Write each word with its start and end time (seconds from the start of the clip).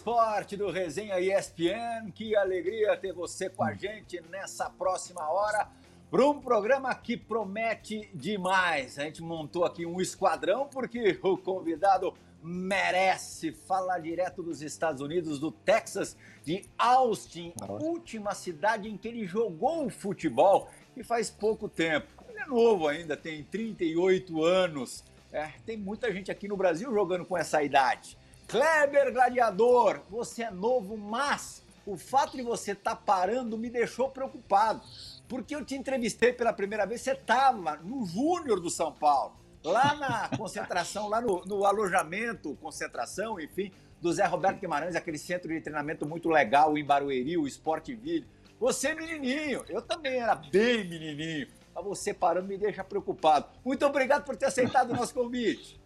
Esporte 0.00 0.56
do 0.56 0.70
Resenha 0.70 1.20
ESPN. 1.20 2.10
Que 2.14 2.34
alegria 2.34 2.96
ter 2.96 3.12
você 3.12 3.50
com 3.50 3.62
a 3.62 3.74
gente 3.74 4.18
nessa 4.30 4.70
próxima 4.70 5.30
hora 5.30 5.68
para 6.10 6.24
um 6.24 6.40
programa 6.40 6.94
que 6.94 7.18
promete 7.18 8.08
demais. 8.14 8.98
A 8.98 9.02
gente 9.02 9.20
montou 9.22 9.62
aqui 9.62 9.84
um 9.84 10.00
esquadrão 10.00 10.66
porque 10.68 11.18
o 11.22 11.36
convidado 11.36 12.14
merece 12.42 13.52
falar 13.52 13.98
direto 13.98 14.42
dos 14.42 14.62
Estados 14.62 15.02
Unidos, 15.02 15.38
do 15.38 15.52
Texas, 15.52 16.16
de 16.46 16.64
Austin, 16.78 17.52
última 17.68 18.34
cidade 18.34 18.88
em 18.88 18.96
que 18.96 19.06
ele 19.06 19.26
jogou 19.26 19.90
futebol 19.90 20.70
e 20.96 21.04
faz 21.04 21.28
pouco 21.28 21.68
tempo. 21.68 22.08
Ele 22.26 22.38
é 22.38 22.46
novo 22.46 22.88
ainda, 22.88 23.18
tem 23.18 23.44
38 23.44 24.42
anos. 24.42 25.04
É, 25.30 25.50
tem 25.66 25.76
muita 25.76 26.10
gente 26.10 26.30
aqui 26.30 26.48
no 26.48 26.56
Brasil 26.56 26.90
jogando 26.90 27.26
com 27.26 27.36
essa 27.36 27.62
idade. 27.62 28.16
Kleber 28.50 29.12
Gladiador, 29.12 30.00
você 30.10 30.42
é 30.42 30.50
novo, 30.50 30.96
mas 30.96 31.62
o 31.86 31.96
fato 31.96 32.36
de 32.36 32.42
você 32.42 32.72
estar 32.72 32.96
tá 32.96 33.00
parando 33.00 33.56
me 33.56 33.70
deixou 33.70 34.10
preocupado. 34.10 34.82
Porque 35.28 35.54
eu 35.54 35.64
te 35.64 35.76
entrevistei 35.76 36.32
pela 36.32 36.52
primeira 36.52 36.84
vez, 36.84 37.00
você 37.00 37.12
estava 37.12 37.76
no 37.76 38.04
Júnior 38.04 38.58
do 38.58 38.68
São 38.68 38.90
Paulo, 38.90 39.36
lá 39.62 39.94
na 39.94 40.28
concentração, 40.36 41.08
lá 41.08 41.20
no, 41.20 41.44
no 41.44 41.64
alojamento, 41.64 42.58
concentração, 42.60 43.38
enfim, 43.38 43.70
do 44.00 44.12
Zé 44.12 44.26
Roberto 44.26 44.58
Guimarães, 44.58 44.96
aquele 44.96 45.18
centro 45.18 45.48
de 45.48 45.60
treinamento 45.60 46.04
muito 46.04 46.28
legal 46.28 46.76
em 46.76 46.84
Barueri, 46.84 47.38
o 47.38 47.46
Sport 47.46 47.90
Ville. 47.90 48.26
Você 48.58 48.88
é 48.88 48.94
menininho, 48.96 49.64
eu 49.68 49.80
também 49.80 50.18
era 50.18 50.34
bem 50.34 50.88
menininho. 50.88 51.46
Mas 51.72 51.84
você 51.84 52.12
parando 52.12 52.48
me 52.48 52.58
deixa 52.58 52.82
preocupado. 52.82 53.46
Muito 53.64 53.86
obrigado 53.86 54.24
por 54.24 54.34
ter 54.34 54.46
aceitado 54.46 54.90
o 54.90 54.96
nosso 54.96 55.14
convite. 55.14 55.79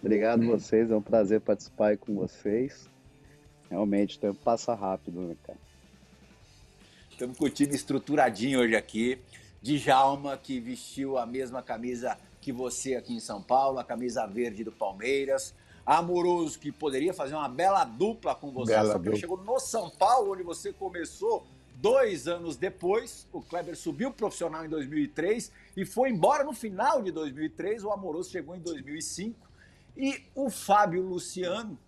Obrigado 0.00 0.42
a 0.42 0.46
vocês, 0.46 0.90
é 0.90 0.96
um 0.96 1.02
prazer 1.02 1.40
participar 1.40 1.88
aí 1.88 1.96
com 1.96 2.14
vocês. 2.14 2.88
Realmente, 3.70 4.16
o 4.16 4.20
tempo 4.20 4.38
passa 4.44 4.74
rápido, 4.74 5.20
né, 5.20 5.36
cara? 5.44 5.58
Estamos 7.10 7.38
com 7.38 7.46
o 7.46 7.50
time 7.50 7.74
estruturadinho 7.74 8.60
hoje 8.60 8.76
aqui. 8.76 9.18
Djalma, 9.62 10.36
que 10.36 10.60
vestiu 10.60 11.18
a 11.18 11.26
mesma 11.26 11.62
camisa 11.62 12.16
que 12.40 12.52
você 12.52 12.94
aqui 12.94 13.14
em 13.14 13.20
São 13.20 13.42
Paulo, 13.42 13.78
a 13.78 13.84
camisa 13.84 14.26
verde 14.26 14.62
do 14.62 14.70
Palmeiras. 14.70 15.54
Amoroso, 15.84 16.58
que 16.58 16.70
poderia 16.70 17.14
fazer 17.14 17.34
uma 17.34 17.48
bela 17.48 17.84
dupla 17.84 18.34
com 18.34 18.50
você, 18.50 18.74
bela 18.74 18.92
só 18.92 18.98
que 18.98 19.08
ele 19.08 19.16
chegou 19.16 19.38
no 19.38 19.58
São 19.58 19.88
Paulo, 19.88 20.32
onde 20.32 20.42
você 20.42 20.72
começou 20.72 21.46
dois 21.76 22.28
anos 22.28 22.56
depois. 22.56 23.26
O 23.32 23.40
Kleber 23.40 23.76
subiu 23.76 24.10
profissional 24.10 24.64
em 24.64 24.68
2003 24.68 25.50
e 25.76 25.84
foi 25.84 26.10
embora 26.10 26.44
no 26.44 26.52
final 26.52 27.02
de 27.02 27.10
2003. 27.10 27.82
O 27.82 27.90
Amoroso 27.90 28.30
chegou 28.30 28.54
em 28.54 28.60
2005 28.60 29.45
e 29.96 30.22
o 30.34 30.50
Fábio 30.50 31.02
Luciano, 31.02 31.78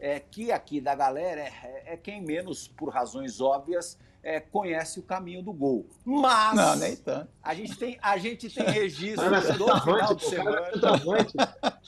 é, 0.00 0.18
que 0.18 0.50
aqui 0.50 0.80
da 0.80 0.94
galera 0.94 1.40
é, 1.40 1.82
é 1.86 1.96
quem 1.96 2.22
menos, 2.22 2.66
por 2.68 2.88
razões 2.88 3.40
óbvias, 3.40 3.98
é, 4.22 4.40
conhece 4.40 4.98
o 4.98 5.02
caminho 5.02 5.42
do 5.42 5.52
gol. 5.52 5.86
Mas 6.04 6.54
não, 6.54 6.76
nem 6.76 6.96
tanto. 6.96 7.30
A 7.42 7.54
gente 7.54 7.76
tem, 7.76 7.98
a 8.00 8.16
gente 8.16 8.48
tem 8.48 8.64
registro 8.70 9.28
do 9.56 9.66
tá 9.66 9.80
final 9.80 10.14
de 10.14 10.24
semana. 10.24 10.70
Tá 10.80 11.78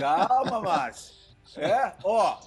Calma, 0.00 0.60
Márcio. 0.60 1.14
É, 1.56 1.92
ó, 2.02 2.38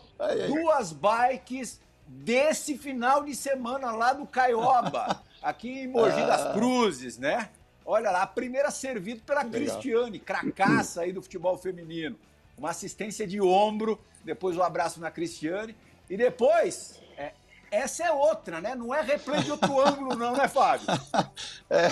duas 0.47 0.91
bikes 0.91 1.79
desse 2.05 2.77
final 2.77 3.23
de 3.23 3.35
semana 3.35 3.91
lá 3.91 4.13
do 4.13 4.25
Caioba, 4.25 5.23
aqui 5.41 5.83
em 5.83 5.87
Mogi 5.87 6.25
das 6.25 6.47
ah. 6.47 6.53
Cruzes, 6.53 7.17
né? 7.17 7.49
Olha 7.85 8.11
lá, 8.11 8.23
a 8.23 8.27
primeira 8.27 8.69
servida 8.69 9.21
pela 9.25 9.45
Cristiane, 9.45 10.19
cracaça 10.19 11.01
aí 11.01 11.13
do 11.13 11.21
futebol 11.21 11.57
feminino 11.57 12.19
uma 12.59 12.69
assistência 12.71 13.25
de 13.25 13.41
ombro, 13.41 13.99
depois 14.23 14.55
o 14.55 14.59
um 14.59 14.63
abraço 14.63 14.99
na 14.99 15.09
Cristiane. 15.09 15.75
E 16.09 16.17
depois, 16.17 16.99
é, 17.17 17.31
essa 17.71 18.03
é 18.03 18.11
outra, 18.11 18.59
né? 18.59 18.75
Não 18.75 18.93
é 18.93 19.01
replay 19.01 19.41
de 19.41 19.51
outro 19.51 19.79
ângulo, 19.79 20.15
não, 20.15 20.35
né, 20.35 20.47
Fábio? 20.47 20.87
É, 21.69 21.87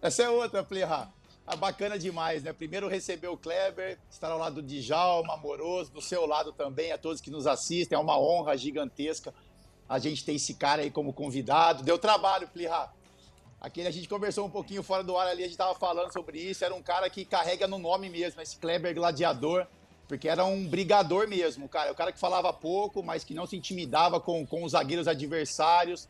essa 0.00 0.22
é 0.22 0.28
outra, 0.28 0.62
Plirra. 0.62 1.12
Ah, 1.46 1.56
bacana 1.56 1.98
demais, 1.98 2.42
né? 2.42 2.52
Primeiro 2.52 2.88
receber 2.88 3.28
o 3.28 3.36
Kleber, 3.36 3.98
estar 4.08 4.30
ao 4.30 4.38
lado 4.38 4.62
de 4.62 4.80
Djalma, 4.80 5.34
amoroso, 5.34 5.92
do 5.92 6.00
seu 6.00 6.24
lado 6.24 6.52
também, 6.52 6.92
a 6.92 6.96
todos 6.96 7.20
que 7.20 7.30
nos 7.30 7.46
assistem. 7.46 7.96
É 7.96 8.00
uma 8.00 8.18
honra 8.18 8.56
gigantesca 8.56 9.34
a 9.86 9.98
gente 9.98 10.24
ter 10.24 10.34
esse 10.34 10.54
cara 10.54 10.80
aí 10.82 10.90
como 10.90 11.12
convidado. 11.12 11.82
Deu 11.82 11.98
trabalho, 11.98 12.48
Plirra. 12.48 12.90
Aquele 13.64 13.88
a 13.88 13.90
gente 13.90 14.06
conversou 14.06 14.44
um 14.44 14.50
pouquinho 14.50 14.82
fora 14.82 15.02
do 15.02 15.16
ar 15.16 15.26
ali, 15.26 15.42
a 15.42 15.46
gente 15.46 15.56
tava 15.56 15.74
falando 15.74 16.12
sobre 16.12 16.38
isso. 16.38 16.62
Era 16.62 16.74
um 16.74 16.82
cara 16.82 17.08
que 17.08 17.24
carrega 17.24 17.66
no 17.66 17.78
nome 17.78 18.10
mesmo, 18.10 18.42
esse 18.42 18.58
Kleber 18.58 18.94
Gladiador, 18.94 19.66
porque 20.06 20.28
era 20.28 20.44
um 20.44 20.68
brigador 20.68 21.26
mesmo, 21.26 21.66
cara. 21.66 21.90
O 21.90 21.94
cara 21.94 22.12
que 22.12 22.18
falava 22.18 22.52
pouco, 22.52 23.02
mas 23.02 23.24
que 23.24 23.32
não 23.32 23.46
se 23.46 23.56
intimidava 23.56 24.20
com, 24.20 24.46
com 24.46 24.64
os 24.64 24.72
zagueiros 24.72 25.08
adversários. 25.08 26.06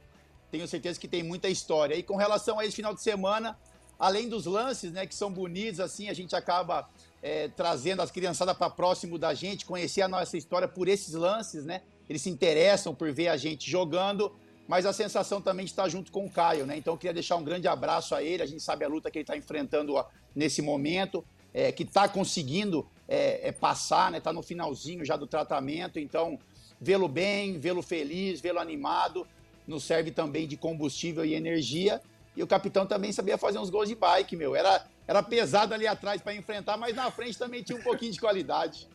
Tenho 0.50 0.66
certeza 0.66 0.98
que 0.98 1.06
tem 1.06 1.22
muita 1.22 1.48
história. 1.48 1.94
E 1.94 2.03
com 2.03 2.16
relação 2.16 2.59
a 2.59 2.66
esse 2.66 2.75
final 2.75 2.92
de 2.92 3.00
semana, 3.00 3.56
além 4.00 4.28
dos 4.28 4.47
lances, 4.47 4.91
né, 4.91 5.06
que 5.06 5.15
são 5.15 5.31
bonitos, 5.31 5.78
assim, 5.78 6.09
a 6.09 6.12
gente 6.12 6.34
acaba 6.34 6.91
é, 7.22 7.47
trazendo 7.47 8.03
as 8.03 8.10
criançadas 8.10 8.56
para 8.56 8.69
próximo 8.69 9.16
da 9.16 9.32
gente, 9.32 9.65
conhecer 9.65 10.03
a 10.03 10.09
nossa 10.09 10.36
história 10.36 10.66
por 10.66 10.88
esses 10.88 11.15
lances, 11.15 11.65
né? 11.65 11.82
Eles 12.10 12.21
se 12.21 12.31
interessam 12.31 12.92
por 12.92 13.12
ver 13.12 13.28
a 13.28 13.36
gente 13.36 13.71
jogando 13.71 14.34
mas 14.66 14.86
a 14.86 14.92
sensação 14.92 15.41
também 15.41 15.64
de 15.64 15.72
estar 15.72 15.88
junto 15.88 16.10
com 16.10 16.25
o 16.25 16.30
Caio, 16.30 16.66
né? 16.66 16.76
Então 16.76 16.94
eu 16.94 16.98
queria 16.98 17.12
deixar 17.12 17.36
um 17.36 17.44
grande 17.44 17.69
abraço 17.69 18.14
a 18.14 18.22
ele. 18.22 18.42
A 18.42 18.47
gente 18.47 18.62
sabe 18.62 18.84
a 18.84 18.88
luta 18.88 19.10
que 19.10 19.19
ele 19.19 19.25
está 19.25 19.36
enfrentando 19.36 19.94
nesse 20.34 20.62
momento, 20.62 21.25
é, 21.52 21.70
que 21.70 21.82
está 21.82 22.08
conseguindo 22.08 22.86
é, 23.06 23.48
é, 23.48 23.53
passar, 23.53 24.10
né? 24.10 24.19
Está 24.19 24.32
no 24.32 24.42
finalzinho 24.42 25.04
já 25.04 25.16
do 25.16 25.26
tratamento. 25.26 25.98
Então 25.98 26.38
vê-lo 26.80 27.08
bem, 27.08 27.58
vê-lo 27.58 27.82
feliz, 27.82 28.41
vê-lo 28.41 28.58
animado, 28.58 29.26
nos 29.66 29.84
serve 29.84 30.10
também 30.10 30.48
de 30.48 30.56
combustível 30.56 31.24
e 31.24 31.34
energia. 31.34 32.00
E 32.36 32.42
o 32.42 32.47
capitão 32.47 32.86
também 32.86 33.12
sabia 33.12 33.38
fazer 33.38 33.58
uns 33.58 33.70
gols 33.70 33.88
de 33.88 33.94
bike, 33.94 34.34
meu. 34.34 34.56
Era, 34.56 34.84
era 35.06 35.22
pesado 35.22 35.74
ali 35.74 35.86
atrás 35.86 36.20
para 36.22 36.34
enfrentar, 36.34 36.76
mas 36.76 36.97
na 36.97 37.10
frente 37.10 37.38
também 37.38 37.62
tinha 37.62 37.78
um 37.78 37.82
pouquinho 37.82 38.12
de 38.12 38.20
qualidade. 38.20 38.88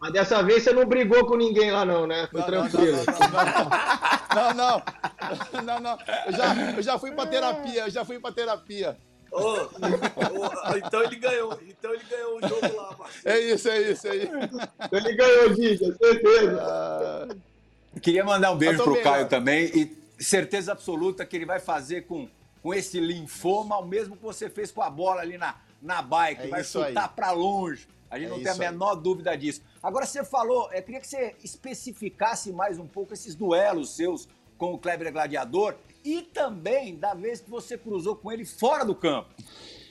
Mas 0.00 0.12
dessa 0.12 0.42
vez 0.42 0.62
você 0.62 0.72
não 0.72 0.86
brigou 0.86 1.26
com 1.26 1.36
ninguém 1.36 1.72
lá, 1.72 1.84
não, 1.84 2.06
né? 2.06 2.28
Foi 2.30 2.40
não, 2.40 2.46
tranquilo. 2.46 2.98
Não, 2.98 3.04
não. 3.04 4.08
Não, 4.38 5.62
não. 5.62 5.80
não. 5.80 5.98
Eu, 6.26 6.32
já, 6.32 6.72
eu 6.76 6.82
já 6.82 6.98
fui 6.98 7.12
pra 7.12 7.26
terapia, 7.26 7.82
eu 7.82 7.90
já 7.90 8.04
fui 8.04 8.18
pra 8.18 8.32
terapia. 8.32 8.96
Oh, 9.30 9.68
oh, 9.76 10.76
então 10.76 11.02
ele 11.02 11.16
ganhou. 11.16 11.58
Então 11.66 11.92
ele 11.92 12.04
ganhou 12.08 12.38
o 12.38 12.48
jogo 12.48 12.76
lá, 12.76 12.96
Marcelo. 12.98 13.36
É 13.36 13.40
isso, 13.40 13.68
é 13.68 13.90
isso, 13.90 14.08
é 14.08 14.16
isso. 14.16 14.32
Ele 14.90 15.16
ganhou, 15.16 15.54
Giga, 15.54 15.96
certeza. 15.96 16.62
Ah, 16.62 17.28
queria 18.00 18.24
mandar 18.24 18.52
um 18.52 18.56
beijo 18.56 18.82
pro 18.82 19.02
Caio 19.02 19.24
lá. 19.24 19.28
também 19.28 19.66
e 19.66 19.98
certeza 20.18 20.72
absoluta 20.72 21.26
que 21.26 21.36
ele 21.36 21.46
vai 21.46 21.60
fazer 21.60 22.06
com, 22.06 22.28
com 22.62 22.72
esse 22.72 22.98
linfoma 23.00 23.78
o 23.78 23.86
mesmo 23.86 24.16
que 24.16 24.22
você 24.22 24.48
fez 24.48 24.70
com 24.70 24.82
a 24.82 24.90
bola 24.90 25.20
ali 25.20 25.36
na, 25.36 25.56
na 25.82 26.00
bike. 26.00 26.44
É 26.44 26.48
vai 26.48 26.64
chutar 26.64 27.08
para 27.08 27.30
longe. 27.32 27.86
A 28.10 28.18
gente 28.18 28.28
é 28.28 28.30
não 28.30 28.42
tem 28.42 28.52
a 28.52 28.54
menor 28.54 28.96
aí. 28.96 29.02
dúvida 29.02 29.36
disso. 29.36 29.62
Agora 29.82 30.06
você 30.06 30.24
falou, 30.24 30.70
eu 30.72 30.82
queria 30.82 31.00
que 31.00 31.06
você 31.06 31.36
especificasse 31.42 32.52
mais 32.52 32.78
um 32.78 32.86
pouco 32.86 33.12
esses 33.12 33.34
duelos 33.34 33.94
seus 33.96 34.28
com 34.56 34.74
o 34.74 34.78
Kleber 34.78 35.12
Gladiador 35.12 35.76
e 36.04 36.22
também 36.22 36.96
da 36.96 37.14
vez 37.14 37.40
que 37.40 37.50
você 37.50 37.76
cruzou 37.76 38.16
com 38.16 38.32
ele 38.32 38.44
fora 38.44 38.84
do 38.84 38.94
campo. 38.94 39.28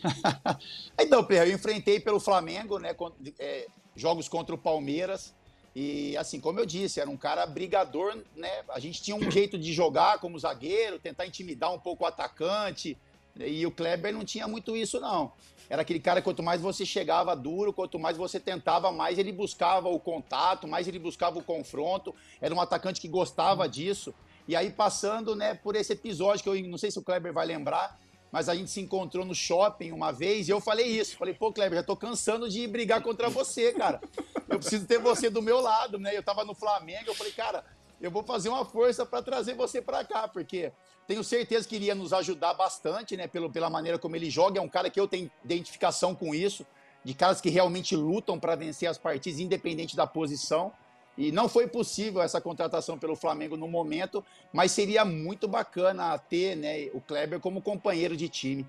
então, 1.00 1.25
eu 1.30 1.52
enfrentei 1.52 2.00
pelo 2.00 2.19
Flamengo, 2.19 2.80
né? 2.80 2.96
É, 3.40 3.68
jogos 3.96 4.28
contra 4.28 4.54
o 4.54 4.58
Palmeiras. 4.58 5.34
E 5.75 6.18
assim, 6.18 6.40
como 6.40 6.60
eu 6.60 6.66
disse, 6.66 7.00
era 7.00 7.10
um 7.10 7.18
cara 7.18 7.46
brigador, 7.46 8.18
né? 8.36 8.64
A 8.69 8.80
gente 8.80 9.02
tinha 9.02 9.16
um 9.16 9.30
jeito 9.30 9.58
de 9.60 9.74
jogar 9.74 10.19
como 10.19 10.40
zagueiro, 10.40 10.98
tentar 10.98 11.28
intimidar 11.28 11.72
um 11.72 11.80
pouco 11.80 12.04
o 12.04 12.08
atacante. 12.08 12.98
E 13.45 13.66
o 13.66 13.72
Kleber 13.72 14.13
não 14.13 14.25
tinha 14.25 14.48
muito 14.48 14.75
isso, 14.75 15.00
não 15.00 15.31
era 15.69 15.81
aquele 15.81 16.00
cara, 16.00 16.22
quanto 16.22 16.42
mais 16.42 16.62
você 16.62 16.86
chegava 16.86 17.36
duro, 17.36 17.74
quanto 17.74 18.00
mais 18.00 18.16
você 18.16 18.39
tentava, 18.39 18.92
mais 18.92 19.18
ele 19.18 19.31
buscava 19.31 19.89
o 19.89 20.00
contato, 20.00 20.68
mais 20.68 20.88
ele 20.88 21.00
buscava 21.00 21.38
o 21.38 21.44
confronto. 21.44 22.16
Era 22.42 22.54
um 22.54 22.62
atacante 22.62 23.01
que 23.01 23.07
gostava 23.07 23.68
disso. 23.68 24.13
E 24.48 24.56
aí, 24.56 24.72
passando 24.72 25.36
né, 25.36 25.54
por 25.54 25.75
esse 25.75 25.92
episódio, 25.92 26.44
que 26.44 26.50
eu 26.50 26.69
não 26.69 26.78
sei 26.78 26.89
se 26.89 26.98
o 26.98 27.04
Kleber 27.04 27.34
vai 27.34 27.45
lembrar, 27.45 28.00
mas 28.31 28.48
a 28.48 28.56
gente 28.56 28.72
se 28.72 28.80
encontrou 28.80 29.25
no 29.25 29.36
shopping 29.36 29.92
uma 29.92 30.12
vez 30.12 30.48
e 30.48 30.51
eu 30.51 30.62
falei 30.62 30.88
isso. 30.88 31.18
Falei, 31.18 31.33
pô, 31.33 31.51
Kleber, 31.51 31.80
já 31.80 31.83
tô 31.83 31.98
cansando 31.98 32.50
de 32.50 32.66
brigar 32.66 33.01
contra 33.01 33.30
você, 33.30 33.74
cara. 33.74 34.01
Eu 34.48 34.60
preciso 34.60 34.86
ter 34.86 35.00
você 35.00 35.30
do 35.30 35.42
meu 35.42 35.60
lado, 35.60 36.00
né? 36.00 36.16
Eu 36.16 36.24
tava 36.24 36.45
no 36.45 36.56
Flamengo, 36.56 37.10
eu 37.10 37.16
falei, 37.16 37.33
cara, 37.33 37.66
eu 38.00 38.12
vou 38.12 38.24
fazer 38.24 38.50
uma 38.50 38.64
força 38.64 39.06
para 39.06 39.22
trazer 39.22 39.56
você 39.56 39.82
para 39.82 40.04
cá, 40.04 40.28
porque 40.28 40.72
tenho 41.08 41.24
certeza 41.24 41.68
que 41.68 41.76
iria 41.76 41.96
nos 41.96 42.14
ajudar 42.14 42.54
bastante, 42.54 43.18
né? 43.18 43.28
Pelo, 43.28 43.50
pela 43.50 43.70
maneira 43.70 43.98
como 43.98 44.16
ele 44.16 44.30
joga. 44.30 44.60
É 44.60 44.62
um 44.62 44.70
cara 44.70 44.90
que 44.90 45.00
eu 45.00 45.08
tenho 45.08 45.32
identificação 45.44 46.14
com 46.14 46.36
isso, 46.36 46.66
de 47.04 47.14
caras 47.14 47.42
que 47.42 47.50
realmente 47.50 47.96
lutam 47.96 48.40
para 48.40 48.56
vencer 48.56 48.88
as 48.88 48.98
partidas, 48.98 49.40
independente 49.40 49.96
da 49.96 50.06
posição. 50.06 50.72
E 51.18 51.32
não 51.32 51.50
foi 51.50 51.68
possível 51.68 52.22
essa 52.22 52.40
contratação 52.40 53.00
pelo 53.00 53.16
Flamengo 53.16 53.58
no 53.58 53.68
momento, 53.68 54.24
mas 54.54 54.72
seria 54.72 55.04
muito 55.04 55.48
bacana 55.48 56.16
ter 56.20 56.56
né, 56.56 56.90
o 56.94 57.02
Kleber 57.02 57.40
como 57.40 57.62
companheiro 57.62 58.16
de 58.16 58.30
time. 58.30 58.68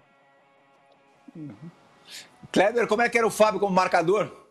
Uhum. 1.36 1.70
Kleber, 2.50 2.86
como 2.88 3.02
é 3.02 3.08
que 3.10 3.18
era 3.18 3.26
o 3.26 3.30
Fábio 3.30 3.60
como 3.60 3.74
marcador? 3.74 4.47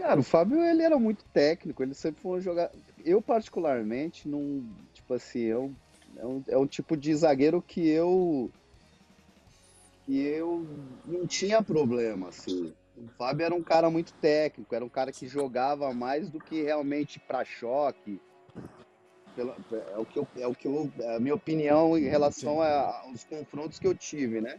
Cara, 0.00 0.18
o 0.18 0.24
Fábio 0.24 0.64
ele 0.64 0.82
era 0.82 0.98
muito 0.98 1.22
técnico, 1.26 1.82
ele 1.82 1.92
sempre 1.92 2.22
foi 2.22 2.38
um 2.38 2.40
jogador. 2.40 2.74
Eu, 3.04 3.20
particularmente, 3.20 4.26
não. 4.26 4.64
Tipo 4.94 5.12
assim, 5.12 5.40
eu, 5.40 5.74
é, 6.16 6.24
um, 6.26 6.44
é 6.48 6.56
um 6.56 6.66
tipo 6.66 6.96
de 6.96 7.14
zagueiro 7.14 7.60
que 7.60 7.86
eu. 7.86 8.50
que 10.06 10.18
eu 10.18 10.66
não 11.04 11.26
tinha 11.26 11.62
problema, 11.62 12.30
assim. 12.30 12.72
O 12.96 13.08
Fábio 13.18 13.44
era 13.44 13.54
um 13.54 13.62
cara 13.62 13.90
muito 13.90 14.14
técnico, 14.14 14.74
era 14.74 14.84
um 14.84 14.88
cara 14.88 15.12
que 15.12 15.28
jogava 15.28 15.92
mais 15.92 16.30
do 16.30 16.40
que 16.40 16.62
realmente 16.62 17.20
para 17.20 17.44
choque. 17.44 18.18
Pela, 19.36 19.54
é 19.94 19.98
o 19.98 20.06
que 20.06 20.18
eu, 20.18 20.28
é 20.38 20.46
o 20.46 20.54
que 20.54 20.66
eu, 20.66 20.90
é 20.98 21.16
a 21.16 21.20
minha 21.20 21.34
opinião 21.34 21.96
em 21.98 22.08
relação 22.08 22.62
a, 22.62 23.00
aos 23.02 23.22
confrontos 23.24 23.78
que 23.78 23.86
eu 23.86 23.94
tive, 23.94 24.40
né? 24.40 24.58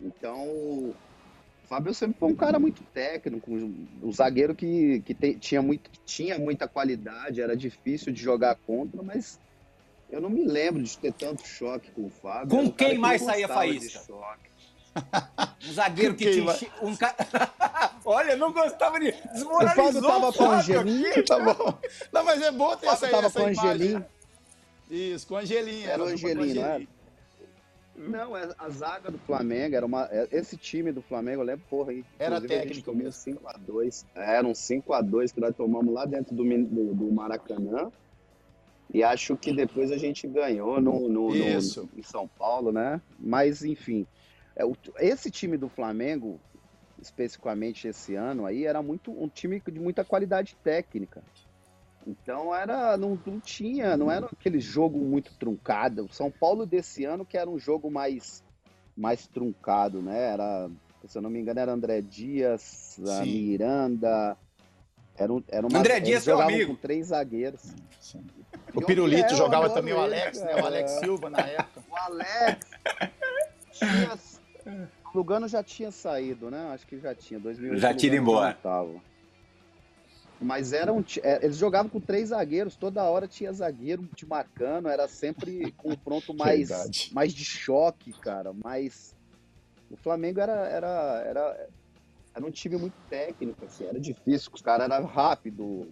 Então, 0.00 0.94
Fábio 1.68 1.94
sempre 1.94 2.18
foi 2.18 2.28
um 2.28 2.34
cara 2.34 2.58
muito 2.58 2.82
técnico, 2.92 3.50
um 3.50 4.12
zagueiro 4.12 4.54
que, 4.54 5.00
que 5.00 5.14
te, 5.14 5.34
tinha, 5.34 5.62
muito, 5.62 5.90
tinha 6.04 6.38
muita 6.38 6.68
qualidade, 6.68 7.40
era 7.40 7.56
difícil 7.56 8.12
de 8.12 8.22
jogar 8.22 8.56
contra, 8.66 9.02
mas 9.02 9.40
eu 10.10 10.20
não 10.20 10.28
me 10.28 10.44
lembro 10.44 10.82
de 10.82 10.98
ter 10.98 11.12
tanto 11.12 11.46
choque 11.46 11.90
com 11.92 12.06
o 12.06 12.10
Fábio. 12.10 12.50
Com 12.50 12.64
um 12.64 12.70
quem 12.70 12.98
mais 12.98 13.22
saía 13.22 13.48
faísca? 13.48 14.02
Um 15.66 15.72
zagueiro 15.72 16.14
que 16.14 16.30
tinha. 16.30 16.54
Um 16.82 16.94
ca... 16.94 17.14
Olha, 18.04 18.36
não 18.36 18.52
gostava 18.52 18.98
de. 19.00 19.12
Desmoralizou 19.32 19.88
o 19.88 19.92
Fábio 19.92 20.02
tava 20.02 20.32
com 20.32 20.50
Angelim. 20.50 21.04
Tá 21.24 21.38
bom. 21.38 21.78
Não, 22.12 22.24
mas 22.24 22.42
é 22.42 22.50
bom 22.50 22.76
ter 22.76 22.88
essa, 22.88 23.08
tava 23.08 23.26
essa 23.28 23.40
com 23.40 23.48
imagem. 23.48 23.70
Angelim. 23.70 24.04
Isso, 24.90 25.26
com 25.26 25.36
Angelim. 25.36 25.84
Era 25.84 26.02
o 26.02 26.06
Angelim, 26.08 26.54
não 26.54 26.64
era? 26.64 26.86
Não, 27.94 28.36
é- 28.36 28.48
a 28.58 28.68
zaga 28.70 29.10
do 29.10 29.18
Flamengo 29.18 29.76
era 29.76 29.84
uma. 29.84 30.08
é- 30.10 30.28
Esse 30.32 30.56
time 30.56 30.92
do 30.92 31.02
Flamengo, 31.02 31.42
eu 31.42 31.46
lembro, 31.46 31.64
porra, 31.68 31.92
aí. 31.92 32.04
Era 32.18 32.36
a 32.36 32.40
gente 32.40 32.48
técnico 32.48 32.94
mesmo. 32.94 33.12
5x2. 33.12 34.06
Era 34.14 34.46
um 34.46 34.54
5x2 34.54 35.32
que 35.32 35.40
nós 35.40 35.54
tomamos 35.54 35.92
lá 35.92 36.04
dentro 36.06 36.34
do, 36.34 36.42
do, 36.44 36.94
do 36.94 37.12
Maracanã. 37.12 37.90
E 38.92 39.02
acho 39.02 39.36
que 39.36 39.52
depois 39.54 39.90
a 39.90 39.96
gente 39.96 40.26
ganhou 40.28 40.80
no, 40.80 41.08
no- 41.08 41.28
no- 41.28 41.34
Isso. 41.34 41.88
em 41.96 42.02
São 42.02 42.28
Paulo, 42.28 42.72
né? 42.72 43.00
Mas, 43.18 43.62
enfim. 43.64 44.06
é, 44.56 44.64
esse 45.00 45.30
time 45.30 45.56
do 45.56 45.68
Flamengo, 45.68 46.38
especificamente 47.00 47.88
esse 47.88 48.14
ano 48.14 48.44
aí, 48.44 48.66
era 48.66 48.82
muito 48.82 49.10
um 49.12 49.28
time 49.28 49.62
de 49.70 49.80
muita 49.80 50.04
qualidade 50.04 50.56
técnica. 50.62 51.22
Então 52.06 52.54
era 52.54 52.96
não, 52.96 53.18
não 53.24 53.38
tinha, 53.40 53.96
não 53.96 54.10
era 54.10 54.26
aquele 54.26 54.58
jogo 54.60 54.98
muito 54.98 55.32
truncado. 55.34 56.04
O 56.04 56.12
São 56.12 56.30
Paulo 56.30 56.66
desse 56.66 57.04
ano 57.04 57.24
que 57.24 57.36
era 57.38 57.48
um 57.48 57.58
jogo 57.58 57.90
mais 57.90 58.42
mais 58.96 59.26
truncado, 59.26 60.02
né? 60.02 60.32
Era, 60.32 60.68
se 61.06 61.16
eu 61.16 61.22
não 61.22 61.30
me 61.30 61.40
engano, 61.40 61.60
era 61.60 61.72
André 61.72 62.00
Dias, 62.02 62.98
a 63.06 63.22
Sim. 63.24 63.48
Miranda. 63.48 64.36
Era, 65.16 65.32
um, 65.32 65.42
era 65.48 65.66
uma, 65.66 65.78
André 65.78 66.00
Dias, 66.00 66.24
teu 66.24 66.34
jogavam 66.34 66.54
amigo. 66.54 66.74
com 66.74 66.80
três 66.80 67.06
zagueiros. 67.08 67.62
O 68.74 68.80
Eu- 68.80 68.86
Pirulito 68.86 69.32
é, 69.32 69.36
jogava 69.36 69.70
também 69.70 69.94
o 69.94 70.00
Alex, 70.00 70.40
né? 70.42 70.56
O 70.56 70.66
Alex 70.66 70.90
Silva 70.92 71.30
na 71.30 71.40
época. 71.40 71.82
O 71.90 71.96
Alex. 71.96 72.70
tinha, 73.72 74.18
o 75.12 75.16
Lugano 75.18 75.46
já 75.48 75.62
tinha 75.62 75.90
saído, 75.90 76.50
né? 76.50 76.70
Acho 76.72 76.86
que 76.86 76.98
já 76.98 77.14
tinha. 77.14 77.38
2008, 77.38 77.80
Já 77.80 77.90
o 77.90 77.92
Lugano 77.94 78.16
embora. 78.16 78.54
tava. 78.62 78.94
Mas 80.42 80.72
era 80.72 80.92
ti- 81.02 81.20
é, 81.22 81.44
eles 81.44 81.56
jogavam 81.56 81.88
com 81.90 82.00
três 82.00 82.30
zagueiros, 82.30 82.76
toda 82.76 83.04
hora 83.04 83.28
tinha 83.28 83.52
zagueiro 83.52 84.06
te 84.14 84.26
marcando, 84.26 84.88
era 84.88 85.06
sempre 85.08 85.72
confronto 85.78 86.34
mais, 86.34 86.68
Verdade. 86.68 87.10
mais 87.12 87.32
de 87.32 87.44
choque, 87.44 88.12
cara. 88.20 88.52
Mas 88.64 89.14
o 89.90 89.96
Flamengo 89.96 90.40
era, 90.40 90.68
era, 90.68 91.22
era, 91.26 91.68
era 92.34 92.46
um 92.46 92.50
time 92.50 92.76
muito 92.76 92.96
técnico, 93.08 93.64
assim, 93.64 93.84
era 93.84 94.00
difícil, 94.00 94.50
os 94.52 94.60
caras 94.62 94.90
eram 94.90 95.06
rápido, 95.06 95.86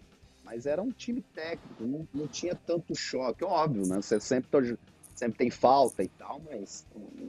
mas 0.44 0.66
era 0.66 0.82
um 0.82 0.90
time 0.90 1.22
técnico, 1.34 1.84
não, 1.84 2.06
não 2.12 2.26
tinha 2.26 2.54
tanto 2.54 2.94
choque, 2.94 3.44
óbvio, 3.44 3.86
né? 3.86 3.96
Você 3.96 4.18
sempre, 4.18 4.50
tá- 4.50 4.76
sempre 5.14 5.38
tem 5.38 5.50
falta 5.50 6.02
e 6.02 6.08
tal, 6.08 6.40
mas, 6.50 6.84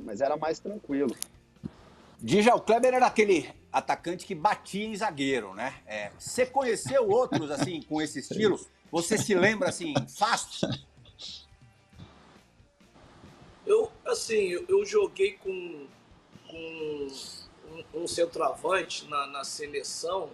mas 0.06 0.22
era 0.22 0.38
mais 0.38 0.60
tranquilo. 0.60 1.16
Djalma 2.22 2.62
Kleber 2.62 2.94
era 2.94 3.08
aquele 3.08 3.52
atacante 3.72 4.26
que 4.26 4.36
batia 4.36 4.86
em 4.86 4.96
zagueiro, 4.96 5.56
né? 5.56 5.82
É, 5.88 6.12
você 6.20 6.46
conheceu 6.46 7.10
outros 7.10 7.50
assim 7.50 7.82
com 7.82 8.00
esse 8.00 8.20
estilo? 8.20 8.60
Você 8.92 9.18
se 9.18 9.34
lembra 9.34 9.70
assim 9.70 9.94
fácil? 10.18 10.70
Eu, 13.66 13.92
assim, 14.06 14.50
eu, 14.68 14.86
joguei 14.86 15.34
com, 15.34 15.88
com 16.48 17.08
um, 17.72 18.04
um 18.04 18.08
centroavante 18.08 19.08
na, 19.08 19.26
na 19.28 19.44
seleção 19.44 20.30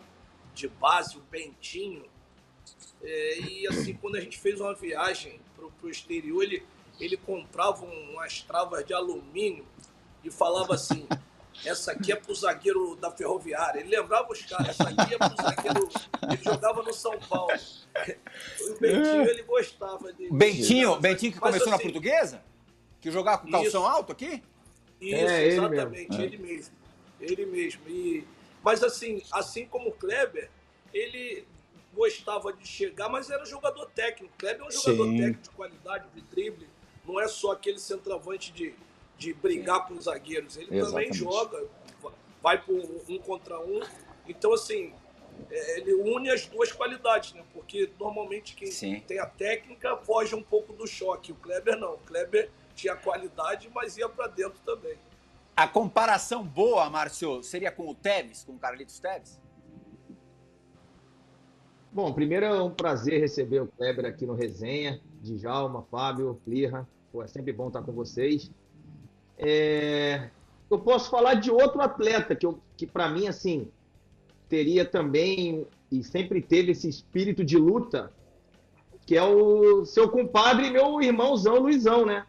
de 0.53 0.67
base, 0.67 1.17
o 1.17 1.21
Bentinho. 1.21 2.05
É, 3.01 3.39
e 3.39 3.67
assim, 3.67 3.93
quando 3.93 4.15
a 4.15 4.21
gente 4.21 4.37
fez 4.37 4.59
uma 4.59 4.73
viagem 4.73 5.39
pro, 5.55 5.71
pro 5.71 5.89
exterior, 5.89 6.43
ele, 6.43 6.65
ele 6.99 7.15
comprava 7.15 7.85
um- 7.85 8.13
umas 8.13 8.41
travas 8.41 8.85
de 8.85 8.93
alumínio 8.93 9.65
e 10.23 10.31
falava 10.31 10.73
assim: 10.73 11.07
essa 11.65 11.91
aqui 11.91 12.11
é 12.11 12.15
pro 12.15 12.33
zagueiro 12.33 12.95
da 12.95 13.11
ferroviária. 13.11 13.79
Ele 13.79 13.89
lembrava 13.89 14.31
os 14.31 14.41
caras, 14.43 14.69
essa 14.69 14.83
aqui 14.89 15.13
é 15.13 15.17
pro 15.17 15.35
zagueiro. 15.35 15.89
Ele 16.23 16.43
jogava 16.43 16.83
no 16.83 16.93
São 16.93 17.17
Paulo. 17.19 17.53
O 18.61 18.79
Bentinho, 18.79 19.29
ele 19.29 19.43
gostava 19.43 20.13
de. 20.13 20.29
Bentinho, 20.31 20.99
Bentinho 20.99 21.31
que 21.33 21.39
Mas, 21.39 21.49
começou 21.51 21.69
na 21.69 21.75
assim, 21.75 21.83
portuguesa? 21.83 22.43
Que 23.01 23.11
jogava 23.11 23.39
com 23.41 23.51
calção 23.51 23.81
Isso. 23.81 23.91
alto 23.91 24.11
aqui? 24.11 24.43
Isso, 24.99 25.15
É, 25.15 25.43
ele 25.45 25.53
exatamente, 25.53 26.09
mesmo. 26.09 26.23
ele 26.23 26.37
mesmo. 26.37 26.75
Ele 27.19 27.45
mesmo. 27.45 27.81
E, 27.87 28.27
mas 28.63 28.83
assim, 28.83 29.21
assim 29.31 29.65
como 29.65 29.89
o 29.89 29.91
Kleber, 29.91 30.49
ele 30.93 31.45
gostava 31.93 32.53
de 32.53 32.67
chegar, 32.67 33.09
mas 33.09 33.29
era 33.29 33.43
jogador 33.45 33.85
técnico. 33.87 34.33
O 34.33 34.37
Kleber 34.37 34.61
é 34.61 34.67
um 34.67 34.71
jogador 34.71 35.05
Sim. 35.05 35.17
técnico 35.17 35.41
de 35.43 35.49
qualidade, 35.51 36.05
de 36.13 36.21
drible. 36.21 36.67
Não 37.05 37.19
é 37.19 37.27
só 37.27 37.51
aquele 37.53 37.79
centroavante 37.79 38.51
de, 38.51 38.75
de 39.17 39.33
brigar 39.33 39.87
com 39.87 39.95
os 39.95 40.05
zagueiros. 40.05 40.57
Ele 40.57 40.67
também 40.67 40.79
Exatamente. 41.09 41.17
joga, 41.17 41.65
vai 42.41 42.61
por 42.61 42.75
um 43.09 43.17
contra 43.19 43.59
um. 43.59 43.81
Então, 44.27 44.53
assim, 44.53 44.93
é, 45.49 45.79
ele 45.79 45.93
une 45.93 46.29
as 46.29 46.45
duas 46.45 46.71
qualidades, 46.71 47.33
né? 47.33 47.43
Porque 47.53 47.89
normalmente 47.99 48.55
quem 48.55 48.71
Sim. 48.71 48.99
tem 49.01 49.19
a 49.19 49.25
técnica 49.25 49.97
foge 49.97 50.35
um 50.35 50.43
pouco 50.43 50.73
do 50.73 50.87
choque. 50.87 51.31
O 51.31 51.35
Kleber 51.35 51.77
não. 51.77 51.93
O 51.93 51.99
Kleber 51.99 52.49
tinha 52.75 52.95
qualidade, 52.95 53.69
mas 53.73 53.97
ia 53.97 54.07
para 54.07 54.27
dentro 54.27 54.59
também. 54.65 54.97
A 55.55 55.67
comparação 55.67 56.43
boa, 56.43 56.87
Márcio, 56.89 57.41
seria 57.41 57.71
com 57.71 57.89
o 57.89 57.95
Tevez, 57.95 58.43
com 58.43 58.53
o 58.53 58.59
Carlitos 58.59 58.99
Tevez? 58.99 59.41
Bom, 61.91 62.13
primeiro 62.13 62.45
é 62.45 62.61
um 62.61 62.69
prazer 62.69 63.19
receber 63.19 63.61
o 63.61 63.67
Kleber 63.67 64.05
aqui 64.05 64.23
no 64.25 64.35
Resenha, 64.35 65.01
Djalma, 65.19 65.81
Fábio, 65.89 66.39
Lirra. 66.45 66.87
Pô, 67.11 67.23
é 67.23 67.27
sempre 67.27 67.51
bom 67.51 67.69
estar 67.69 67.81
com 67.81 67.91
vocês. 67.91 68.51
É, 69.37 70.29
Eu 70.69 70.79
posso 70.79 71.09
falar 71.09 71.35
de 71.35 71.49
outro 71.49 71.81
atleta 71.81 72.35
que, 72.35 72.45
eu- 72.45 72.59
que 72.75 72.85
para 72.85 73.07
mim, 73.09 73.27
assim, 73.27 73.71
teria 74.49 74.83
também 74.83 75.65
e 75.89 76.03
sempre 76.03 76.41
teve 76.41 76.71
esse 76.71 76.89
espírito 76.89 77.43
de 77.43 77.57
luta, 77.57 78.11
que 79.05 79.15
é 79.15 79.23
o 79.23 79.85
seu 79.85 80.09
compadre 80.09 80.67
e 80.67 80.71
meu 80.71 81.01
irmãozão 81.01 81.59
Luizão, 81.59 82.05
né? 82.05 82.25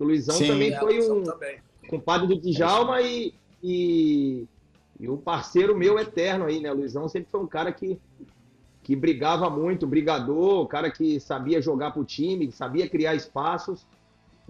O 0.00 0.04
Luizão 0.04 0.36
Sim. 0.36 0.48
também 0.48 0.72
É, 0.72 0.80
foi 0.80 0.94
Luizão 0.94 1.16
um, 1.18 1.22
também. 1.22 1.60
compadre 1.88 2.26
do 2.26 2.40
Djalma 2.40 3.00
e, 3.02 3.32
e, 3.62 4.46
e 4.98 5.08
um 5.08 5.16
parceiro 5.16 5.76
meu 5.76 5.96
eterno 5.96 6.46
aí, 6.46 6.60
né? 6.60 6.72
O 6.72 6.76
Luizão 6.76 7.08
sempre 7.08 7.28
foi 7.30 7.40
um 7.40 7.46
cara 7.46 7.72
que, 7.72 8.00
que 8.82 8.96
brigava 8.96 9.48
muito, 9.48 9.86
brigador, 9.86 10.62
um 10.62 10.66
cara 10.66 10.90
que 10.90 11.20
sabia 11.20 11.62
jogar 11.62 11.92
pro 11.92 12.04
time, 12.04 12.48
que 12.48 12.52
sabia 12.56 12.88
criar 12.88 13.14
espaços, 13.14 13.86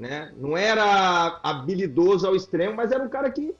né? 0.00 0.33
Não 0.38 0.57
era 0.57 1.38
habilidoso 1.42 2.26
ao 2.26 2.35
extremo, 2.35 2.75
mas 2.75 2.90
era 2.90 3.04
um 3.04 3.09
cara 3.09 3.30
que 3.30 3.54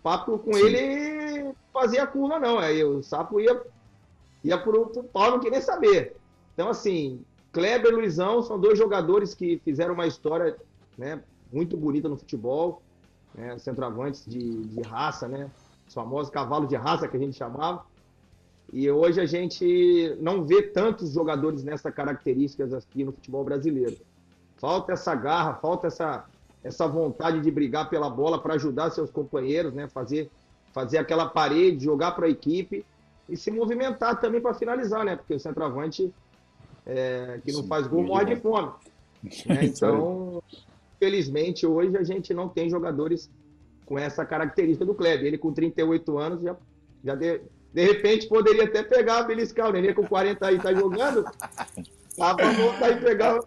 papo 0.00 0.38
com 0.38 0.54
Sim. 0.54 0.64
ele 0.64 1.52
fazia 1.72 2.04
a 2.04 2.06
curva, 2.06 2.38
não. 2.38 2.60
Aí 2.60 2.84
o 2.84 3.02
sapo 3.02 3.40
ia, 3.40 3.60
ia 4.44 4.56
pro, 4.56 4.86
pro 4.86 5.02
pau, 5.02 5.32
não 5.32 5.40
queria 5.40 5.60
saber. 5.60 6.14
Então, 6.54 6.68
assim, 6.68 7.20
Kleber 7.52 7.90
e 7.90 7.96
Luizão 7.96 8.40
são 8.40 8.58
dois 8.58 8.78
jogadores 8.78 9.34
que 9.34 9.60
fizeram 9.64 9.94
uma 9.94 10.06
história 10.06 10.56
né, 10.96 11.20
muito 11.52 11.76
bonita 11.76 12.08
no 12.08 12.16
futebol, 12.16 12.80
né, 13.34 13.58
centroavantes 13.58 14.24
de, 14.24 14.62
de 14.62 14.80
raça, 14.82 15.26
né, 15.26 15.50
os 15.88 15.92
famosos 15.92 16.30
cavalos 16.30 16.68
de 16.68 16.76
raça 16.76 17.08
que 17.08 17.16
a 17.16 17.20
gente 17.20 17.36
chamava. 17.36 17.84
E 18.72 18.88
hoje 18.88 19.20
a 19.20 19.26
gente 19.26 20.16
não 20.20 20.44
vê 20.44 20.62
tantos 20.62 21.12
jogadores 21.12 21.64
nessas 21.64 21.92
características 21.92 22.72
aqui 22.72 23.02
no 23.02 23.10
futebol 23.10 23.42
brasileiro. 23.42 23.96
Falta 24.58 24.92
essa 24.92 25.14
garra, 25.14 25.54
falta 25.54 25.86
essa, 25.86 26.24
essa 26.64 26.86
vontade 26.86 27.40
de 27.40 27.50
brigar 27.50 27.88
pela 27.90 28.08
bola 28.08 28.40
para 28.40 28.54
ajudar 28.54 28.90
seus 28.90 29.10
companheiros, 29.10 29.72
né, 29.74 29.88
fazer, 29.88 30.30
fazer 30.72 30.98
aquela 30.98 31.26
parede, 31.28 31.84
jogar 31.84 32.12
para 32.12 32.26
a 32.26 32.30
equipe 32.30 32.84
e 33.28 33.36
se 33.36 33.50
movimentar 33.50 34.20
também 34.20 34.40
para 34.40 34.54
finalizar, 34.54 35.04
né, 35.04 35.16
porque 35.16 35.34
o 35.34 35.40
centroavante 35.40 36.12
é, 36.86 37.40
que 37.44 37.52
não 37.52 37.62
Sim, 37.62 37.68
faz 37.68 37.86
gol 37.86 38.04
morre 38.04 38.24
de 38.26 38.36
fome. 38.36 38.70
né? 39.46 39.64
Então, 39.66 40.42
felizmente, 41.00 41.66
hoje 41.66 41.96
a 41.96 42.04
gente 42.04 42.32
não 42.32 42.48
tem 42.48 42.70
jogadores 42.70 43.28
com 43.84 43.98
essa 43.98 44.24
característica 44.24 44.84
do 44.84 44.94
Kleber. 44.94 45.26
Ele, 45.26 45.38
com 45.38 45.52
38 45.52 46.18
anos, 46.18 46.42
já, 46.42 46.56
já, 47.04 47.14
de- 47.14 47.40
De 47.72 47.84
repente 47.84 48.28
poderia 48.28 48.64
até 48.64 48.82
pegar, 48.82 49.24
beliscar 49.24 49.68
o 49.68 49.72
Nenê 49.72 49.92
com 49.92 50.06
40 50.06 50.46
aí, 50.46 50.58
tá 50.60 50.72
jogando. 50.72 51.24
Dá 52.16 52.34
pra 52.34 52.52
voltar 52.52 52.90
e 52.90 53.00
pegar. 53.00 53.38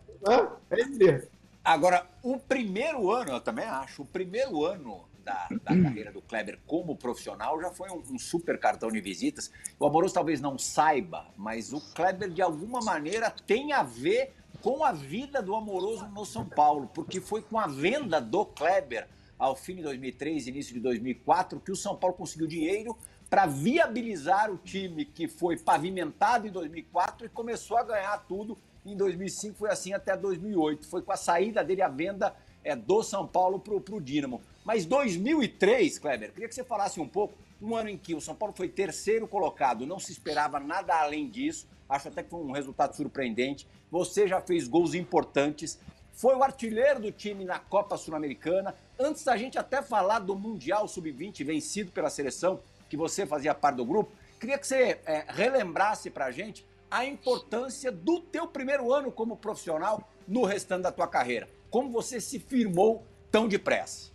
É 0.70 1.30
Agora, 1.64 2.08
o 2.24 2.38
primeiro 2.40 3.12
ano, 3.12 3.32
eu 3.32 3.42
também 3.42 3.66
acho, 3.66 4.02
o 4.02 4.06
primeiro 4.06 4.64
ano 4.66 5.08
da, 5.24 5.48
da 5.64 5.82
carreira 5.84 6.12
do 6.12 6.22
Kleber 6.22 6.60
como 6.66 6.96
profissional 6.96 7.60
já 7.62 7.70
foi 7.70 7.90
um, 7.92 8.02
um, 8.10 8.18
super 8.18 8.60
cartão 8.60 8.90
de 8.90 9.00
visitas. 9.00 9.52
O 9.80 9.86
Amoroso 9.86 10.14
talvez 10.14 10.42
não 10.42 10.58
saiba, 10.58 11.28
mas 11.38 11.72
o 11.72 11.82
Kleber, 11.94 12.30
de 12.30 12.42
alguma 12.42 12.80
maneira, 12.80 13.30
tem 13.30 13.72
a 13.74 13.84
ver 13.84 14.34
com 14.62 14.84
a 14.84 14.92
vida 14.92 15.42
do 15.42 15.56
Amoroso 15.56 16.08
no 16.08 16.26
São 16.26 16.46
Paulo, 16.46 16.90
porque 16.94 17.22
foi 17.22 17.42
com 17.42 17.60
a 17.60 17.68
venda 17.68 18.20
do 18.20 18.46
Kleber 18.46 19.08
ao 19.38 19.56
fim 19.56 19.76
de 19.76 19.84
2003, 19.84 20.48
início 20.48 20.74
de 20.74 20.82
2004, 20.82 21.60
que 21.62 21.72
o 21.72 21.76
São 21.76 21.96
Paulo 21.96 22.16
conseguiu 22.16 22.48
dinheiro 22.48 22.98
para 23.30 23.46
viabilizar 23.46 24.52
o 24.52 24.58
time 24.58 25.06
que 25.06 25.28
foi 25.28 25.56
pavimentado 25.56 26.48
em 26.48 26.52
2004 26.52 27.28
e 27.28 27.30
começou 27.30 27.78
a 27.78 27.84
ganhar 27.84 28.18
tudo 28.28 28.58
em 28.86 28.96
2005. 28.96 29.58
Foi 29.58 29.70
assim 29.70 29.94
até 29.94 30.16
2008. 30.16 30.88
Foi 30.88 31.02
com 31.02 31.12
a 31.12 31.18
saída 31.18 31.64
dele 31.64 31.82
a 31.82 31.88
venda 31.88 32.36
é, 32.64 32.76
do 32.76 33.04
São 33.04 33.28
Paulo 33.28 33.60
para 33.60 33.96
o 33.96 34.02
Dínamo. 34.02 34.42
Mas 34.64 34.86
2003, 34.86 36.00
Kleber, 36.00 36.32
queria 36.32 36.48
que 36.48 36.56
você 36.56 36.64
falasse 36.64 37.00
um 37.00 37.08
pouco. 37.08 37.36
Um 37.62 37.76
ano 37.76 37.90
em 37.90 37.98
que 37.98 38.16
o 38.16 38.22
São 38.22 38.36
Paulo 38.36 38.54
foi 38.56 38.70
terceiro 38.70 39.28
colocado, 39.28 39.86
não 39.86 40.00
se 40.00 40.12
esperava 40.14 40.60
nada 40.60 40.96
além 40.96 41.30
disso. 41.30 41.68
Acho 41.90 42.08
até 42.08 42.24
que 42.24 42.30
foi 42.30 42.40
um 42.40 42.52
resultado 42.52 42.96
surpreendente. 42.96 43.68
Você 43.92 44.28
já 44.28 44.40
fez 44.40 44.68
gols 44.68 44.94
importantes, 44.94 45.80
foi 46.14 46.36
o 46.36 46.44
artilheiro 46.44 47.00
do 47.00 47.12
time 47.12 47.44
na 47.44 47.60
Copa 47.60 47.98
Sul-Americana. 47.98 48.76
Antes 49.00 49.24
da 49.24 49.36
gente 49.36 49.58
até 49.58 49.82
falar 49.82 50.20
do 50.20 50.36
Mundial 50.36 50.88
Sub-20 50.88 51.44
vencido 51.44 51.92
pela 51.92 52.10
seleção, 52.10 52.60
que 52.90 52.98
você 52.98 53.26
fazia 53.26 53.56
parte 53.56 53.78
do 53.78 53.86
grupo, 53.86 54.12
queria 54.40 54.58
que 54.58 54.68
você 54.68 55.00
é, 55.06 55.26
relembrasse 55.28 56.10
para 56.10 56.26
a 56.26 56.32
gente 56.32 56.66
a 56.90 57.06
importância 57.06 57.92
do 57.92 58.20
teu 58.20 58.48
primeiro 58.48 58.94
ano 58.94 59.12
como 59.12 59.38
profissional 59.38 60.10
no 60.28 60.44
restante 60.44 60.84
da 60.84 60.92
tua 60.92 61.08
carreira. 61.08 61.50
Como 61.70 61.92
você 61.92 62.20
se 62.20 62.40
firmou 62.40 63.04
tão 63.32 63.48
depressa? 63.48 64.12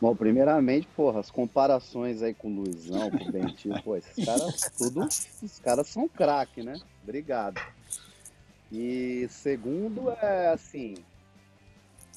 Bom, 0.00 0.14
primeiramente, 0.14 0.86
porra, 0.94 1.18
as 1.18 1.30
comparações 1.30 2.22
aí 2.22 2.32
com 2.32 2.48
o 2.48 2.62
Luizão, 2.62 3.10
com 3.10 3.24
o 3.24 3.32
Bentinho, 3.32 3.82
pô, 3.82 3.96
esses 3.96 4.14
caras, 4.24 4.70
tudo, 4.78 5.04
os 5.42 5.58
caras 5.58 5.88
são 5.88 6.08
craque, 6.08 6.62
né? 6.62 6.80
Obrigado. 7.02 7.60
E 8.70 9.26
segundo, 9.28 10.10
é 10.10 10.48
assim, 10.48 10.94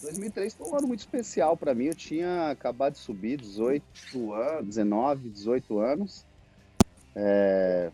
2003 0.01 0.53
foi 0.53 0.67
um 0.67 0.75
ano 0.75 0.87
muito 0.87 0.99
especial 0.99 1.55
para 1.55 1.73
mim. 1.73 1.85
Eu 1.85 1.95
tinha 1.95 2.49
acabado 2.49 2.93
de 2.93 2.99
subir, 2.99 3.37
18 3.37 4.33
anos, 4.33 4.65
19, 4.65 5.29
18 5.29 5.79
anos. 5.79 6.25
É... 7.15 7.91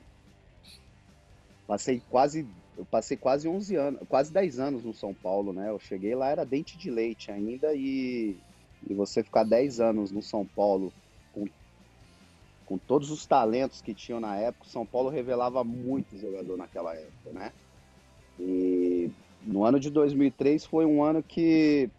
Passei 1.67 2.01
quase, 2.09 2.47
eu 2.77 2.85
passei 2.85 3.17
quase 3.17 3.47
11 3.47 3.75
anos, 3.75 4.01
quase 4.07 4.31
10 4.31 4.59
anos 4.59 4.83
no 4.85 4.93
São 4.93 5.13
Paulo, 5.13 5.51
né? 5.51 5.69
Eu 5.69 5.77
cheguei 5.79 6.15
lá 6.15 6.29
era 6.29 6.45
dente 6.45 6.77
de 6.77 6.89
leite 6.89 7.29
ainda 7.29 7.73
e, 7.73 8.37
e 8.89 8.93
você 8.93 9.21
ficar 9.21 9.43
10 9.43 9.81
anos 9.81 10.09
no 10.09 10.21
São 10.21 10.45
Paulo 10.45 10.93
com, 11.33 11.45
com 12.65 12.77
todos 12.77 13.11
os 13.11 13.25
talentos 13.25 13.81
que 13.81 13.93
tinham 13.93 14.21
na 14.21 14.37
época, 14.37 14.65
o 14.65 14.69
São 14.69 14.85
Paulo 14.85 15.09
revelava 15.09 15.61
muito 15.61 16.17
jogador 16.17 16.55
naquela 16.55 16.95
época, 16.95 17.31
né? 17.33 17.51
E 18.39 19.11
no 19.43 19.65
ano 19.65 19.79
de 19.79 19.89
2003 19.89 20.65
foi 20.65 20.85
um 20.85 21.03
ano 21.03 21.21
que 21.21 21.89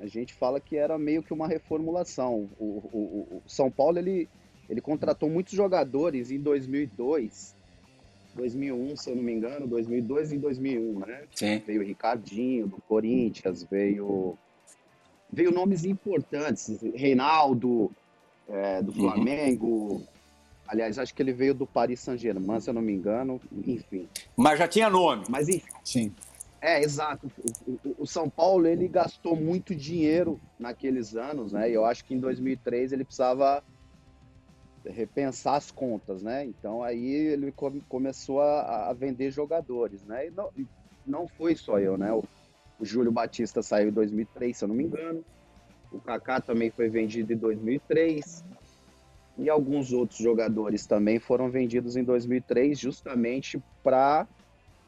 a 0.00 0.06
gente 0.06 0.34
fala 0.34 0.58
que 0.58 0.76
era 0.76 0.98
meio 0.98 1.22
que 1.22 1.32
uma 1.32 1.46
reformulação. 1.46 2.50
O, 2.58 2.64
o, 2.64 3.42
o 3.44 3.48
São 3.48 3.70
Paulo 3.70 3.98
ele, 3.98 4.28
ele 4.68 4.80
contratou 4.80 5.30
muitos 5.30 5.52
jogadores 5.52 6.32
em 6.32 6.40
2002, 6.40 7.54
2001, 8.34 8.96
se 8.96 9.10
eu 9.10 9.16
não 9.16 9.22
me 9.22 9.32
engano, 9.32 9.66
2002 9.66 10.32
e 10.32 10.38
2001, 10.38 10.98
né? 11.00 11.22
Sim. 11.34 11.62
Veio 11.66 11.82
o 11.82 11.84
Ricardinho 11.84 12.66
do 12.66 12.78
Corinthians, 12.88 13.64
veio 13.64 14.36
veio 15.32 15.50
nomes 15.50 15.84
importantes, 15.84 16.78
Reinaldo 16.94 17.90
é, 18.48 18.82
do 18.82 18.92
uhum. 18.92 18.98
Flamengo. 18.98 19.66
Uhum. 19.66 20.06
Aliás, 20.68 20.98
acho 20.98 21.14
que 21.14 21.22
ele 21.22 21.32
veio 21.32 21.54
do 21.54 21.66
Paris 21.66 22.00
Saint-Germain, 22.00 22.60
se 22.60 22.70
eu 22.70 22.74
não 22.74 22.82
me 22.82 22.92
engano. 22.92 23.40
Enfim. 23.66 24.08
Mas 24.36 24.58
já 24.58 24.68
tinha 24.68 24.88
nome. 24.88 25.24
Mas 25.28 25.48
enfim. 25.48 25.72
Sim. 25.84 26.14
É, 26.60 26.80
exato. 26.80 27.30
O, 27.66 28.02
o, 28.04 28.06
São 28.06 28.30
Paulo 28.30 28.66
ele 28.66 28.86
gastou 28.86 29.34
muito 29.34 29.74
dinheiro 29.74 30.40
naqueles 30.58 31.16
anos, 31.16 31.52
né? 31.52 31.68
E 31.68 31.74
eu 31.74 31.84
acho 31.84 32.04
que 32.04 32.14
em 32.14 32.20
2003 32.20 32.92
ele 32.92 33.04
precisava 33.04 33.64
repensar 34.84 35.56
as 35.56 35.70
contas, 35.70 36.22
né? 36.22 36.44
Então 36.44 36.82
aí 36.82 37.04
ele 37.06 37.52
come, 37.52 37.82
começou 37.88 38.40
a, 38.40 38.88
a, 38.88 38.92
vender 38.92 39.30
jogadores, 39.30 40.04
né? 40.04 40.26
E 40.26 40.30
não, 40.30 40.50
não 41.06 41.28
foi 41.28 41.54
só 41.54 41.78
eu, 41.78 41.96
né? 41.96 42.12
O, 42.12 42.24
o 42.78 42.84
Júlio 42.84 43.12
Batista 43.12 43.62
saiu 43.62 43.88
em 43.88 43.92
2003, 43.92 44.56
se 44.56 44.64
eu 44.64 44.68
não 44.68 44.74
me 44.74 44.84
engano. 44.84 45.24
O 45.90 46.00
Kaká 46.00 46.40
também 46.40 46.70
foi 46.70 46.88
vendido 46.88 47.32
em 47.32 47.36
2003. 47.36 48.44
E 49.38 49.48
alguns 49.48 49.92
outros 49.92 50.18
jogadores 50.18 50.86
também 50.86 51.18
foram 51.18 51.50
vendidos 51.50 51.96
em 51.96 52.04
2003, 52.04 52.78
justamente 52.78 53.62
para 53.82 54.26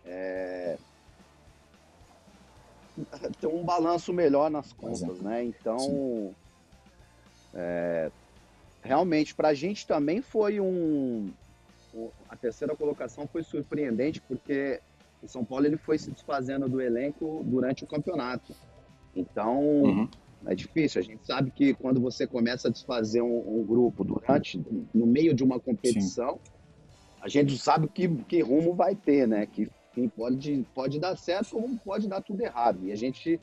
é, 0.04 0.76
ter 3.40 3.46
um 3.46 3.64
balanço 3.64 4.12
melhor 4.12 4.50
nas 4.50 4.72
contas, 4.72 5.20
né? 5.20 5.44
Então, 5.44 6.34
é, 7.54 8.10
realmente, 8.84 9.34
para 9.34 9.48
a 9.48 9.54
gente 9.54 9.86
também 9.86 10.20
foi 10.20 10.60
um. 10.60 11.30
A 12.28 12.36
terceira 12.36 12.76
colocação 12.76 13.26
foi 13.26 13.42
surpreendente, 13.42 14.20
porque 14.20 14.80
o 15.22 15.28
São 15.28 15.44
Paulo 15.44 15.64
ele 15.64 15.76
foi 15.76 15.96
se 15.96 16.10
desfazendo 16.10 16.68
do 16.68 16.80
elenco 16.80 17.42
durante 17.44 17.84
o 17.84 17.86
campeonato. 17.86 18.54
Então, 19.16 19.60
uhum. 19.60 20.08
é 20.44 20.54
difícil. 20.54 21.00
A 21.00 21.04
gente 21.04 21.24
sabe 21.24 21.50
que 21.50 21.72
quando 21.72 22.00
você 22.00 22.26
começa 22.26 22.68
a 22.68 22.70
desfazer 22.70 23.22
um, 23.22 23.60
um 23.60 23.64
grupo 23.64 24.04
durante, 24.04 24.62
no 24.92 25.06
meio 25.06 25.32
de 25.32 25.42
uma 25.42 25.58
competição, 25.58 26.34
Sim. 26.44 26.50
a 27.22 27.28
gente 27.28 27.56
sabe 27.56 27.88
que, 27.88 28.08
que 28.08 28.42
rumo 28.42 28.74
vai 28.74 28.94
ter, 28.94 29.26
né? 29.26 29.46
Que 29.46 29.70
pode, 30.16 30.66
pode 30.74 30.98
dar 30.98 31.16
certo 31.16 31.50
como 31.50 31.78
pode 31.78 32.08
dar 32.08 32.20
tudo 32.20 32.42
errado. 32.42 32.80
E 32.84 32.90
a 32.90 32.96
gente, 32.96 33.40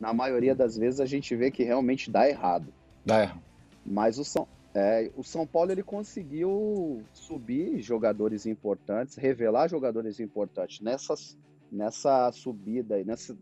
na 0.00 0.14
maioria 0.14 0.54
das 0.54 0.76
vezes, 0.76 1.00
a 1.00 1.06
gente 1.06 1.34
vê 1.34 1.50
que 1.50 1.64
realmente 1.64 2.10
dá 2.10 2.28
errado. 2.28 2.72
Dá 3.04 3.22
errado. 3.22 3.42
Mas 3.84 4.18
o 4.18 4.24
São, 4.24 4.46
é, 4.78 5.10
o 5.16 5.24
São 5.24 5.44
Paulo 5.44 5.72
ele 5.72 5.82
conseguiu 5.82 7.02
subir 7.12 7.80
jogadores 7.82 8.46
importantes, 8.46 9.16
revelar 9.16 9.68
jogadores 9.68 10.20
importantes 10.20 10.80
nessas, 10.80 11.36
nessa 11.70 12.30
subida, 12.30 13.02
nessa, 13.02 13.36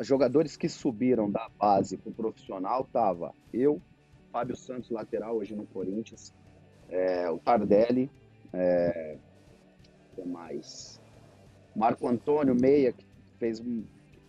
jogadores 0.00 0.54
que 0.54 0.68
subiram 0.68 1.30
da 1.30 1.48
base 1.58 1.96
para 1.96 2.10
o 2.10 2.14
profissional 2.14 2.84
tava 2.92 3.32
eu, 3.54 3.80
Fábio 4.30 4.54
Santos 4.54 4.90
lateral 4.90 5.36
hoje 5.36 5.54
no 5.54 5.64
Corinthians, 5.64 6.34
é, 6.90 7.30
o 7.30 7.38
Tardelli, 7.38 8.10
é, 8.52 9.16
mais 10.26 11.00
Marco 11.74 12.06
Antônio 12.06 12.54
Meia, 12.54 12.92
que 12.92 13.06
fez 13.38 13.62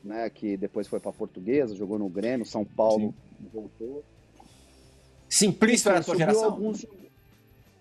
né, 0.01 0.29
que 0.29 0.55
depois 0.55 0.87
foi 0.87 1.01
para 1.01 1.11
Portuguesa, 1.11 1.75
jogou 1.75 1.99
no 1.99 2.07
Grêmio, 2.07 2.45
São 2.45 2.63
Paulo, 2.63 3.13
Sim. 3.37 3.49
voltou. 3.51 4.03
Simplício 5.35 5.89
era 5.89 5.99
a 5.99 6.03
tua 6.03 6.15
geração? 6.15 6.45
Alguns... 6.45 6.85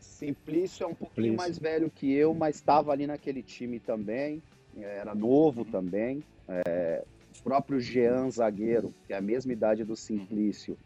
Simplício 0.00 0.82
é 0.82 0.86
um 0.88 0.94
pouquinho 0.94 1.26
Simplício. 1.26 1.36
mais 1.36 1.56
velho 1.56 1.88
que 1.88 2.12
eu, 2.12 2.34
mas 2.34 2.56
estava 2.56 2.90
ali 2.90 3.06
naquele 3.06 3.44
time 3.44 3.78
também, 3.78 4.42
era 4.76 5.14
novo 5.14 5.60
uhum. 5.60 5.70
também. 5.70 6.24
É, 6.48 7.04
o 7.38 7.42
próprio 7.44 7.78
Jean 7.78 8.28
Zagueiro, 8.28 8.92
que 9.06 9.12
é 9.12 9.16
a 9.16 9.20
mesma 9.20 9.52
idade 9.52 9.84
do 9.84 9.94
Simplício, 9.94 10.76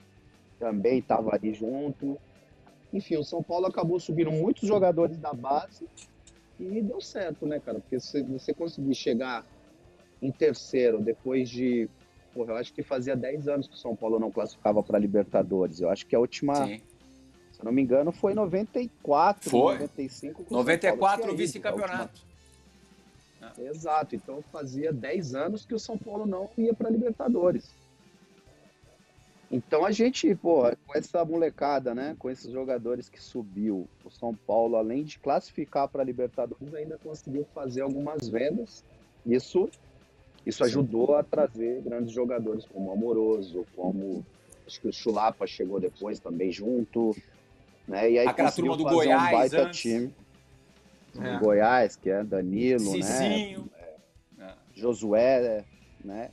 também 0.58 0.98
estava 0.98 1.34
ali 1.34 1.54
junto. 1.54 2.18
Enfim, 2.92 3.16
o 3.16 3.24
São 3.24 3.42
Paulo 3.42 3.64
acabou 3.64 3.98
subindo 3.98 4.30
muitos 4.30 4.68
jogadores 4.68 5.16
da 5.16 5.32
base 5.32 5.86
e 6.60 6.82
deu 6.82 7.00
certo, 7.00 7.46
né, 7.46 7.60
cara? 7.60 7.80
Porque 7.80 7.98
se 7.98 8.22
você 8.24 8.52
conseguir 8.52 8.94
chegar 8.94 9.46
em 10.20 10.30
terceiro 10.30 11.00
depois 11.00 11.48
de. 11.48 11.88
Porra, 12.38 12.52
eu 12.52 12.56
acho 12.58 12.72
que 12.72 12.84
fazia 12.84 13.16
10 13.16 13.48
anos 13.48 13.66
que 13.66 13.74
o 13.74 13.76
São 13.76 13.96
Paulo 13.96 14.20
não 14.20 14.30
classificava 14.30 14.80
para 14.80 14.96
Libertadores. 14.96 15.80
Eu 15.80 15.90
acho 15.90 16.06
que 16.06 16.14
a 16.14 16.20
última. 16.20 16.54
Sim. 16.54 16.80
Se 17.50 17.60
eu 17.60 17.64
não 17.64 17.72
me 17.72 17.82
engano, 17.82 18.12
foi 18.12 18.32
94, 18.32 19.50
foi. 19.50 19.74
95. 19.74 20.46
94 20.48 21.36
vice-campeonato. 21.36 22.20
Exato, 23.58 24.14
então 24.14 24.40
fazia 24.52 24.92
10 24.92 25.34
anos 25.34 25.66
que 25.66 25.74
o 25.74 25.80
São 25.80 25.98
Paulo 25.98 26.26
não 26.26 26.48
ia 26.56 26.72
para 26.72 26.88
Libertadores. 26.88 27.68
Então 29.50 29.84
a 29.84 29.90
gente, 29.90 30.32
pô, 30.36 30.62
com 30.86 30.96
essa 30.96 31.24
molecada, 31.24 31.92
né, 31.92 32.14
com 32.20 32.30
esses 32.30 32.52
jogadores 32.52 33.08
que 33.08 33.20
subiu, 33.20 33.88
o 34.04 34.10
São 34.10 34.32
Paulo, 34.32 34.76
além 34.76 35.02
de 35.02 35.18
classificar 35.18 35.88
para 35.88 36.04
Libertadores, 36.04 36.72
ainda 36.72 36.96
conseguiu 36.98 37.44
fazer 37.52 37.80
algumas 37.80 38.28
vendas. 38.28 38.84
Isso, 39.26 39.68
isso 40.48 40.64
ajudou 40.64 41.14
a 41.14 41.22
trazer 41.22 41.82
grandes 41.82 42.12
jogadores 42.12 42.64
como 42.66 42.90
o 42.90 42.92
Amoroso, 42.92 43.66
como 43.76 44.24
acho 44.66 44.80
que 44.80 44.88
o 44.88 44.92
Chulapa 44.92 45.46
chegou 45.46 45.78
depois 45.78 46.18
também 46.18 46.50
junto. 46.50 47.14
Né? 47.86 48.12
E 48.12 48.18
aí 48.18 48.26
Aquela 48.26 48.50
turma 48.50 48.76
do 48.76 48.84
Goiás 48.84 49.28
um 49.28 49.36
baita 49.36 49.62
antes. 49.62 49.80
time. 49.80 50.14
É. 51.20 51.38
Goiás, 51.38 51.96
que 51.96 52.10
é 52.10 52.22
Danilo, 52.22 52.92
né? 52.92 53.02
Cicinho. 53.02 53.70
Josué, 54.74 55.64
né? 56.04 56.30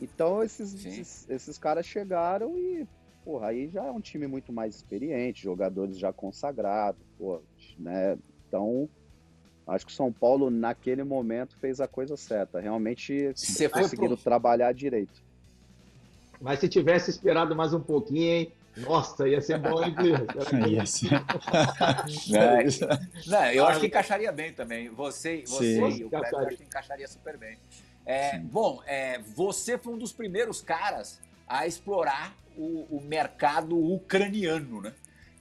Então 0.00 0.42
esses, 0.42 0.84
esses, 0.86 1.28
esses 1.28 1.58
caras 1.58 1.84
chegaram 1.84 2.56
e, 2.56 2.86
porra, 3.24 3.48
aí 3.48 3.68
já 3.68 3.84
é 3.84 3.90
um 3.90 4.00
time 4.00 4.26
muito 4.26 4.52
mais 4.52 4.76
experiente, 4.76 5.42
jogadores 5.42 5.98
já 5.98 6.12
consagrados, 6.12 7.02
pô, 7.18 7.40
né? 7.78 8.16
Então, 8.46 8.88
acho 9.70 9.86
que 9.86 9.92
o 9.92 9.94
São 9.94 10.12
Paulo, 10.12 10.50
naquele 10.50 11.02
momento, 11.04 11.56
fez 11.56 11.80
a 11.80 11.88
coisa 11.88 12.16
certa. 12.16 12.60
Realmente 12.60 13.32
Você 13.34 13.68
conseguiram 13.68 14.14
pro... 14.16 14.24
trabalhar 14.24 14.72
direito. 14.72 15.22
Mas 16.40 16.58
se 16.58 16.68
tivesse 16.68 17.10
esperado 17.10 17.54
mais 17.54 17.72
um 17.74 17.80
pouquinho, 17.80 18.24
hein? 18.24 18.52
Nossa, 18.76 19.28
ia 19.28 19.40
ser 19.40 19.58
bom, 19.58 19.82
hein? 19.84 19.94
Ia 20.70 20.86
ser. 20.86 21.10
É. 22.34 22.64
Não, 23.26 23.44
eu 23.52 23.66
acho 23.66 23.80
que 23.80 23.86
encaixaria 23.86 24.30
bem 24.32 24.52
também. 24.52 24.88
Você, 24.90 25.42
você 25.46 25.74
Sim. 25.74 26.00
e 26.00 26.04
o 26.04 26.08
Kleber 26.10 26.34
acho 26.46 26.56
que 26.56 26.62
encaixaria 26.64 27.08
super 27.08 27.36
bem. 27.36 27.58
É, 28.06 28.38
bom, 28.38 28.80
é, 28.86 29.18
você 29.18 29.76
foi 29.76 29.92
um 29.92 29.98
dos 29.98 30.12
primeiros 30.12 30.62
caras 30.62 31.20
a 31.46 31.66
explorar 31.66 32.34
o, 32.56 32.86
o 32.96 33.02
mercado 33.04 33.76
ucraniano, 33.78 34.80
né? 34.80 34.92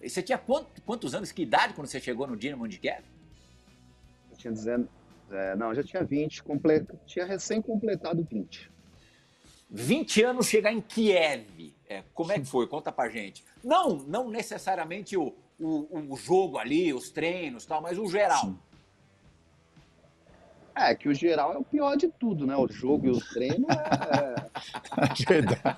E 0.01 0.09
Você 0.09 0.21
tinha 0.21 0.37
quant- 0.37 0.67
quantos 0.85 1.13
anos, 1.13 1.31
que 1.31 1.43
idade 1.43 1.73
quando 1.73 1.87
você 1.87 1.99
chegou 1.99 2.27
no 2.27 2.35
Dinamo 2.35 2.67
de 2.67 2.77
Kiev? 2.77 3.03
Eu 4.39 4.41
tinha 4.41 4.53
dizendo, 4.53 4.89
é, 5.29 5.55
não, 5.55 5.73
já 5.73 5.83
tinha 5.83 6.03
20, 6.03 6.43
comple... 6.43 6.85
tinha 7.05 7.25
recém 7.25 7.61
completado 7.61 8.25
20. 8.29 8.71
20 9.69 10.23
anos 10.23 10.47
chegar 10.47 10.71
em 10.71 10.81
Kiev. 10.81 11.75
É, 11.87 12.03
como 12.13 12.31
é 12.31 12.39
que 12.39 12.45
foi? 12.45 12.65
Conta 12.67 12.91
pra 12.91 13.09
gente. 13.09 13.43
Não, 13.63 13.97
não 13.97 14.29
necessariamente 14.29 15.17
o, 15.17 15.35
o, 15.59 16.13
o 16.13 16.15
jogo 16.15 16.57
ali, 16.57 16.93
os 16.93 17.09
treinos 17.11 17.65
tal, 17.65 17.81
mas 17.81 17.97
o 17.97 18.07
geral. 18.07 18.41
Sim. 18.41 18.59
É, 20.75 20.95
que 20.95 21.09
o 21.09 21.13
geral 21.13 21.53
é 21.53 21.57
o 21.57 21.63
pior 21.63 21.97
de 21.97 22.07
tudo, 22.07 22.47
né? 22.47 22.55
O 22.55 22.67
jogo 22.67 23.07
e 23.07 23.09
o 23.09 23.19
treino 23.19 23.67
é, 23.69 24.39
Verdade. 25.27 25.77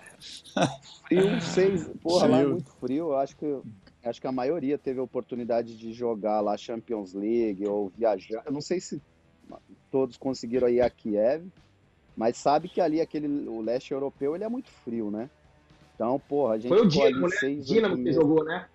Frio, 1.07 1.41
seis. 1.41 1.89
Porra, 2.03 2.27
lá 2.27 2.39
é 2.39 2.45
muito 2.45 2.71
frio. 2.73 3.07
Eu 3.07 3.17
acho 3.17 3.35
que, 3.35 3.61
acho 4.03 4.19
que 4.19 4.27
a 4.27 4.31
maioria 4.31 4.77
teve 4.77 4.99
a 4.99 5.03
oportunidade 5.03 5.77
de 5.77 5.93
jogar 5.93 6.41
lá 6.41 6.57
Champions 6.57 7.13
League 7.13 7.67
ou 7.67 7.89
viajar. 7.89 8.43
Eu 8.45 8.51
não 8.51 8.61
sei 8.61 8.79
se 8.79 9.01
todos 9.91 10.17
conseguiram 10.17 10.69
ir 10.69 10.81
a 10.81 10.89
Kiev, 10.89 11.45
mas 12.15 12.37
sabe 12.37 12.67
que 12.67 12.81
ali 12.81 13.01
aquele, 13.01 13.27
o 13.47 13.61
leste 13.61 13.91
europeu 13.91 14.35
ele 14.35 14.43
é 14.43 14.49
muito 14.49 14.69
frio, 14.69 15.11
né? 15.11 15.29
Então, 15.95 16.19
porra, 16.27 16.55
a 16.55 16.57
gente 16.57 16.69
Foi 16.69 16.81
o 16.81 16.87
Dinamo, 16.87 17.27
né? 17.27 17.35
seis, 17.37 17.67
Dinamo 17.67 18.03
que 18.03 18.11
jogou, 18.11 18.43
né? 18.43 18.67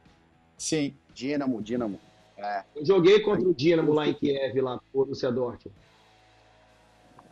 Sim. 0.56 0.94
Dinamo, 1.12 1.62
Dinamo. 1.62 1.98
É, 2.36 2.62
Eu 2.76 2.84
joguei 2.84 3.20
contra 3.20 3.48
o 3.48 3.54
Dinamo 3.54 3.92
lá 3.92 4.06
em 4.06 4.14
Kiev, 4.14 4.60
lá, 4.60 4.76
o 4.76 4.80
Borussia 4.92 5.32
Dortmund. 5.32 5.74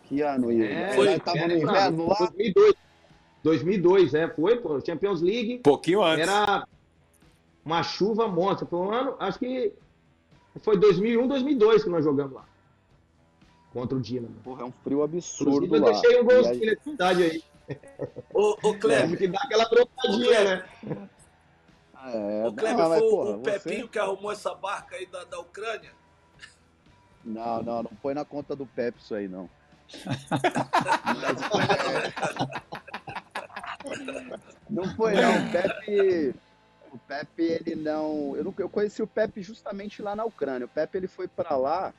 que 0.04 0.20
ano? 0.22 0.50
É, 0.50 0.94
foi, 0.94 1.20
tava 1.20 1.46
no 1.46 1.52
é, 1.52 1.58
inverno 1.58 2.08
lá? 2.08 2.16
2002. 2.18 2.74
2002, 3.42 4.14
é, 4.14 4.28
foi, 4.28 4.56
pô, 4.56 4.80
Champions 4.80 5.20
League. 5.20 5.58
Pouquinho 5.58 6.02
antes. 6.02 6.26
Era 6.26 6.66
uma 7.64 7.82
chuva 7.82 8.28
monstra. 8.28 8.66
Foi 8.66 8.78
um 8.78 8.92
ano, 8.92 9.16
acho 9.18 9.38
que 9.38 9.72
foi 10.62 10.78
2001, 10.78 11.26
2002 11.26 11.82
que 11.84 11.90
nós 11.90 12.04
jogamos 12.04 12.34
lá. 12.34 12.44
Contra 13.72 13.96
o 13.96 14.00
Dinamo. 14.00 14.34
Porra, 14.44 14.62
é 14.62 14.64
um 14.66 14.72
frio 14.72 15.02
absurdo 15.02 15.64
Inclusive, 15.64 15.76
eu 15.76 15.82
lá. 15.82 15.90
deixei 16.00 16.10
um 16.10 16.14
E 16.14 16.18
aí- 16.18 16.24
golzinho 16.42 16.66
nessa 16.66 16.82
cidade 16.84 17.22
aí. 17.24 17.42
Ô, 18.32 18.50
ô 18.50 18.56
Teve 18.60 18.78
Kleber, 18.78 19.18
que 19.18 19.26
dar 19.28 19.40
aquela 19.42 19.68
broncadinha, 19.68 20.44
né? 20.44 20.64
É, 22.06 22.46
o 22.46 22.52
Kleber 22.52 22.76
não, 22.78 22.88
mas, 22.90 22.98
foi 22.98 23.08
o- 23.08 23.10
porra, 23.10 23.30
o 23.30 23.38
você- 23.42 23.50
Pepinho 23.58 23.88
que 23.88 23.98
arrumou 23.98 24.30
essa 24.30 24.54
barca 24.54 24.94
aí 24.96 25.06
da, 25.06 25.24
da 25.24 25.40
Ucrânia? 25.40 25.90
Não, 27.24 27.62
não, 27.62 27.82
não 27.84 27.90
põe 28.02 28.12
na 28.14 28.22
conta 28.24 28.54
do 28.54 28.66
Pepe 28.66 29.00
isso 29.00 29.14
aí, 29.14 29.26
não. 29.26 29.48
Mas, 30.04 30.26
não 34.70 34.84
foi, 34.94 35.14
não. 35.14 35.46
O 35.46 35.50
Pepe, 35.52 36.34
o 36.94 36.98
Pepe, 36.98 37.42
ele 37.42 37.74
não. 37.74 38.36
Eu, 38.36 38.44
não, 38.44 38.54
eu 38.56 38.68
conheci 38.68 39.02
o 39.02 39.06
Pepe 39.06 39.42
justamente 39.42 40.00
lá 40.00 40.14
na 40.14 40.24
Ucrânia. 40.24 40.66
O 40.66 40.68
Pepe, 40.68 40.98
ele 40.98 41.08
foi 41.08 41.26
para 41.26 41.56
lá 41.56 41.92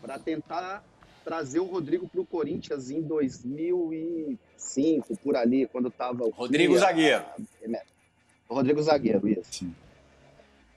para 0.00 0.16
tentar 0.18 0.84
trazer 1.24 1.60
o 1.60 1.64
Rodrigo 1.64 2.08
para 2.08 2.20
o 2.20 2.26
Corinthians 2.26 2.90
em 2.90 3.02
2005, 3.02 5.16
por 5.18 5.36
ali, 5.36 5.66
quando 5.66 5.90
tava 5.90 6.24
o 6.24 6.30
Rodrigo 6.30 6.78
Zagueiro. 6.78 7.24
o 8.48 8.54
Rodrigo 8.54 8.82
Zagueiro, 8.82 9.28
isso. 9.28 9.52
Sim. 9.52 9.74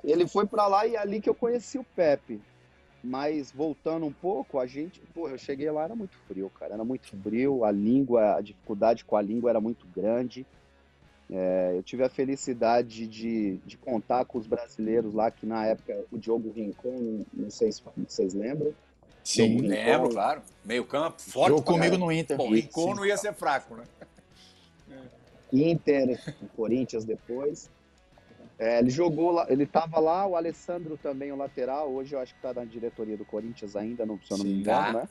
Ele 0.03 0.27
foi 0.27 0.47
pra 0.47 0.67
lá 0.67 0.87
e 0.87 0.95
é 0.95 0.99
ali 0.99 1.21
que 1.21 1.29
eu 1.29 1.35
conheci 1.35 1.77
o 1.77 1.85
Pepe. 1.95 2.41
Mas 3.03 3.51
voltando 3.51 4.05
um 4.05 4.11
pouco, 4.11 4.59
a 4.59 4.67
gente, 4.67 5.01
pô, 5.13 5.27
eu 5.27 5.37
cheguei 5.37 5.71
lá 5.71 5.85
era 5.85 5.95
muito 5.95 6.15
frio, 6.27 6.51
cara, 6.59 6.75
era 6.75 6.83
muito 6.83 7.07
frio, 7.23 7.63
a 7.63 7.71
língua, 7.71 8.35
a 8.35 8.41
dificuldade 8.41 9.03
com 9.05 9.15
a 9.15 9.21
língua 9.21 9.49
era 9.49 9.59
muito 9.59 9.87
grande. 9.87 10.45
É, 11.31 11.73
eu 11.77 11.81
tive 11.83 12.03
a 12.03 12.09
felicidade 12.09 13.07
de, 13.07 13.55
de 13.65 13.77
contar 13.77 14.25
com 14.25 14.37
os 14.37 14.45
brasileiros 14.45 15.13
lá, 15.13 15.31
que 15.31 15.45
na 15.45 15.65
época 15.65 16.03
o 16.11 16.17
Diogo 16.17 16.51
Rincon, 16.51 17.23
não 17.33 17.49
sei 17.49 17.71
se 17.71 17.81
vocês 17.95 18.33
lembram. 18.33 18.73
Sim. 19.23 19.55
Diogo 19.57 19.67
Lembro, 19.69 19.91
Rincon, 20.01 20.09
claro. 20.09 20.41
Meio 20.65 20.85
campo, 20.85 21.21
forte. 21.21 21.49
Jogou 21.49 21.63
comigo 21.63 21.97
no 21.97 22.11
Inter. 22.11 22.35
Bom, 22.35 22.49
Sim. 22.49 22.55
Rincon 22.55 22.95
não 22.95 23.05
ia 23.05 23.15
ser 23.15 23.33
fraco, 23.33 23.75
né? 23.75 23.83
Inter, 25.53 26.19
o 26.41 26.47
Corinthians 26.49 27.05
depois. 27.05 27.69
É, 28.59 28.79
ele 28.79 28.89
jogou 28.89 29.31
lá, 29.31 29.47
ele 29.49 29.65
tava 29.65 29.99
lá, 29.99 30.25
o 30.27 30.35
Alessandro 30.35 30.95
também, 30.97 31.31
o 31.31 31.35
lateral, 31.35 31.89
hoje 31.91 32.13
eu 32.13 32.19
acho 32.19 32.35
que 32.35 32.41
tá 32.41 32.53
na 32.53 32.63
diretoria 32.63 33.17
do 33.17 33.25
Corinthians 33.25 33.75
ainda, 33.75 34.05
não, 34.05 34.19
se 34.21 34.31
eu 34.31 34.37
não 34.37 34.45
me 34.45 34.51
Sim. 34.51 34.59
engano, 34.59 34.85
Tá. 34.85 34.93
né? 34.93 35.09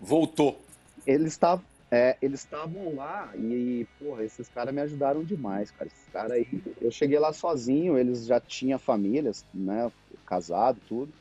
Voltou. 0.00 0.60
Eles 1.06 1.32
estavam 1.32 1.64
é, 1.94 2.16
eles 2.20 2.40
estavam 2.40 2.92
lá 2.96 3.32
e, 3.36 3.86
porra, 4.00 4.24
esses 4.24 4.48
caras 4.48 4.74
me 4.74 4.80
ajudaram 4.80 5.22
demais, 5.22 5.70
cara. 5.70 5.86
Esses 5.86 6.12
caras 6.12 6.32
aí, 6.32 6.44
eu 6.80 6.90
cheguei 6.90 7.20
lá 7.20 7.32
sozinho, 7.32 7.96
eles 7.96 8.26
já 8.26 8.40
tinham 8.40 8.80
famílias, 8.80 9.44
né, 9.54 9.90
casado, 10.26 10.80
tudo. 10.88 11.12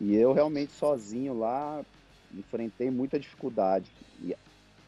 E 0.00 0.14
eu 0.14 0.32
realmente 0.32 0.70
sozinho 0.72 1.36
lá 1.36 1.84
enfrentei 2.32 2.88
muita 2.88 3.18
dificuldade. 3.18 3.90
E 4.22 4.32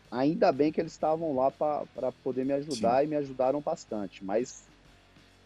ainda 0.09 0.53
bem 0.53 0.71
que 0.71 0.81
eles 0.81 0.93
estavam 0.93 1.35
lá 1.35 1.51
para 1.51 2.13
poder 2.23 2.45
me 2.45 2.53
ajudar 2.53 3.03
e 3.03 3.09
me 3.09 3.17
ajudaram 3.17 3.61
bastante, 3.61 4.25
mas 4.25 4.71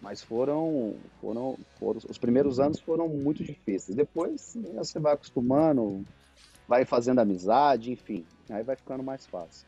mas 0.03 0.23
foram, 0.23 0.95
foram, 1.23 1.57
foram 1.81 1.99
os 2.07 2.19
primeiros 2.19 2.61
anos 2.61 2.79
foram 2.81 3.09
muito 3.09 3.43
difíceis. 3.43 3.97
Depois 3.97 4.55
né, 4.55 4.75
você 4.77 5.01
vai 5.01 5.15
acostumando, 5.15 6.05
vai 6.69 6.85
fazendo 6.85 7.21
amizade, 7.21 7.93
enfim, 7.93 8.25
aí 8.51 8.63
vai 8.63 8.77
ficando 8.77 9.03
mais 9.03 9.27
fácil. 9.27 9.67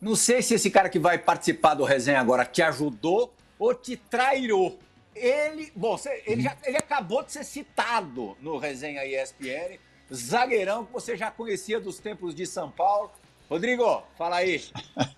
Não 0.00 0.14
sei 0.16 0.40
se 0.40 0.54
esse 0.54 0.70
cara 0.70 0.88
que 0.88 0.98
vai 0.98 1.18
participar 1.18 1.74
do 1.74 1.84
resenha 1.84 2.20
agora 2.20 2.44
te 2.44 2.62
ajudou 2.62 3.32
ou 3.58 3.74
te 3.74 3.96
trairou. 3.96 4.78
Ele, 5.14 5.70
bom, 5.74 5.96
você- 5.98 6.22
ele, 6.26 6.42
já, 6.42 6.56
ele 6.64 6.76
acabou 6.78 7.22
de 7.22 7.32
ser 7.32 7.44
citado 7.44 8.36
no 8.40 8.56
resenha 8.56 9.04
ESPN, 9.04 9.78
zagueirão 10.12 10.84
que 10.86 10.92
você 10.92 11.16
já 11.16 11.30
conhecia 11.30 11.78
dos 11.80 11.98
tempos 11.98 12.34
de 12.34 12.46
São 12.46 12.70
Paulo. 12.70 13.10
Rodrigo, 13.48 14.02
fala 14.16 14.36
aí. 14.36 14.62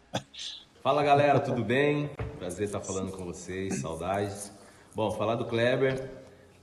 Fala 0.82 1.04
galera, 1.04 1.38
tudo 1.38 1.62
bem? 1.62 2.10
Prazer 2.40 2.66
estar 2.66 2.80
falando 2.80 3.12
com 3.12 3.24
vocês, 3.24 3.80
saudades. 3.80 4.50
Bom, 4.96 5.12
falar 5.12 5.36
do 5.36 5.44
Kleber, 5.44 6.10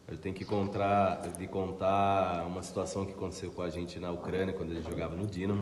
eu 0.10 0.18
tenho 0.18 0.34
que 0.34 0.44
contar, 0.44 1.22
de 1.38 1.48
contar 1.48 2.44
uma 2.48 2.64
situação 2.64 3.06
que 3.06 3.12
aconteceu 3.12 3.52
com 3.52 3.62
a 3.62 3.70
gente 3.70 4.00
na 4.00 4.12
Ucrânia 4.12 4.54
quando 4.54 4.72
ele 4.72 4.82
jogava 4.82 5.16
no 5.16 5.28
Dinamo. 5.28 5.62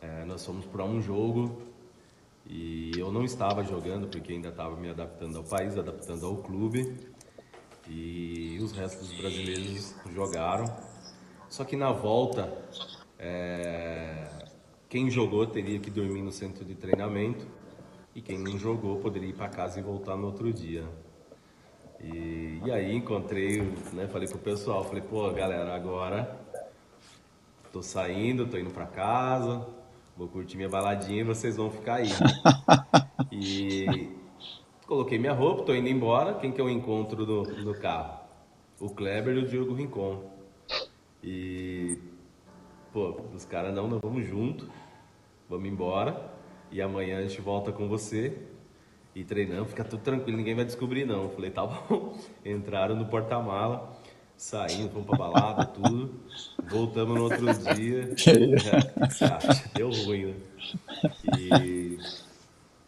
É, 0.00 0.24
nós 0.24 0.46
fomos 0.46 0.64
para 0.64 0.84
um 0.84 1.02
jogo 1.02 1.60
e 2.46 2.92
eu 2.96 3.10
não 3.10 3.24
estava 3.24 3.64
jogando 3.64 4.06
porque 4.06 4.32
ainda 4.32 4.48
estava 4.48 4.76
me 4.76 4.88
adaptando 4.88 5.38
ao 5.38 5.44
país, 5.44 5.76
adaptando 5.76 6.24
ao 6.24 6.36
clube. 6.36 6.96
E 7.88 8.58
os 8.62 8.70
restos 8.70 9.08
dos 9.08 9.18
brasileiros 9.18 9.94
jogaram. 10.14 10.64
Só 11.48 11.64
que 11.64 11.74
na 11.74 11.90
volta, 11.90 12.52
é, 13.18 14.28
quem 14.88 15.10
jogou 15.10 15.44
teria 15.48 15.80
que 15.80 15.90
dormir 15.90 16.22
no 16.22 16.30
centro 16.30 16.64
de 16.64 16.76
treinamento 16.76 17.44
e 18.14 18.22
quem 18.22 18.38
não 18.38 18.56
jogou 18.56 19.00
poderia 19.00 19.30
ir 19.30 19.34
para 19.34 19.48
casa 19.48 19.80
e 19.80 19.82
voltar 19.82 20.16
no 20.16 20.26
outro 20.26 20.52
dia. 20.52 20.86
E, 22.02 22.60
e 22.64 22.70
aí 22.70 22.94
encontrei, 22.94 23.62
né, 23.92 24.08
falei 24.08 24.28
pro 24.28 24.38
pessoal, 24.38 24.84
falei, 24.84 25.02
pô, 25.02 25.30
galera, 25.30 25.74
agora 25.74 26.36
tô 27.72 27.82
saindo, 27.82 28.46
tô 28.46 28.58
indo 28.58 28.70
para 28.70 28.86
casa, 28.86 29.66
vou 30.16 30.28
curtir 30.28 30.56
minha 30.56 30.68
baladinha 30.68 31.20
e 31.20 31.24
vocês 31.24 31.56
vão 31.56 31.70
ficar 31.70 31.96
aí. 31.96 32.08
E 33.34 34.10
coloquei 34.86 35.18
minha 35.18 35.32
roupa, 35.32 35.62
tô 35.62 35.74
indo 35.74 35.88
embora, 35.88 36.34
quem 36.34 36.52
que 36.52 36.60
eu 36.60 36.68
encontro 36.68 37.24
no, 37.24 37.42
no 37.42 37.74
carro? 37.74 38.20
O 38.78 38.90
Kleber 38.90 39.34
e 39.34 39.38
o 39.38 39.48
Diogo 39.48 39.72
Rincon. 39.72 40.22
E 41.24 41.98
pô, 42.92 43.18
os 43.34 43.46
caras 43.46 43.74
não, 43.74 43.88
nós 43.88 44.00
vamos 44.02 44.26
junto, 44.26 44.68
vamos 45.48 45.66
embora 45.66 46.30
e 46.70 46.82
amanhã 46.82 47.18
a 47.18 47.22
gente 47.22 47.40
volta 47.40 47.72
com 47.72 47.88
você. 47.88 48.36
E 49.14 49.24
treinando, 49.24 49.66
fica 49.66 49.84
tudo 49.84 50.02
tranquilo, 50.02 50.38
ninguém 50.38 50.54
vai 50.54 50.64
descobrir 50.64 51.04
não. 51.04 51.24
Eu 51.24 51.30
falei, 51.30 51.50
tá 51.50 51.66
bom. 51.66 52.16
Entraram 52.44 52.96
no 52.96 53.06
porta-mala, 53.06 53.92
saímos, 54.36 54.90
fomos 54.92 55.06
pra 55.06 55.18
balada, 55.18 55.66
tudo. 55.66 56.14
Voltamos 56.70 57.14
no 57.16 57.24
outro 57.24 57.46
dia. 57.74 58.14
É, 58.26 59.74
deu 59.76 59.90
ruim, 59.90 60.26
né? 60.26 60.34
E 61.38 61.98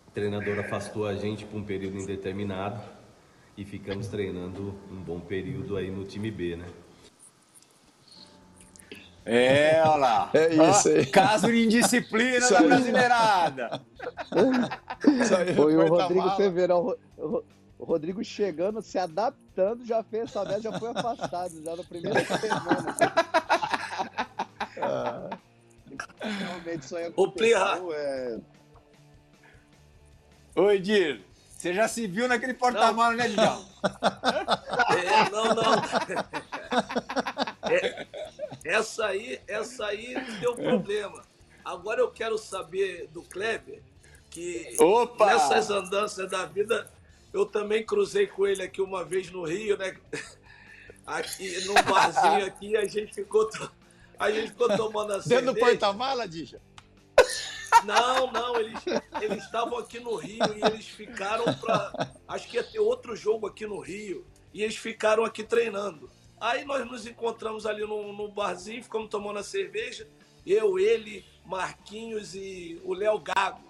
o 0.06 0.10
treinador 0.12 0.58
afastou 0.58 1.06
a 1.06 1.14
gente 1.14 1.44
por 1.44 1.58
um 1.58 1.64
período 1.64 1.98
indeterminado 1.98 2.80
e 3.56 3.64
ficamos 3.64 4.08
treinando 4.08 4.74
um 4.90 4.96
bom 4.96 5.20
período 5.20 5.76
aí 5.76 5.90
no 5.90 6.04
time 6.04 6.30
B, 6.30 6.56
né? 6.56 6.66
É, 9.26 9.80
olha 9.86 9.96
lá. 9.96 10.30
É 10.34 10.48
isso 10.54 10.88
aí. 10.88 11.06
Caso 11.06 11.46
de 11.46 11.64
indisciplina 11.64 12.36
Isso 12.38 12.52
da 12.52 12.58
aí. 12.60 12.66
brasileirada. 12.66 13.80
Isso 15.22 15.36
aí, 15.36 15.54
Foi 15.54 15.74
o 15.74 15.80
Rodrigo 15.80 15.96
porta-mala. 15.96 16.36
Feveirão. 16.36 16.96
O 17.16 17.26
Ro- 17.26 17.44
o 17.78 17.84
Rodrigo 17.84 18.22
chegando, 18.24 18.80
se 18.82 18.98
adaptando, 18.98 19.84
já 19.84 20.02
fez 20.02 20.24
essa 20.24 20.44
vez, 20.44 20.62
já 20.62 20.78
foi 20.78 20.90
afastado, 20.90 21.52
já 21.64 21.74
na 21.76 21.82
primeira 21.84 22.20
semana. 22.38 22.96
Ah, 24.80 25.30
Realmente 26.20 26.82
isso 26.84 26.96
aí 26.96 27.12
Ô, 27.16 27.30
Plirra. 27.30 27.78
é... 27.92 28.38
Oi, 30.56 30.78
Dir. 30.80 31.20
Você 31.56 31.72
já 31.74 31.88
se 31.88 32.06
viu 32.06 32.28
naquele 32.28 32.52
porta-malas, 32.54 33.16
né, 33.16 33.28
Djalma? 33.28 33.64
É, 34.94 35.30
não, 35.30 35.54
não. 35.54 35.74
É, 37.70 38.06
essa 38.64 39.06
aí, 39.06 39.40
essa 39.46 39.86
aí 39.86 40.14
deu 40.40 40.54
problema. 40.54 41.22
Agora 41.64 42.00
eu 42.00 42.10
quero 42.10 42.38
saber 42.38 43.08
do 43.08 43.22
Kleber, 43.22 43.82
que 44.30 44.76
Opa! 44.80 45.26
nessas 45.26 45.70
andanças 45.70 46.30
da 46.30 46.44
vida, 46.46 46.90
eu 47.32 47.46
também 47.46 47.84
cruzei 47.84 48.26
com 48.26 48.46
ele 48.46 48.62
aqui 48.62 48.80
uma 48.80 49.04
vez 49.04 49.30
no 49.30 49.44
Rio, 49.44 49.76
né? 49.76 49.96
Aqui 51.06 51.64
num 51.66 51.74
barzinho 51.74 52.46
aqui, 52.46 52.76
a 52.76 52.86
gente 52.86 53.14
ficou, 53.14 53.48
a 54.18 54.30
gente 54.30 54.48
ficou 54.48 54.74
tomando 54.76 55.12
a 55.12 55.18
Dentro 55.18 55.52
do 55.52 55.60
porta-mala, 55.60 56.26
Dija? 56.26 56.60
Não, 57.84 58.30
não, 58.30 58.56
eles 58.56 58.80
eles 59.20 59.44
estavam 59.44 59.78
aqui 59.78 59.98
no 59.98 60.16
Rio 60.16 60.44
e 60.56 60.64
eles 60.64 60.86
ficaram 60.86 61.44
para. 61.54 62.12
Acho 62.28 62.48
que 62.48 62.56
ia 62.56 62.64
ter 62.64 62.78
outro 62.78 63.16
jogo 63.16 63.46
aqui 63.46 63.66
no 63.66 63.80
Rio. 63.80 64.24
E 64.52 64.62
eles 64.62 64.76
ficaram 64.76 65.24
aqui 65.24 65.42
treinando. 65.42 66.08
Aí 66.44 66.62
nós 66.66 66.84
nos 66.84 67.06
encontramos 67.06 67.64
ali 67.64 67.86
num, 67.86 68.12
num 68.12 68.28
barzinho, 68.28 68.82
ficamos 68.82 69.08
tomando 69.08 69.38
a 69.38 69.42
cerveja. 69.42 70.06
Eu, 70.46 70.78
ele, 70.78 71.24
Marquinhos 71.42 72.34
e 72.34 72.78
o 72.84 72.92
Léo 72.92 73.18
Gago. 73.18 73.64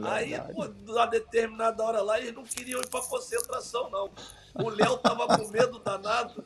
Aí, 0.00 0.32
pô, 0.54 0.64
uma 0.90 1.06
determinada 1.06 1.82
hora 1.82 2.00
lá, 2.00 2.18
eles 2.18 2.32
não 2.32 2.44
queriam 2.44 2.80
ir 2.80 2.88
para 2.88 3.02
concentração, 3.02 3.90
não. 3.90 4.10
O 4.54 4.70
Léo 4.70 4.96
tava 4.96 5.26
com 5.36 5.48
medo 5.48 5.78
danado. 5.80 6.42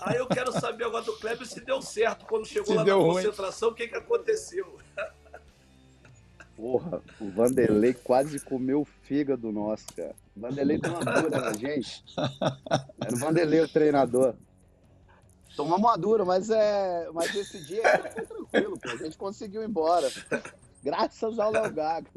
Aí 0.00 0.16
eu 0.16 0.26
quero 0.26 0.50
saber 0.50 0.86
agora 0.86 1.04
do 1.04 1.16
Kleber 1.16 1.46
se 1.46 1.60
deu 1.60 1.80
certo. 1.80 2.26
Quando 2.26 2.44
chegou 2.44 2.66
Se 2.66 2.74
lá 2.74 2.84
na 2.84 2.94
ruim. 2.94 3.14
concentração, 3.14 3.68
o 3.68 3.74
que, 3.74 3.86
que 3.86 3.94
aconteceu? 3.94 4.80
Porra, 6.56 7.00
o 7.20 7.30
Vanderlei 7.30 7.94
quase 7.94 8.40
comeu 8.40 8.80
o 8.80 8.84
fígado 8.84 9.52
nosso, 9.52 9.86
cara. 9.94 10.16
O 10.36 10.40
Vanderlei 10.40 10.78
deu 10.78 10.90
uma 10.90 11.04
dura 11.04 11.40
na 11.40 11.52
gente. 11.52 12.02
Era 13.00 13.14
o 13.14 13.18
Vanderlei 13.18 13.60
o 13.60 13.68
treinador. 13.68 14.34
Tomamos 15.56 15.78
uma 15.80 15.96
dura, 15.96 16.24
mas, 16.24 16.50
é, 16.50 17.08
mas 17.12 17.34
esse 17.34 17.62
dia 17.64 17.82
foi 17.98 18.10
tranquilo, 18.24 18.78
pô. 18.78 18.88
A 18.90 18.96
gente 18.96 19.16
conseguiu 19.16 19.62
ir 19.62 19.68
embora. 19.68 20.10
Graças 20.82 21.38
ao 21.38 21.50
Léo 21.50 21.72
Gago. 21.72 22.08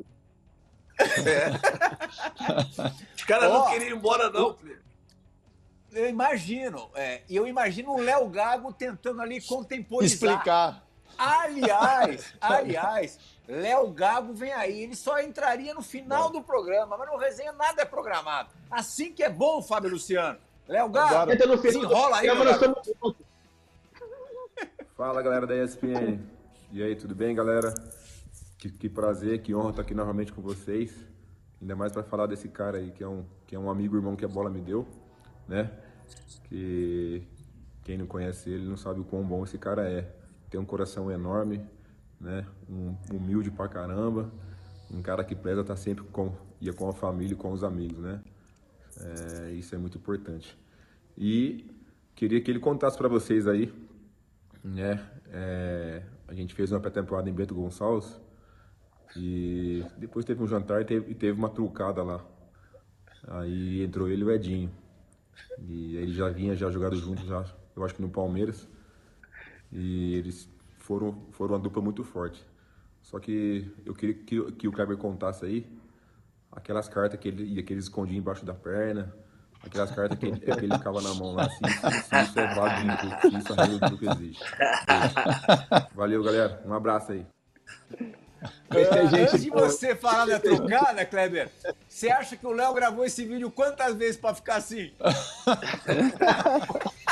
Os 3.16 3.24
caras 3.24 3.52
Ó, 3.52 3.60
não 3.60 3.72
queriam 3.72 3.90
ir 3.90 3.96
embora, 3.96 4.30
não, 4.30 4.54
Kleber. 4.54 4.82
Eu 5.92 6.10
imagino. 6.10 6.90
é, 6.96 7.22
E 7.30 7.36
eu 7.36 7.48
imagino 7.48 7.92
o 7.94 8.02
Léo 8.02 8.28
Gago 8.30 8.74
tentando 8.74 9.22
ali 9.22 9.42
contemporizar. 9.42 10.16
Explicar. 10.32 10.84
Aliás, 11.18 12.34
aliás, 12.42 13.18
Léo 13.48 13.90
Gago 13.92 14.34
vem 14.34 14.52
aí. 14.52 14.82
Ele 14.84 14.96
só 14.96 15.20
entraria 15.22 15.74
no 15.74 15.82
final 15.82 16.30
do 16.30 16.42
programa, 16.42 16.98
mas 16.98 17.10
no 17.10 17.18
resenha 17.18 17.54
nada 17.54 17.82
é 17.82 17.86
programado. 17.86 18.50
Assim 18.70 19.14
que 19.14 19.24
é 19.24 19.30
bom, 19.30 19.62
Fábio 19.62 19.92
Luciano. 19.92 20.38
Léo 20.68 20.90
Gago, 20.90 21.16
Agora- 21.16 21.34
Entra 21.34 21.48
no 21.48 21.62
se 21.62 21.72
final. 21.72 21.92
enrola 21.92 22.18
aí, 22.18 22.28
Câmara, 22.28 22.58
Léo 22.58 22.60
Gago. 22.60 23.16
Fala 24.96 25.22
galera 25.22 25.46
da 25.46 25.62
ESPN. 25.62 26.22
E 26.72 26.82
aí, 26.82 26.96
tudo 26.96 27.14
bem, 27.14 27.36
galera? 27.36 27.74
Que, 28.58 28.70
que 28.70 28.88
prazer, 28.88 29.42
que 29.42 29.54
honra 29.54 29.72
estar 29.72 29.82
aqui 29.82 29.94
novamente 29.94 30.32
com 30.32 30.42
vocês. 30.42 30.96
Ainda 31.62 31.76
mais 31.76 31.92
para 31.92 32.02
falar 32.02 32.28
desse 32.28 32.48
cara 32.48 32.78
aí, 32.78 32.92
que 32.92 33.04
é, 33.04 33.08
um, 33.08 33.26
que 33.46 33.58
é 33.58 33.60
um 33.60 33.70
amigo 33.70 33.98
irmão 33.98 34.16
que 34.16 34.24
a 34.24 34.28
bola 34.30 34.50
me 34.50 34.62
deu, 34.62 34.88
né? 35.50 35.70
Que 36.46 37.28
quem 37.84 37.98
não 37.98 38.08
conhece 38.08 38.50
ele 38.50 38.66
não 38.66 38.78
sabe 38.78 39.02
o 39.02 39.04
quão 39.04 39.22
bom 39.22 39.44
esse 39.44 39.58
cara 39.58 39.86
é. 39.86 40.10
Tem 40.50 40.62
um 40.62 40.66
coração 40.66 41.12
enorme, 41.12 41.62
né? 42.18 42.46
Um, 42.70 42.96
humilde 43.14 43.52
pra 43.52 43.68
caramba. 43.68 44.32
Um 44.90 45.02
cara 45.02 45.26
que 45.26 45.36
preza 45.36 45.60
estar 45.60 45.76
sempre 45.76 46.06
com, 46.06 46.32
ia 46.62 46.72
com 46.72 46.88
a 46.88 46.94
família 46.94 47.34
e 47.34 47.38
com 47.38 47.52
os 47.52 47.66
amigos, 47.66 48.00
né? 48.00 48.22
É, 49.02 49.52
isso 49.52 49.76
é 49.76 49.78
muito 49.78 49.98
importante. 49.98 50.58
E 51.18 51.70
queria 52.16 52.40
que 52.40 52.50
ele 52.50 52.62
contasse 52.62 52.98
para 52.98 53.10
vocês 53.10 53.46
aí 53.46 53.74
né? 54.66 55.00
É, 55.28 56.02
a 56.28 56.34
gente 56.34 56.56
fez 56.56 56.72
uma 56.72 56.80
pré-temporada 56.80 57.30
em 57.30 57.34
Bento 57.34 57.54
Gonçalves 57.54 58.20
e 59.16 59.86
depois 59.98 60.26
teve 60.26 60.42
um 60.42 60.48
jantar 60.48 60.82
e 60.82 60.86
teve, 60.86 61.12
e 61.12 61.16
teve 61.16 61.38
uma 61.38 61.50
trucada 61.50 62.02
lá. 62.02 62.26
Aí 63.28 63.84
entrou 63.84 64.10
ele 64.10 64.24
e 64.24 64.26
o 64.26 64.32
Edinho. 64.32 64.72
E 65.60 65.98
ele 65.98 66.14
já 66.14 66.30
vinha 66.30 66.56
já 66.56 66.70
jogado 66.70 66.96
junto 66.96 67.26
já, 67.26 67.46
eu 67.76 67.84
acho 67.84 67.94
que 67.94 68.02
no 68.02 68.10
Palmeiras. 68.10 68.68
E 69.72 70.16
eles 70.16 70.50
foram, 70.78 71.28
foram 71.32 71.54
uma 71.54 71.60
dupla 71.60 71.82
muito 71.82 72.04
forte. 72.04 72.44
Só 73.02 73.20
que 73.20 73.72
eu 73.86 73.94
queria 73.94 74.16
que, 74.16 74.52
que 74.54 74.68
o 74.68 74.72
Kleber 74.72 74.98
contasse 74.98 75.46
aí 75.46 75.66
aquelas 76.52 76.88
cartas 76.88 77.20
que 77.20 77.28
ele, 77.28 77.62
que 77.62 77.74
ele 77.74 77.80
escondia 77.80 78.18
embaixo 78.18 78.46
da 78.46 78.54
perna, 78.54 79.14
aquelas 79.66 79.92
cartas 79.92 80.18
que 80.18 80.28
ele, 80.28 80.40
que 80.40 80.50
ele 80.52 80.74
ficava 80.78 81.02
na 81.02 81.14
mão 81.14 81.34
lá, 81.34 81.50
se, 81.50 81.58
se, 81.58 82.22
isso 82.24 82.40
é 82.40 82.56
válido 82.56 82.94
se 83.22 83.28
isso 83.38 83.54
é 83.54 83.68
do 83.68 83.80
clube 83.80 84.08
existe. 84.10 84.44
Valeu, 85.94 86.24
galera. 86.24 86.62
Um 86.66 86.74
abraço 86.74 87.12
aí. 87.12 87.26
Esse 88.76 88.94
é 88.94 89.00
Ah, 89.00 89.06
gente 89.06 89.22
Antes 89.22 89.44
de 89.44 89.50
você 89.50 89.96
falar 89.96 90.26
da 90.26 90.40
trucada, 90.40 91.06
Kleber, 91.06 91.50
você 91.88 92.10
acha 92.10 92.36
que 92.38 92.46
o 92.46 92.52
Léo 92.52 92.74
gravou 92.74 93.06
esse 93.06 93.26
vídeo 93.26 93.50
quantas 93.50 93.96
vezes 93.96 94.18
pra 94.18 94.36
ficar 94.36 94.58
assim? 94.58 94.92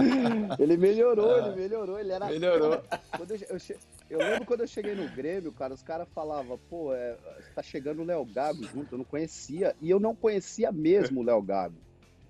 Ele 0.58 0.76
melhorou, 0.76 1.36
ele 1.38 1.56
melhorou, 1.56 1.98
ele 1.98 2.12
era. 2.12 2.26
Melhorou. 2.26 2.82
Quando 3.16 3.30
eu, 3.32 3.38
eu 3.50 3.58
che- 3.58 3.76
eu 4.08 4.18
lembro 4.22 4.44
quando 4.44 4.60
eu 4.60 4.66
cheguei 4.66 4.94
no 4.94 5.08
Grêmio, 5.08 5.52
cara, 5.52 5.72
os 5.74 5.82
caras 5.82 6.08
falavam, 6.14 6.58
pô, 6.68 6.92
é, 6.94 7.16
tá 7.54 7.62
chegando 7.62 8.02
o 8.02 8.04
Léo 8.04 8.24
Gago 8.24 8.62
junto, 8.64 8.94
eu 8.94 8.98
não 8.98 9.04
conhecia, 9.04 9.74
e 9.80 9.88
eu 9.90 10.00
não 10.00 10.14
conhecia 10.14 10.70
mesmo 10.72 11.20
o 11.20 11.22
Léo 11.24 11.40
Gago. 11.42 11.76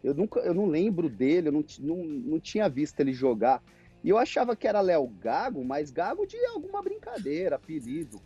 Eu 0.02 0.14
nunca, 0.14 0.40
eu 0.40 0.54
não 0.54 0.66
lembro 0.66 1.08
dele, 1.08 1.48
eu 1.48 1.52
não, 1.52 1.64
não, 1.80 1.96
não 2.04 2.40
tinha 2.40 2.68
visto 2.68 2.98
ele 3.00 3.12
jogar. 3.12 3.62
E 4.02 4.08
eu 4.08 4.16
achava 4.16 4.56
que 4.56 4.66
era 4.66 4.80
Léo 4.80 5.06
Gago, 5.08 5.62
mas 5.64 5.90
Gago 5.90 6.26
de 6.26 6.36
alguma 6.46 6.82
brincadeira, 6.82 7.56
apelido. 7.56 8.20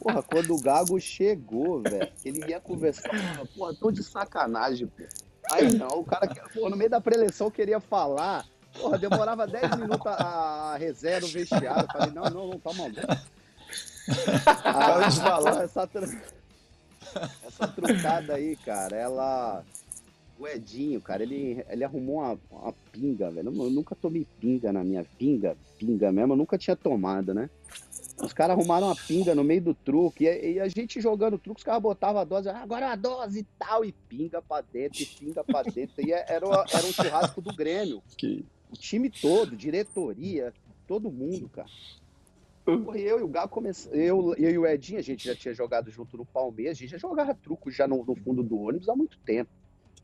Porra, 0.00 0.22
quando 0.22 0.54
o 0.54 0.58
Gago 0.58 0.98
chegou, 1.00 1.80
velho, 1.80 2.10
ele 2.24 2.48
ia 2.50 2.60
conversar, 2.60 3.46
porra, 3.54 3.74
tô 3.74 3.90
de 3.90 4.02
sacanagem, 4.02 4.86
pô. 4.88 5.04
Aí 5.54 5.72
não, 5.72 6.00
o 6.00 6.04
cara, 6.04 6.26
pô, 6.52 6.68
no 6.68 6.76
meio 6.76 6.90
da 6.90 7.00
preleção 7.00 7.50
queria 7.50 7.78
falar, 7.78 8.44
porra, 8.72 8.98
demorava 8.98 9.46
10 9.46 9.76
minutos 9.76 10.06
a, 10.06 10.76
reserva, 10.78 11.26
o 11.26 11.30
vestiário. 11.30 11.88
Falei, 11.92 12.10
não, 12.12 12.24
não, 12.24 12.48
não, 12.48 12.58
tá 12.58 12.72
maluco. 12.72 13.00
De 15.10 15.20
falar. 15.20 15.62
essa, 15.62 15.88
essa 17.46 17.68
trucada 17.68 18.34
aí, 18.34 18.56
cara, 18.56 18.96
ela. 18.96 19.64
O 20.36 20.48
Edinho, 20.48 21.00
cara, 21.00 21.22
ele, 21.22 21.64
ele 21.68 21.84
arrumou 21.84 22.16
uma, 22.16 22.36
uma 22.50 22.74
pinga, 22.90 23.30
velho. 23.30 23.54
Eu 23.54 23.70
nunca 23.70 23.94
tomei 23.94 24.26
pinga 24.40 24.72
na 24.72 24.82
minha 24.82 25.06
pinga, 25.16 25.56
pinga 25.78 26.10
mesmo, 26.10 26.32
eu 26.32 26.36
nunca 26.36 26.58
tinha 26.58 26.74
tomado, 26.74 27.32
né? 27.32 27.48
Os 28.22 28.32
caras 28.32 28.56
arrumaram 28.56 28.86
uma 28.86 28.96
pinga 28.96 29.34
no 29.34 29.42
meio 29.42 29.60
do 29.60 29.74
truque, 29.74 30.24
e, 30.24 30.52
e 30.52 30.60
a 30.60 30.68
gente 30.68 31.00
jogando 31.00 31.38
truque, 31.38 31.60
os 31.60 31.64
caras 31.64 31.82
botavam 31.82 32.20
a 32.20 32.24
dose, 32.24 32.48
"Ah, 32.48 32.58
agora 32.62 32.90
a 32.92 32.96
dose 32.96 33.40
e 33.40 33.46
tal, 33.58 33.84
e 33.84 33.92
pinga 33.92 34.40
pra 34.40 34.60
dentro, 34.60 35.02
e 35.02 35.06
pinga 35.06 35.42
pra 35.42 35.62
dentro. 35.62 35.94
E 36.06 36.12
é, 36.12 36.24
era, 36.28 36.46
era 36.46 36.86
um 36.86 36.92
churrasco 36.92 37.40
do 37.42 37.54
Grêmio. 37.54 38.02
Que... 38.16 38.44
O 38.70 38.76
time 38.76 39.10
todo, 39.10 39.56
diretoria, 39.56 40.52
todo 40.86 41.10
mundo, 41.10 41.48
cara. 41.48 41.68
Porra, 42.64 42.98
eu 42.98 43.20
e 43.20 43.22
o 43.22 43.28
Galo 43.28 43.48
começamos. 43.48 43.96
Eu, 43.98 44.34
eu 44.36 44.50
e 44.50 44.58
o 44.58 44.66
Edinho, 44.66 44.98
a 44.98 45.02
gente 45.02 45.26
já 45.26 45.34
tinha 45.34 45.52
jogado 45.52 45.90
junto 45.90 46.16
no 46.16 46.24
Palmeiras, 46.24 46.78
a 46.78 46.80
gente 46.80 46.90
já 46.90 46.98
jogava 46.98 47.34
truco 47.34 47.70
já 47.70 47.86
no, 47.86 48.04
no 48.04 48.16
fundo 48.16 48.42
do 48.42 48.58
ônibus 48.58 48.88
há 48.88 48.96
muito 48.96 49.18
tempo. 49.18 49.50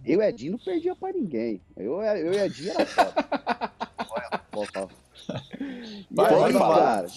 Eu 0.04 0.14
e 0.14 0.16
o 0.18 0.22
Edinho 0.22 0.52
não 0.52 0.58
perdia 0.58 0.94
pra 0.94 1.12
ninguém. 1.12 1.60
Eu, 1.76 2.02
eu 2.02 2.34
e 2.34 2.36
o 2.36 2.44
Edinho 2.44 2.70
era 2.70 2.86
foda. 2.86 3.14
Vai, 6.10 6.28
pode 6.30 6.52
falar. 6.54 6.76
cara, 6.76 7.08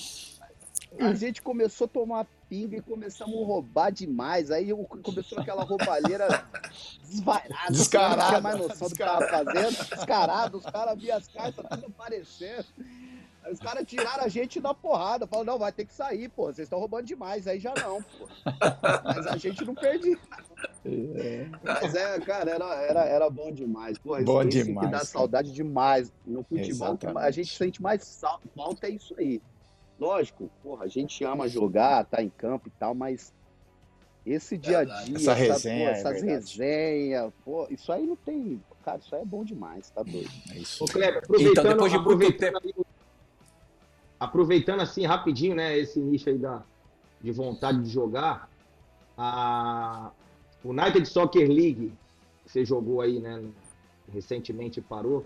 a 1.00 1.14
gente 1.14 1.42
começou 1.42 1.86
a 1.86 1.88
tomar 1.88 2.28
pinga 2.50 2.78
e 2.78 2.82
começamos 2.82 3.36
a 3.36 3.46
roubar 3.46 3.92
demais. 3.92 4.52
Aí 4.52 4.72
começou 5.02 5.40
aquela 5.40 5.64
roubalheira 5.64 6.46
desvairada. 7.04 7.72
Descarada, 7.72 8.22
Não 8.22 8.28
tinha 8.30 8.42
mais 8.42 8.58
noção 8.60 8.90
do 8.90 8.96
que 8.96 9.04
tava 9.04 9.28
fazendo. 9.28 9.90
Descarado, 9.90 10.58
os 10.58 10.66
caras 10.66 11.00
viam 11.00 11.18
as 11.18 11.28
cartas 11.28 11.66
tudo 11.70 11.88
aparecendo. 11.88 12.66
Aí 13.44 13.52
os 13.52 13.60
caras 13.60 13.86
tiraram 13.86 14.24
a 14.24 14.28
gente 14.28 14.62
da 14.62 14.74
porrada. 14.74 15.28
Falaram, 15.28 15.54
não, 15.54 15.60
vai 15.60 15.72
ter 15.72 15.86
que 15.86 15.94
sair, 15.94 16.30
pô. 16.30 16.46
Vocês 16.46 16.60
estão 16.60 16.80
roubando 16.80 17.06
demais. 17.06 17.46
Aí 17.48 17.60
já 17.60 17.74
não, 17.76 18.02
pô. 18.02 18.28
Mas 19.04 19.28
a 19.28 19.36
gente 19.38 19.66
não 19.66 19.76
perdia. 19.76 20.18
Mas 21.64 21.94
é, 21.96 22.20
cara, 22.22 22.52
era, 22.52 22.76
era, 22.76 23.06
era 23.06 23.30
bom 23.30 23.52
demais. 23.52 23.98
Pô, 23.98 24.22
Bom 24.24 24.46
demais, 24.46 24.88
que 24.88 24.92
dá 24.92 25.04
saudade 25.04 25.52
demais. 25.52 26.12
No 26.26 26.44
futebol, 26.44 26.98
que 26.98 27.06
a 27.06 27.10
Exatamente. 27.10 27.36
gente 27.36 27.58
sente 27.58 27.82
mais 27.82 28.22
falta 28.56 28.88
é 28.88 28.92
isso 28.92 29.14
aí. 29.18 29.42
Lógico, 30.04 30.52
porra, 30.62 30.84
a 30.84 30.88
gente 30.90 31.24
ama 31.24 31.48
jogar, 31.48 32.04
tá 32.04 32.22
em 32.22 32.28
campo 32.28 32.68
e 32.68 32.72
tal, 32.72 32.94
mas 32.94 33.34
esse 34.26 34.58
dia 34.58 34.80
a 34.80 34.84
dia, 34.84 35.16
Essa 35.16 35.34
resenha, 35.34 35.86
pô, 35.86 35.88
é 35.88 35.92
essas 35.92 36.12
verdade. 36.22 36.32
resenhas, 36.34 37.34
pô, 37.46 37.68
isso 37.70 37.90
aí 37.90 38.06
não 38.06 38.18
tem. 38.18 38.62
Cara, 38.84 38.98
isso 38.98 39.16
aí 39.16 39.22
é 39.22 39.26
bom 39.26 39.46
demais, 39.46 39.90
tá 39.92 40.04
doido. 40.04 40.30
É 40.52 40.58
isso. 40.58 40.84
Ô, 40.84 40.88
Kleber, 40.88 41.20
aproveitando, 41.24 41.52
Então, 41.52 41.72
depois 41.72 41.92
de 41.94 41.98
aproveitando, 41.98 42.86
aproveitando 44.20 44.82
assim 44.82 45.06
rapidinho, 45.06 45.56
né, 45.56 45.78
esse 45.78 46.02
nicho 46.02 46.30
aí 46.30 46.38
da, 46.38 46.64
de 47.22 47.32
vontade 47.32 47.82
de 47.82 47.90
jogar, 47.90 48.50
a 49.18 50.12
United 50.66 51.06
Soccer 51.06 51.48
League, 51.48 51.94
que 52.44 52.52
você 52.52 52.66
jogou 52.66 53.00
aí, 53.00 53.22
né, 53.22 53.42
recentemente 54.12 54.82
parou, 54.82 55.26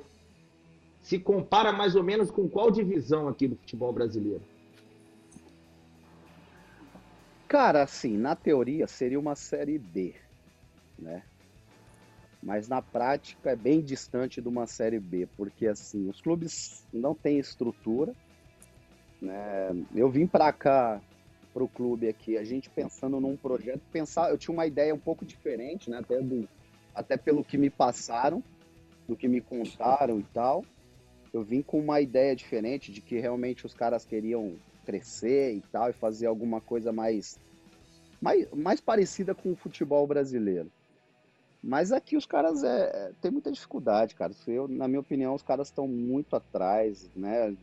se 1.01 1.17
compara 1.17 1.71
mais 1.71 1.95
ou 1.95 2.03
menos 2.03 2.29
com 2.29 2.47
qual 2.47 2.69
divisão 2.69 3.27
aqui 3.27 3.47
do 3.47 3.55
futebol 3.55 3.91
brasileiro? 3.91 4.43
Cara, 7.47 7.83
assim, 7.83 8.17
na 8.17 8.35
teoria 8.35 8.87
seria 8.87 9.19
uma 9.19 9.35
série 9.35 9.77
B, 9.77 10.13
né? 10.99 11.23
Mas 12.43 12.67
na 12.67 12.81
prática 12.81 13.51
é 13.51 13.55
bem 13.55 13.81
distante 13.81 14.41
de 14.41 14.47
uma 14.47 14.67
série 14.67 14.99
B, 14.99 15.27
porque 15.37 15.67
assim, 15.67 16.09
os 16.09 16.21
clubes 16.21 16.85
não 16.93 17.15
têm 17.15 17.39
estrutura, 17.39 18.13
né? 19.21 19.69
Eu 19.95 20.09
vim 20.09 20.27
pra 20.27 20.51
cá 20.51 21.01
pro 21.53 21.67
clube 21.67 22.07
aqui, 22.07 22.37
a 22.37 22.43
gente 22.43 22.69
pensando 22.69 23.19
num 23.19 23.35
projeto, 23.35 23.81
pensar, 23.91 24.29
eu 24.29 24.37
tinha 24.37 24.53
uma 24.53 24.67
ideia 24.67 24.93
um 24.93 24.99
pouco 24.99 25.25
diferente, 25.25 25.89
né, 25.89 25.97
até 25.97 26.21
do 26.21 26.47
até 26.93 27.17
pelo 27.17 27.43
que 27.43 27.57
me 27.57 27.69
passaram, 27.69 28.43
do 29.07 29.15
que 29.15 29.27
me 29.27 29.39
contaram 29.39 30.19
e 30.19 30.23
tal. 30.33 30.65
Eu 31.33 31.43
vim 31.43 31.61
com 31.61 31.79
uma 31.79 32.01
ideia 32.01 32.35
diferente 32.35 32.91
de 32.91 33.01
que 33.01 33.19
realmente 33.19 33.65
os 33.65 33.73
caras 33.73 34.03
queriam 34.03 34.57
crescer 34.87 35.53
e 35.53 35.61
tal, 35.69 35.89
e 35.89 35.93
fazer 35.93 36.27
alguma 36.27 36.61
coisa 36.61 36.93
mais, 36.93 37.37
mais, 38.21 38.49
mais 38.53 38.79
parecida 38.79 39.35
com 39.35 39.51
o 39.51 39.55
futebol 39.55 40.07
brasileiro. 40.07 40.71
Mas 41.61 41.91
aqui 41.91 42.15
os 42.15 42.25
caras 42.25 42.63
é, 42.63 42.83
é, 42.83 43.11
tem 43.21 43.29
muita 43.29 43.51
dificuldade, 43.51 44.15
cara. 44.15 44.31
Eu, 44.47 44.65
na 44.69 44.87
minha 44.87 45.01
opinião, 45.01 45.35
os 45.35 45.43
caras 45.43 45.67
estão 45.67 45.87
muito 45.87 46.33
atrás, 46.37 47.09
né? 47.13 47.53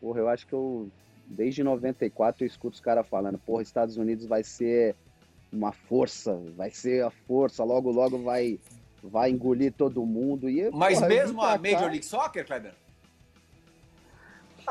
Porra, 0.00 0.20
eu 0.20 0.28
acho 0.30 0.46
que 0.46 0.54
eu, 0.54 0.88
desde 1.26 1.62
94, 1.62 2.42
eu 2.42 2.46
escuto 2.46 2.76
os 2.76 2.80
caras 2.80 3.06
falando, 3.06 3.38
porra, 3.38 3.62
Estados 3.62 3.98
Unidos 3.98 4.24
vai 4.24 4.42
ser 4.42 4.96
uma 5.52 5.72
força, 5.72 6.34
vai 6.56 6.70
ser 6.70 7.04
a 7.04 7.10
força, 7.10 7.62
logo, 7.62 7.90
logo 7.90 8.16
vai, 8.22 8.58
vai 9.02 9.30
engolir 9.30 9.74
todo 9.74 10.06
mundo. 10.06 10.48
E, 10.48 10.70
Mas 10.70 10.94
porra, 10.94 11.08
mesmo 11.08 11.42
a 11.42 11.58
Major 11.58 11.80
cá- 11.80 11.86
League 11.86 12.06
Soccer, 12.06 12.46
Kleber? 12.46 12.72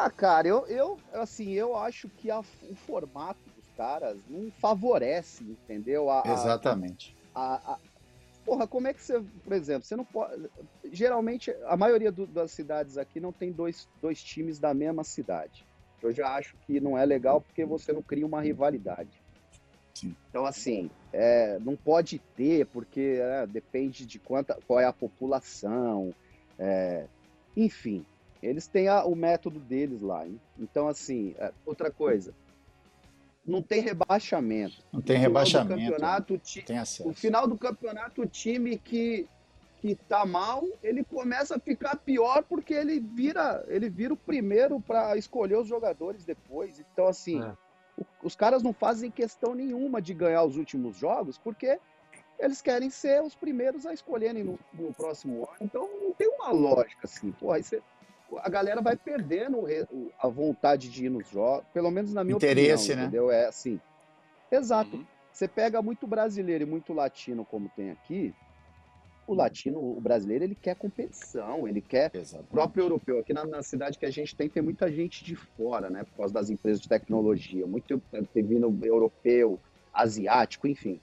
Ah, 0.02 0.10
cara, 0.10 0.48
eu, 0.48 0.66
eu 0.68 0.98
assim, 1.16 1.52
eu 1.52 1.76
acho 1.76 2.08
que 2.08 2.32
a- 2.32 2.40
o 2.40 2.76
formato 2.88 3.42
dos 3.50 3.66
caras 3.76 4.18
não 4.30 4.50
favorece, 4.62 5.44
entendeu? 5.44 6.10
A, 6.10 6.24
Exatamente. 6.26 7.14
a- 7.36 7.74
a- 7.74 7.80
Porra, 8.46 8.66
como 8.66 8.88
é 8.88 8.94
que 8.94 9.04
você, 9.04 9.20
por 9.44 9.52
exemplo, 9.52 9.86
você 9.86 9.98
não 9.98 10.06
pode. 10.06 10.50
Geralmente, 10.86 11.52
a 11.66 11.76
maioria 11.76 12.14
do- 12.14 12.26
das 12.26 12.52
cidades 12.54 12.98
aqui 12.98 13.20
não 13.20 13.34
tem 13.34 13.52
dois, 13.52 13.90
dois 14.02 14.24
times 14.24 14.58
da 14.58 14.74
mesma 14.74 15.04
cidade. 15.04 15.68
Eu 16.02 16.14
já 16.14 16.34
acho 16.34 16.58
que 16.66 16.80
não 16.80 16.98
é 16.98 17.06
legal 17.06 17.42
porque 17.42 17.66
você 17.66 17.92
não 17.92 18.02
cria 18.02 18.26
uma 18.26 18.42
rivalidade. 18.42 19.22
Sim. 19.94 20.16
Então, 20.30 20.46
assim, 20.46 20.90
é, 21.12 21.60
não 21.60 21.76
pode 21.76 22.20
ter, 22.38 22.66
porque 22.68 23.20
é, 23.22 23.46
depende 23.46 24.06
de 24.06 24.18
quanta, 24.18 24.58
qual 24.66 24.80
é 24.80 24.86
a 24.86 24.94
população. 24.94 26.16
é, 26.58 27.06
enfim, 27.56 28.06
eles 28.42 28.68
têm 28.68 28.88
a- 28.88 29.04
o 29.06 29.16
método 29.16 29.60
deles 29.60 30.02
lá. 30.02 30.26
hein? 30.26 30.40
Então, 30.58 30.88
assim, 30.88 31.36
é, 31.38 31.52
outra 31.66 31.92
coisa. 31.92 32.34
Não 33.46 33.62
tem 33.62 33.82
rebaixamento. 33.82 34.84
Não 34.92 35.02
tem 35.02 35.18
rebaixamento. 35.18 35.80
campeonato, 35.82 36.34
o 36.36 36.38
ti- 36.38 36.62
Tem 36.62 36.78
acesso. 36.78 37.08
no 37.08 37.14
final 37.14 37.48
do 37.48 37.58
campeonato, 37.58 38.22
o 38.22 38.26
time 38.28 38.78
que, 38.78 39.28
que 39.82 39.96
tá 39.96 40.26
mal, 40.26 40.64
ele 40.84 41.04
começa 41.04 41.56
a 41.56 41.60
ficar 41.60 41.96
pior 41.96 42.44
porque 42.44 42.74
ele 42.74 43.00
vira, 43.00 43.64
ele 43.68 43.90
vira 43.90 44.14
o 44.14 44.18
primeiro 44.18 44.80
para 44.80 45.16
escolher 45.18 45.58
os 45.58 45.68
jogadores 45.68 46.26
depois. 46.26 46.80
Então, 46.80 47.08
assim, 47.08 47.42
É. 47.42 47.54
o- 47.98 48.06
os 48.28 48.36
caras 48.36 48.62
não 48.62 48.74
fazem 48.74 49.10
questão 49.10 49.56
nenhuma 49.56 50.02
de 50.02 50.14
ganhar 50.14 50.44
os 50.44 50.56
últimos 50.58 50.96
jogos 50.98 51.38
porque 51.38 51.80
eles 52.38 52.62
querem 52.62 52.90
ser 52.90 53.22
os 53.24 53.34
primeiros 53.36 53.86
a 53.86 53.94
escolherem 53.94 54.44
no, 54.44 54.60
no 54.74 54.94
próximo 54.94 55.44
ano. 55.44 55.58
Então, 55.62 55.90
não 56.04 56.14
tem 56.14 56.28
uma 56.28 56.52
lógica 56.52 57.02
assim. 57.06 57.32
Porra, 57.32 57.56
aí 57.56 57.64
você- 57.64 57.82
a 58.38 58.50
galera 58.50 58.82
vai 58.82 58.96
perdendo 58.96 59.58
o 59.58 59.66
o- 59.92 60.12
a 60.20 60.28
vontade 60.28 60.90
de 60.90 61.06
ir 61.06 61.10
nos 61.10 61.28
jogos, 61.30 61.66
pelo 61.74 61.90
menos 61.92 62.14
na 62.14 62.24
minha 62.24 62.36
Interesse, 62.38 62.92
opinião, 62.92 62.98
né? 62.98 63.04
entendeu? 63.04 63.32
É 63.32 63.46
assim. 63.48 63.80
Exato. 64.52 64.96
Uhum. 64.96 65.06
Você 65.32 65.48
pega 65.48 65.82
muito 65.82 66.06
brasileiro 66.08 66.64
e 66.64 66.68
muito 66.68 66.92
latino, 66.94 67.46
como 67.46 67.70
tem 67.70 67.92
aqui. 67.92 68.34
O 69.26 69.34
latino, 69.36 69.80
o 69.80 70.02
brasileiro, 70.02 70.44
ele 70.44 70.56
quer 70.56 70.76
competição, 70.76 71.68
ele 71.68 71.82
quer. 71.82 72.10
O 72.14 72.18
Exatamente. 72.18 72.50
próprio 72.50 72.84
europeu, 72.86 73.20
aqui 73.20 73.32
na, 73.32 73.46
na 73.46 73.62
cidade 73.62 73.98
que 74.00 74.06
a 74.06 74.10
gente 74.12 74.36
tem, 74.36 74.50
tem 74.50 74.62
muita 74.64 74.92
gente 74.92 75.24
de 75.24 75.36
fora, 75.36 75.88
né? 75.90 76.04
Por 76.04 76.18
causa 76.18 76.34
das 76.34 76.50
empresas 76.50 76.82
de 76.82 76.90
tecnologia. 76.90 77.66
Muito 77.68 78.02
tem 78.34 78.44
vindo 78.44 78.76
europeu, 78.84 79.60
asiático, 79.94 80.68
enfim. 80.68 81.00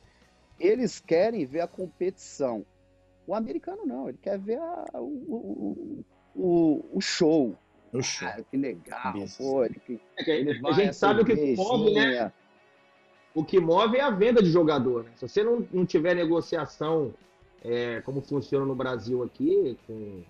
Eles 0.58 0.98
querem 0.98 1.46
ver 1.46 1.60
a 1.60 1.68
competição. 1.68 2.66
O 3.26 3.34
americano 3.34 3.86
não, 3.86 4.08
ele 4.08 4.18
quer 4.18 4.38
ver 4.38 4.58
a- 4.58 4.90
o, 4.94 5.04
o, 5.04 6.04
o, 6.36 6.84
o 6.92 7.00
show. 7.00 7.54
O 7.92 8.02
show. 8.02 8.28
Ah, 8.28 8.40
que 8.50 8.56
legal, 8.56 9.14
pô, 9.38 9.64
ele, 9.64 9.80
que- 9.86 10.00
a 10.68 10.72
gente 10.72 10.94
sabe 10.96 11.22
o 11.22 11.24
que 11.24 11.34
move, 11.56 11.94
né? 11.94 12.32
O 13.34 13.44
que 13.44 13.60
move 13.60 13.96
é 13.96 14.00
a 14.00 14.10
venda 14.10 14.42
de 14.42 14.50
jogador. 14.50 15.04
né? 15.04 15.10
Se 15.16 15.28
você 15.28 15.42
não, 15.44 15.66
não 15.72 15.84
tiver 15.86 16.14
negociação 16.14 17.12
é, 17.62 18.00
como 18.02 18.20
funciona 18.20 18.64
no 18.64 18.74
Brasil 18.74 19.22
aqui, 19.22 19.76
com, 19.86 20.22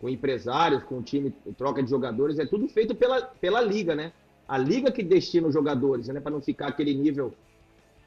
com 0.00 0.08
empresários, 0.08 0.82
com 0.84 1.02
time, 1.02 1.30
troca 1.56 1.82
de 1.82 1.90
jogadores, 1.90 2.38
é 2.38 2.46
tudo 2.46 2.68
feito 2.68 2.94
pela, 2.94 3.22
pela 3.22 3.60
liga, 3.60 3.94
né? 3.94 4.12
A 4.48 4.56
liga 4.58 4.92
que 4.92 5.02
destina 5.02 5.48
os 5.48 5.54
jogadores, 5.54 6.06
né? 6.08 6.20
Para 6.20 6.30
não 6.30 6.40
ficar 6.40 6.68
aquele 6.68 6.94
nível 6.94 7.34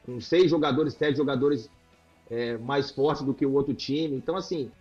com 0.06 0.19
seis 0.21 0.49
jogadores, 0.49 0.93
sete 0.93 1.17
jogadores 1.17 1.69
é, 2.30 2.58
mais 2.58 2.91
fortes 2.91 3.23
do 3.23 3.34
que 3.34 3.45
o 3.45 3.54
outro 3.54 3.73
time. 3.73 4.15
Então, 4.15 4.36
assim, 4.38 4.71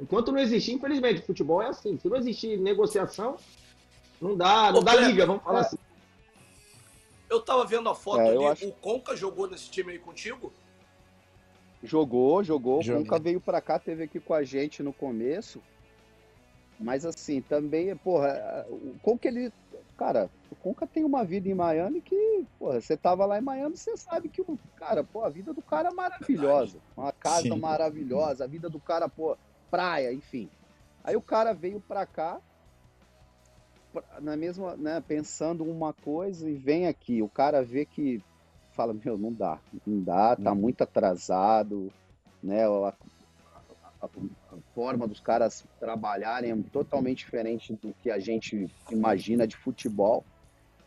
enquanto 0.00 0.32
não 0.32 0.38
existir, 0.38 0.72
infelizmente, 0.72 1.20
o 1.20 1.26
futebol 1.26 1.62
é 1.62 1.68
assim. 1.68 1.98
Se 1.98 2.08
não 2.08 2.16
existir 2.16 2.58
negociação, 2.58 3.36
não 4.20 4.36
dá, 4.36 4.70
não 4.72 4.80
Ô, 4.80 4.82
dá 4.82 4.94
liga, 4.94 5.26
vamos 5.26 5.42
falar 5.42 5.58
é. 5.58 5.62
assim. 5.62 5.78
Eu 7.30 7.40
tava 7.42 7.64
vendo 7.66 7.88
a 7.88 7.94
foto 7.94 8.20
É, 8.20 8.28
ali, 8.30 8.44
acho- 8.46 8.68
o 8.68 8.72
Conca 8.72 9.14
jogou 9.14 9.48
nesse 9.48 9.70
time 9.70 9.92
aí 9.92 9.98
contigo? 9.98 10.52
Jogou, 11.82 12.42
jogou. 12.42 12.82
Joguei. 12.82 13.02
O 13.02 13.04
Conca 13.04 13.18
veio 13.22 13.40
pra 13.40 13.60
cá, 13.60 13.78
teve 13.78 14.04
aqui 14.04 14.18
com 14.18 14.34
a 14.34 14.42
gente 14.42 14.82
no 14.82 14.92
começo. 14.92 15.62
Mas 16.80 17.04
assim, 17.04 17.40
também, 17.40 17.94
porra, 17.96 18.66
o 18.68 18.94
Conca 19.02 19.28
ele. 19.28 19.52
Cara, 19.96 20.30
o 20.50 20.54
Conca 20.54 20.86
tem 20.86 21.04
uma 21.04 21.24
vida 21.24 21.48
em 21.48 21.54
Miami 21.54 22.00
que, 22.00 22.44
porra, 22.58 22.80
você 22.80 22.96
tava 22.96 23.26
lá 23.26 23.36
em 23.38 23.42
Miami, 23.42 23.76
você 23.76 23.96
sabe 23.96 24.28
que 24.28 24.40
o 24.40 24.56
cara, 24.76 25.02
pô, 25.02 25.24
a 25.24 25.28
vida 25.28 25.52
do 25.52 25.60
cara 25.60 25.88
é 25.88 25.92
maravilhosa. 25.92 26.78
Uma 26.96 27.10
casa 27.12 27.42
Sim. 27.42 27.58
maravilhosa, 27.58 28.44
a 28.44 28.46
vida 28.46 28.70
do 28.70 28.78
cara, 28.78 29.08
pô, 29.08 29.36
praia, 29.70 30.12
enfim. 30.12 30.48
Aí 31.04 31.16
o 31.16 31.22
cara 31.22 31.52
veio 31.54 31.80
pra 31.80 32.04
cá, 32.06 32.40
na 34.20 34.36
mesma, 34.36 34.76
né, 34.76 35.00
pensando 35.00 35.64
uma 35.64 35.92
coisa 35.92 36.48
e 36.48 36.54
vem 36.54 36.86
aqui. 36.86 37.22
O 37.22 37.28
cara 37.28 37.62
vê 37.62 37.84
que 37.86 38.22
fala, 38.72 38.92
meu, 38.94 39.16
não 39.18 39.32
dá, 39.32 39.58
não 39.86 40.02
dá, 40.02 40.36
tá 40.36 40.54
muito 40.54 40.82
atrasado, 40.82 41.92
né? 42.42 42.64
A, 42.66 42.88
a- 42.88 42.94
a 44.02 44.56
forma 44.74 45.08
dos 45.08 45.18
caras 45.18 45.64
trabalharem 45.80 46.52
é 46.52 46.56
totalmente 46.70 47.18
diferente 47.18 47.72
do 47.74 47.92
que 48.00 48.10
a 48.10 48.18
gente 48.20 48.68
imagina 48.90 49.46
de 49.46 49.56
futebol. 49.56 50.24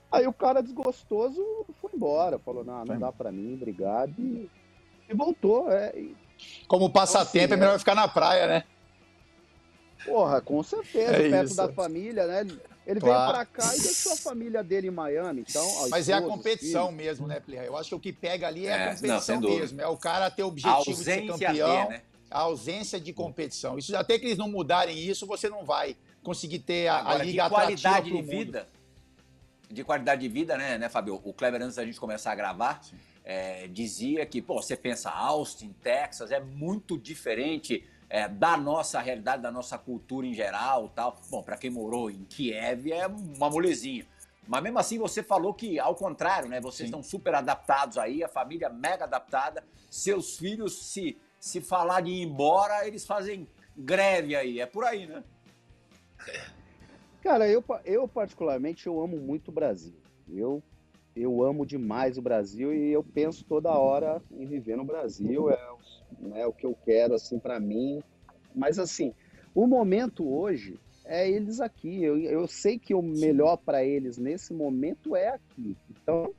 Aí 0.09 0.25
o 0.27 0.33
cara 0.33 0.61
desgostoso 0.61 1.43
foi 1.81 1.91
embora, 1.93 2.39
falou, 2.39 2.63
não, 2.63 2.85
não 2.85 2.99
dá 2.99 3.11
pra 3.11 3.31
mim, 3.31 3.53
obrigado. 3.55 4.13
E, 4.17 4.49
e 5.09 5.13
voltou, 5.13 5.69
é. 5.71 5.91
e- 5.97 6.15
Como 6.67 6.89
passatempo, 6.89 7.53
é 7.53 7.57
melhor 7.57 7.77
ficar 7.79 7.95
na 7.95 8.07
praia, 8.07 8.47
né? 8.47 8.63
Porra, 10.05 10.41
com 10.41 10.63
certeza, 10.63 11.13
É 11.15 11.29
perto 11.29 11.47
isso. 11.47 11.55
da 11.57 11.71
família, 11.71 12.25
né? 12.25 12.47
Ele 12.87 12.99
Claro. 12.99 13.21
veio 13.21 13.33
pra 13.33 13.45
cá 13.45 13.75
e 13.75 13.79
deixou 13.81 14.13
a 14.13 14.15
família 14.15 14.63
dele 14.63 14.87
em 14.87 14.91
Miami, 14.91 15.45
então... 15.47 15.85
a 15.85 15.89
Mas 15.89 16.09
é 16.09 16.13
a 16.13 16.21
competição 16.21 16.87
filhos. 16.87 16.97
mesmo, 17.05 17.27
né, 17.27 17.39
Plirra? 17.39 17.63
Eu 17.65 17.77
acho 17.77 17.89
que 17.89 17.95
o 17.95 17.99
que 17.99 18.11
pega 18.11 18.47
ali 18.47 18.65
é, 18.65 18.69
É, 18.71 18.73
a 18.73 18.85
não, 18.87 18.95
competição 18.95 19.39
dúvida. 19.39 19.59
mesmo. 19.59 19.81
É 19.81 19.87
o 19.87 19.97
cara 19.97 20.31
ter 20.31 20.41
o 20.41 20.45
A 20.45 20.49
objetivo 20.49 20.97
de 20.97 21.03
ser 21.03 21.11
ausência 21.29 21.47
campeão, 21.47 21.83
de, 21.83 21.89
né? 21.89 22.01
a 22.31 22.39
ausência 22.39 22.99
de 22.99 23.13
competição. 23.13 23.77
Isso 23.77 23.95
até 23.95 24.17
que 24.17 24.25
eles 24.25 24.37
não 24.37 24.49
mudarem 24.49 24.97
isso, 24.97 25.27
você 25.27 25.47
não 25.47 25.63
vai 25.63 25.95
conseguir 26.23 26.59
ter 26.59 26.87
a, 26.87 26.95
a 26.95 26.99
Agora, 27.01 27.23
liga 27.23 27.43
de 27.43 27.49
qualidade 27.49 27.87
atrativa 27.87 28.15
de 28.17 28.21
vida, 28.23 28.67
de 29.69 29.83
qualidade 29.83 30.21
de 30.21 30.27
vida, 30.27 30.57
né, 30.57 30.77
né, 30.79 30.89
Fabio? 30.89 31.21
O 31.23 31.33
Kleber, 31.33 31.61
antes 31.61 31.75
da 31.75 31.85
gente 31.85 31.99
começar 31.99 32.31
a 32.31 32.35
gravar, 32.35 32.81
é, 33.23 33.67
dizia 33.67 34.25
que, 34.25 34.41
pô, 34.41 34.61
você 34.61 34.75
pensa 34.75 35.09
Austin, 35.09 35.73
Texas, 35.81 36.31
é 36.31 36.39
muito 36.39 36.97
diferente 36.97 37.87
é, 38.09 38.27
da 38.27 38.57
nossa 38.57 38.99
realidade, 38.99 39.41
da 39.41 39.51
nossa 39.51 39.77
cultura 39.77 40.27
em 40.27 40.33
geral 40.33 40.89
tal. 40.89 41.15
Bom, 41.29 41.41
para 41.41 41.57
quem 41.57 41.69
morou 41.69 42.09
em 42.09 42.25
Kiev 42.25 42.91
é 42.91 43.07
uma 43.07 43.49
molezinha. 43.49 44.05
Mas 44.47 44.63
mesmo 44.63 44.79
assim 44.79 44.97
você 44.97 45.23
falou 45.23 45.53
que, 45.53 45.79
ao 45.79 45.95
contrário, 45.95 46.49
né? 46.49 46.59
Vocês 46.59 46.77
Sim. 46.77 46.85
estão 46.85 47.03
super 47.03 47.35
adaptados 47.35 47.97
aí, 47.97 48.23
a 48.23 48.27
família 48.27 48.69
mega 48.69 49.05
adaptada. 49.05 49.63
Seus 49.89 50.37
filhos, 50.37 50.91
se, 50.91 51.17
se 51.39 51.61
falar 51.61 52.01
de 52.01 52.11
ir 52.11 52.23
embora, 52.23 52.85
eles 52.85 53.05
fazem 53.05 53.47
greve 53.77 54.35
aí. 54.35 54.59
É 54.59 54.65
por 54.65 54.83
aí, 54.83 55.07
né? 55.07 55.23
Cara, 57.21 57.47
eu, 57.47 57.63
eu 57.85 58.07
particularmente 58.07 58.87
eu 58.87 59.01
amo 59.01 59.17
muito 59.17 59.49
o 59.49 59.51
Brasil. 59.53 59.95
Eu, 60.27 60.61
eu 61.15 61.43
amo 61.43 61.65
demais 61.65 62.17
o 62.17 62.21
Brasil 62.21 62.73
e 62.73 62.91
eu 62.91 63.03
penso 63.03 63.43
toda 63.45 63.69
hora 63.77 64.21
em 64.31 64.45
viver 64.45 64.77
no 64.77 64.85
Brasil. 64.85 65.49
É, 65.49 65.71
o- 65.71 66.27
né, 66.29 66.45
o 66.45 66.53
que 66.53 66.65
eu 66.65 66.75
quero, 66.85 67.13
assim, 67.13 67.39
para 67.39 67.59
mim. 67.59 68.01
Mas, 68.53 68.77
assim, 68.79 69.13
o 69.55 69.65
momento 69.65 70.27
hoje 70.27 70.79
é 71.05 71.29
eles 71.29 71.59
aqui. 71.59 72.03
Eu, 72.03 72.17
eu 72.19 72.47
sei 72.47 72.77
que 72.77 72.93
o 72.93 73.01
melhor 73.01 73.57
para 73.57 73.83
eles 73.83 74.17
nesse 74.17 74.53
momento 74.53 75.15
é 75.15 75.29
aqui. 75.29 75.75
Então, 75.89 76.33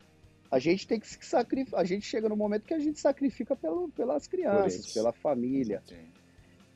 a 0.51 0.59
gente 0.59 0.87
tem 0.87 1.01
que 1.01 1.09
se 1.09 1.19
sacrificar. 1.23 1.81
A 1.81 1.85
gente 1.85 2.05
chega 2.07 2.29
no 2.29 2.37
momento 2.37 2.65
que 2.65 2.75
a 2.75 2.79
gente 2.79 3.01
sacrifica 3.01 3.57
pelo, 3.57 3.89
pelas 3.91 4.27
crianças, 4.27 4.93
pela 4.93 5.13
família. 5.13 5.83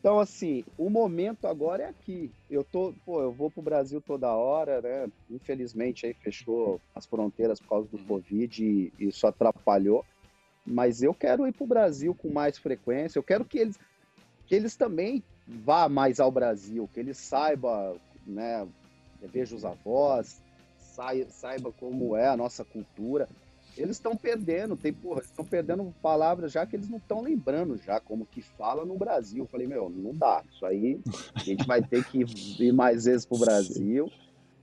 Então, 0.06 0.20
assim, 0.20 0.62
o 0.78 0.88
momento 0.88 1.48
agora 1.48 1.82
é 1.82 1.88
aqui. 1.88 2.30
Eu 2.48 2.62
tô, 2.62 2.94
pô, 3.04 3.20
eu 3.22 3.32
vou 3.32 3.50
pro 3.50 3.60
Brasil 3.60 4.00
toda 4.00 4.32
hora, 4.32 4.80
né? 4.80 5.10
Infelizmente 5.28 6.06
aí 6.06 6.14
fechou 6.14 6.80
as 6.94 7.04
fronteiras 7.06 7.58
por 7.58 7.70
causa 7.70 7.88
do 7.88 7.98
Covid 8.04 8.64
e 8.64 8.92
isso 9.00 9.26
atrapalhou. 9.26 10.04
Mas 10.64 11.02
eu 11.02 11.12
quero 11.12 11.44
ir 11.48 11.52
pro 11.52 11.66
Brasil 11.66 12.14
com 12.14 12.32
mais 12.32 12.56
frequência. 12.56 13.18
Eu 13.18 13.24
quero 13.24 13.44
que 13.44 13.58
eles, 13.58 13.76
que 14.46 14.54
eles 14.54 14.76
também 14.76 15.24
vá 15.44 15.88
mais 15.88 16.20
ao 16.20 16.30
Brasil, 16.30 16.88
que 16.94 17.00
eles 17.00 17.18
saibam, 17.18 17.98
né? 18.24 18.64
Veja 19.32 19.56
os 19.56 19.64
avós, 19.64 20.40
sai- 20.78 21.26
saiba 21.30 21.72
como 21.72 22.14
é 22.14 22.28
a 22.28 22.36
nossa 22.36 22.64
cultura. 22.64 23.28
Eles 23.76 23.96
estão 23.96 24.16
perdendo, 24.16 24.76
tem, 24.76 24.92
porra, 24.92 25.20
estão 25.20 25.44
perdendo 25.44 25.94
palavras 26.02 26.52
já 26.52 26.64
que 26.66 26.76
eles 26.76 26.88
não 26.88 26.98
estão 26.98 27.20
lembrando 27.20 27.76
já 27.76 28.00
como 28.00 28.26
que 28.26 28.40
fala 28.40 28.84
no 28.84 28.96
Brasil. 28.96 29.44
Eu 29.44 29.48
falei, 29.48 29.66
meu, 29.66 29.90
não 29.90 30.12
dá. 30.14 30.42
Isso 30.50 30.64
aí 30.64 31.00
a 31.34 31.40
gente 31.40 31.66
vai 31.66 31.82
ter 31.82 32.04
que 32.04 32.24
ir 32.58 32.72
mais 32.72 33.04
vezes 33.04 33.26
pro 33.26 33.38
Brasil. 33.38 34.10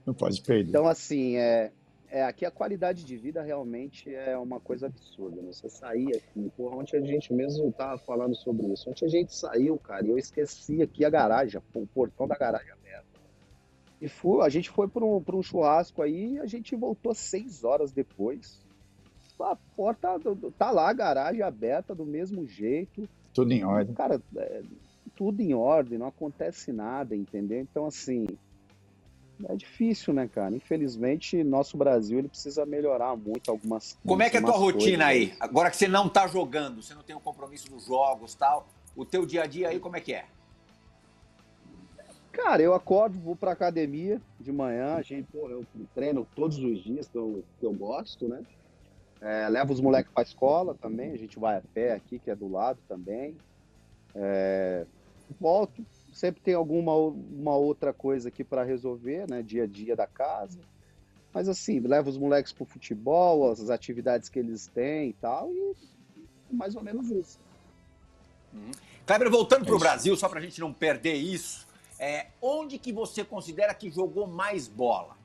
Não 0.04 0.14
pode 0.14 0.42
perder. 0.42 0.68
Então, 0.68 0.86
assim, 0.86 1.36
é, 1.36 1.72
é, 2.14 2.22
aqui 2.22 2.44
a 2.44 2.50
qualidade 2.50 3.04
de 3.04 3.16
vida 3.16 3.42
realmente 3.42 4.14
é 4.14 4.36
uma 4.38 4.60
coisa 4.60 4.86
absurda. 4.86 5.42
Né? 5.42 5.52
Você 5.52 5.68
sair 5.68 6.14
aqui, 6.16 6.50
porra, 6.56 6.76
ontem 6.76 6.96
a 6.96 7.00
gente 7.00 7.32
mesmo 7.32 7.72
tava 7.72 7.98
falando 7.98 8.34
sobre 8.36 8.66
isso. 8.68 8.88
Ontem 8.88 9.06
a 9.06 9.08
gente 9.08 9.34
saiu, 9.34 9.76
cara, 9.78 10.06
e 10.06 10.10
eu 10.10 10.18
esqueci 10.18 10.82
aqui 10.82 11.04
a 11.04 11.10
garagem, 11.10 11.60
o 11.74 11.86
portão 11.86 12.28
da 12.28 12.36
garagem 12.36 12.70
aberto. 12.70 13.20
E 14.00 14.08
fui, 14.08 14.44
a 14.44 14.48
gente 14.48 14.70
foi 14.70 14.86
para 14.86 15.04
um, 15.04 15.22
pra 15.22 15.34
um 15.34 15.42
churrasco 15.42 16.02
aí 16.02 16.34
e 16.34 16.38
a 16.38 16.46
gente 16.46 16.76
voltou 16.76 17.14
seis 17.14 17.64
horas 17.64 17.90
depois. 17.90 18.63
A 19.40 19.56
porta 19.76 20.08
tá 20.56 20.70
lá, 20.70 20.88
a 20.88 20.92
garagem 20.92 21.42
aberta 21.42 21.94
do 21.94 22.04
mesmo 22.04 22.46
jeito. 22.46 23.08
Tudo 23.32 23.52
em 23.52 23.64
ordem. 23.64 23.94
Cara, 23.94 24.22
é, 24.36 24.62
tudo 25.16 25.40
em 25.40 25.54
ordem, 25.54 25.98
não 25.98 26.06
acontece 26.06 26.72
nada, 26.72 27.16
entendeu? 27.16 27.60
Então, 27.60 27.86
assim, 27.86 28.26
é 29.48 29.56
difícil, 29.56 30.14
né, 30.14 30.28
cara? 30.28 30.54
Infelizmente, 30.54 31.42
nosso 31.42 31.76
Brasil 31.76 32.18
ele 32.18 32.28
precisa 32.28 32.64
melhorar 32.64 33.16
muito 33.16 33.50
algumas 33.50 33.98
Como 34.06 34.22
é 34.22 34.30
que 34.30 34.36
é 34.36 34.40
a 34.40 34.44
tua 34.44 34.56
rotina 34.56 35.06
aí? 35.06 35.34
Agora 35.40 35.70
que 35.70 35.76
você 35.76 35.88
não 35.88 36.08
tá 36.08 36.26
jogando, 36.26 36.80
você 36.82 36.94
não 36.94 37.02
tem 37.02 37.16
o 37.16 37.20
compromisso 37.20 37.68
dos 37.68 37.86
jogos 37.86 38.34
tal, 38.34 38.68
o 38.96 39.04
teu 39.04 39.26
dia 39.26 39.42
a 39.42 39.46
dia 39.46 39.68
aí 39.68 39.80
como 39.80 39.96
é 39.96 40.00
que 40.00 40.14
é? 40.14 40.26
Cara, 42.30 42.60
eu 42.62 42.74
acordo, 42.74 43.18
vou 43.18 43.36
pra 43.36 43.52
academia 43.52 44.20
de 44.40 44.50
manhã, 44.50 44.94
a 44.94 45.02
gente, 45.02 45.28
pô, 45.30 45.48
eu 45.48 45.64
treino 45.94 46.26
todos 46.34 46.58
os 46.58 46.82
dias 46.82 47.06
que 47.08 47.16
eu, 47.16 47.44
que 47.60 47.66
eu 47.66 47.72
gosto, 47.72 48.26
né? 48.26 48.42
É, 49.24 49.48
levo 49.48 49.72
os 49.72 49.80
moleques 49.80 50.12
pra 50.12 50.22
escola 50.22 50.74
também, 50.74 51.12
a 51.12 51.16
gente 51.16 51.38
vai 51.38 51.56
a 51.56 51.62
pé 51.72 51.94
aqui, 51.94 52.18
que 52.18 52.30
é 52.30 52.36
do 52.36 52.46
lado 52.46 52.78
também. 52.86 53.34
É, 54.14 54.84
volto, 55.40 55.82
sempre 56.12 56.42
tem 56.42 56.52
alguma 56.52 56.94
uma 56.94 57.56
outra 57.56 57.90
coisa 57.90 58.28
aqui 58.28 58.44
para 58.44 58.62
resolver, 58.62 59.26
né? 59.26 59.40
Dia 59.40 59.64
a 59.64 59.66
dia 59.66 59.96
da 59.96 60.06
casa. 60.06 60.58
Mas 61.32 61.48
assim, 61.48 61.80
levo 61.80 62.10
os 62.10 62.18
moleques 62.18 62.52
pro 62.52 62.66
futebol, 62.66 63.50
as 63.50 63.70
atividades 63.70 64.28
que 64.28 64.38
eles 64.38 64.66
têm 64.66 65.08
e 65.08 65.14
tal, 65.14 65.50
e 65.50 65.74
mais 66.54 66.76
ou 66.76 66.82
menos 66.82 67.10
isso. 67.10 67.40
Kleber, 69.06 69.30
voltando 69.30 69.64
pro 69.64 69.76
isso. 69.76 69.84
Brasil, 69.84 70.16
só 70.18 70.28
pra 70.28 70.40
gente 70.40 70.60
não 70.60 70.70
perder 70.70 71.14
isso, 71.14 71.66
é, 71.98 72.26
onde 72.42 72.78
que 72.78 72.92
você 72.92 73.24
considera 73.24 73.72
que 73.72 73.90
jogou 73.90 74.26
mais 74.26 74.68
bola? 74.68 75.16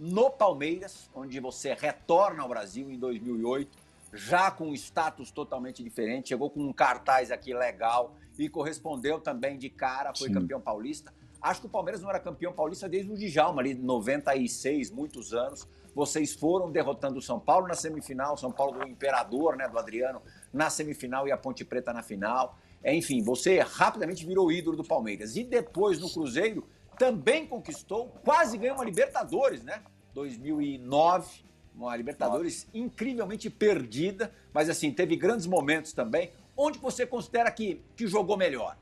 No 0.00 0.30
Palmeiras, 0.30 1.10
onde 1.14 1.38
você 1.40 1.74
retorna 1.74 2.42
ao 2.42 2.48
Brasil 2.48 2.90
em 2.90 2.98
2008, 2.98 3.76
já 4.14 4.50
com 4.50 4.70
um 4.70 4.74
status 4.74 5.30
totalmente 5.30 5.84
diferente, 5.84 6.30
chegou 6.30 6.48
com 6.48 6.60
um 6.60 6.72
cartaz 6.72 7.30
aqui 7.30 7.52
legal 7.52 8.16
e 8.38 8.48
correspondeu 8.48 9.20
também 9.20 9.58
de 9.58 9.68
cara, 9.68 10.14
foi 10.16 10.28
Sim. 10.28 10.34
campeão 10.34 10.58
paulista. 10.58 11.12
Acho 11.42 11.60
que 11.60 11.66
o 11.66 11.70
Palmeiras 11.70 12.00
não 12.00 12.08
era 12.08 12.18
campeão 12.18 12.50
paulista 12.50 12.88
desde 12.88 13.12
o 13.12 13.14
Djalma, 13.14 13.60
ali 13.60 13.74
96, 13.74 14.90
muitos 14.90 15.34
anos. 15.34 15.68
Vocês 15.94 16.32
foram 16.32 16.70
derrotando 16.70 17.18
o 17.18 17.22
São 17.22 17.38
Paulo 17.38 17.68
na 17.68 17.74
semifinal, 17.74 18.38
São 18.38 18.50
Paulo 18.50 18.78
do 18.78 18.88
Imperador, 18.88 19.54
né, 19.54 19.68
do 19.68 19.78
Adriano, 19.78 20.22
na 20.50 20.70
semifinal 20.70 21.28
e 21.28 21.32
a 21.32 21.36
Ponte 21.36 21.62
Preta 21.62 21.92
na 21.92 22.02
final. 22.02 22.56
É, 22.82 22.94
Enfim, 22.94 23.22
você 23.22 23.60
rapidamente 23.60 24.24
virou 24.24 24.50
ídolo 24.50 24.78
do 24.78 24.84
Palmeiras. 24.84 25.36
E 25.36 25.44
depois 25.44 25.98
no 25.98 26.10
Cruzeiro 26.10 26.66
também 27.00 27.46
conquistou, 27.46 28.08
quase 28.22 28.58
ganhou 28.58 28.76
uma 28.76 28.84
Libertadores, 28.84 29.64
né? 29.64 29.82
2009, 30.12 31.44
uma 31.74 31.96
Libertadores 31.96 32.68
incrivelmente 32.74 33.48
perdida, 33.48 34.30
mas 34.52 34.68
assim, 34.68 34.92
teve 34.92 35.16
grandes 35.16 35.46
momentos 35.46 35.94
também. 35.94 36.30
Onde 36.54 36.78
você 36.78 37.06
considera 37.06 37.50
que, 37.50 37.80
que 37.96 38.06
jogou 38.06 38.36
melhor? 38.36 38.76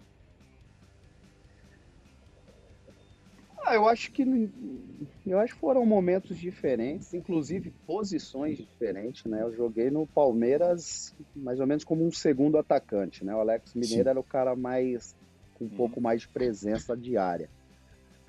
Ah, 3.64 3.76
eu 3.76 3.88
acho 3.88 4.10
que 4.10 4.50
eu 5.24 5.38
acho 5.38 5.54
que 5.54 5.60
foram 5.60 5.86
momentos 5.86 6.36
diferentes, 6.36 7.14
inclusive 7.14 7.72
posições 7.86 8.56
diferentes, 8.56 9.26
né? 9.26 9.42
Eu 9.42 9.54
joguei 9.54 9.92
no 9.92 10.08
Palmeiras 10.08 11.14
mais 11.36 11.60
ou 11.60 11.68
menos 11.68 11.84
como 11.84 12.04
um 12.04 12.10
segundo 12.10 12.58
atacante, 12.58 13.24
né? 13.24 13.32
O 13.32 13.38
Alex 13.38 13.74
Mineiro 13.74 14.02
Sim. 14.02 14.10
era 14.10 14.18
o 14.18 14.24
cara 14.24 14.56
mais 14.56 15.14
com 15.54 15.66
um 15.66 15.68
pouco 15.68 16.00
mais 16.00 16.22
de 16.22 16.28
presença 16.28 16.96
diária. 16.96 17.48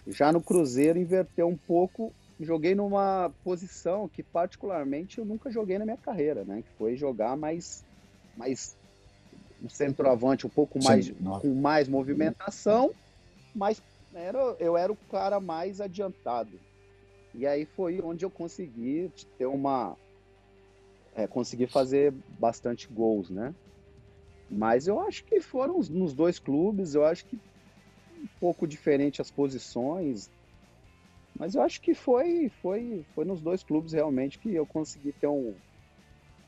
Já 0.08 0.32
no 0.32 0.42
Cruzeiro 0.42 0.98
inverteu 0.98 1.48
um 1.48 1.58
pouco, 1.58 2.14
joguei 2.40 2.74
numa 2.74 3.32
posição 3.44 4.08
que 4.08 4.24
particularmente 4.24 5.20
eu 5.20 5.26
nunca 5.26 5.52
joguei 5.52 5.78
na 5.78 5.86
minha 5.86 5.98
carreira, 5.98 6.44
né? 6.44 6.62
Que 6.62 6.70
foi 6.78 6.96
jogar 6.96 7.36
mais 7.38 7.84
mais 8.36 8.78
um 9.62 9.70
centroavante 9.70 10.48
um 10.48 10.50
pouco 10.50 10.82
mais 10.82 11.08
Sim, 11.08 11.16
com 11.42 11.54
mais 11.54 11.88
movimentação, 11.90 12.94
mas 13.54 13.82
era, 14.14 14.40
eu 14.60 14.78
era 14.78 14.92
o 14.92 14.96
cara 14.96 15.40
mais 15.40 15.82
adiantado. 15.82 16.60
E 17.36 17.46
aí 17.46 17.66
foi 17.66 18.02
onde 18.02 18.26
eu 18.26 18.32
consegui 18.32 19.12
ter 19.38 19.46
uma. 19.46 19.96
É, 21.14 21.28
consegui 21.28 21.68
fazer 21.68 22.14
bastante 22.40 22.88
gols, 22.92 23.30
né? 23.30 23.54
Mas 24.50 24.88
eu 24.88 25.00
acho 25.02 25.24
que 25.26 25.40
foram 25.42 25.78
os- 25.78 25.90
nos 25.90 26.14
dois 26.14 26.40
clubes, 26.40 26.96
eu 26.96 27.04
acho 27.06 27.26
que 27.26 27.38
um 28.22 28.28
pouco 28.40 28.68
diferente 28.68 29.22
as 29.22 29.32
posições. 29.32 30.30
Mas 31.38 31.56
eu 31.56 31.62
acho 31.62 31.82
que 31.82 31.94
foi, 31.94 32.50
foi, 32.62 33.06
foi 33.16 33.26
nos 33.26 33.42
dois 33.42 33.64
clubes 33.64 33.94
realmente 33.94 34.38
que 34.38 34.54
eu 34.54 34.66
consegui 34.66 35.14
ter 35.14 35.28
um, 35.28 35.56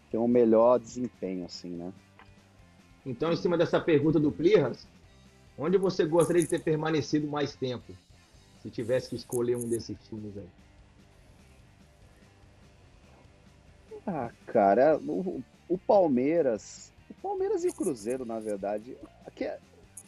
ter 0.09 0.17
um 0.17 0.27
melhor 0.27 0.79
desempenho, 0.79 1.45
assim, 1.45 1.69
né? 1.69 1.93
Então, 3.05 3.31
em 3.31 3.35
cima 3.37 3.57
dessa 3.57 3.79
pergunta 3.79 4.19
do 4.19 4.31
Plirras, 4.31 4.85
onde 5.57 5.77
você 5.77 6.05
gostaria 6.05 6.41
de 6.41 6.49
ter 6.49 6.61
permanecido 6.61 7.27
mais 7.27 7.55
tempo? 7.55 7.95
Se 8.61 8.69
tivesse 8.69 9.09
que 9.09 9.15
escolher 9.15 9.55
um 9.55 9.67
desses 9.67 9.97
times 10.07 10.37
aí. 10.37 10.49
Ah, 14.05 14.31
cara, 14.47 14.99
o, 14.99 15.41
o 15.67 15.77
Palmeiras, 15.77 16.91
o 17.09 17.13
Palmeiras 17.21 17.63
e 17.63 17.69
o 17.69 17.73
Cruzeiro, 17.73 18.25
na 18.25 18.39
verdade, 18.39 18.97
aqui 19.25 19.45
é- 19.45 19.59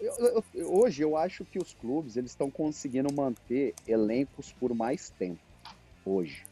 eu, 0.04 0.44
eu, 0.54 0.74
hoje 0.74 1.02
eu 1.02 1.16
acho 1.16 1.46
que 1.46 1.60
os 1.60 1.74
clubes 1.74 2.18
eles 2.18 2.32
estão 2.32 2.50
conseguindo 2.50 3.14
manter 3.14 3.74
elencos 3.88 4.52
por 4.52 4.74
mais 4.74 5.10
tempo. 5.12 5.40
Hoje. 6.06 6.44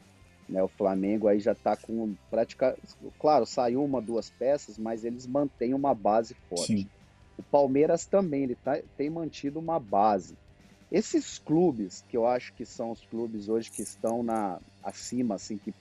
Né, 0.47 0.61
o 0.61 0.67
Flamengo 0.67 1.27
aí 1.27 1.39
já 1.39 1.53
está 1.53 1.77
com 1.77 2.13
prática. 2.29 2.77
Claro, 3.19 3.45
saiu 3.45 3.83
uma, 3.83 4.01
duas 4.01 4.29
peças, 4.29 4.77
mas 4.77 5.05
eles 5.05 5.25
mantêm 5.25 5.73
uma 5.73 5.93
base 5.93 6.35
forte. 6.49 6.65
Sim. 6.65 6.89
O 7.37 7.43
Palmeiras 7.43 8.05
também 8.05 8.43
ele 8.43 8.55
tá, 8.55 8.79
tem 8.97 9.09
mantido 9.09 9.59
uma 9.59 9.79
base. 9.79 10.35
Esses 10.91 11.39
clubes, 11.39 12.03
que 12.09 12.17
eu 12.17 12.27
acho 12.27 12.53
que 12.53 12.65
são 12.65 12.91
os 12.91 13.01
clubes 13.05 13.47
hoje 13.47 13.71
que 13.71 13.81
estão 13.81 14.21
na 14.21 14.59
acima, 14.83 15.35
assim, 15.35 15.57
que, 15.57 15.73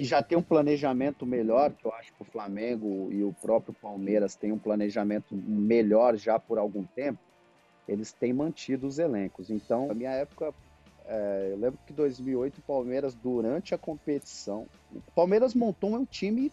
que 0.00 0.04
já 0.06 0.22
tem 0.22 0.38
um 0.38 0.42
planejamento 0.42 1.26
melhor, 1.26 1.74
que 1.74 1.84
eu 1.84 1.92
acho 1.92 2.10
que 2.14 2.22
o 2.22 2.24
Flamengo 2.24 3.12
e 3.12 3.22
o 3.22 3.34
próprio 3.34 3.74
Palmeiras 3.74 4.34
têm 4.34 4.50
um 4.50 4.58
planejamento 4.58 5.34
melhor 5.34 6.16
já 6.16 6.38
por 6.38 6.56
algum 6.56 6.84
tempo, 6.84 7.18
eles 7.86 8.10
têm 8.10 8.32
mantido 8.32 8.86
os 8.86 8.98
elencos. 8.98 9.50
Então, 9.50 9.88
na 9.88 9.92
minha 9.92 10.12
época, 10.12 10.54
é, 11.04 11.50
eu 11.52 11.58
lembro 11.58 11.78
que 11.86 11.92
em 11.92 11.96
2008 11.96 12.60
o 12.60 12.62
Palmeiras, 12.62 13.14
durante 13.14 13.74
a 13.74 13.78
competição, 13.78 14.66
o 14.90 15.02
Palmeiras 15.14 15.52
montou 15.52 15.94
um 15.94 16.06
time, 16.06 16.50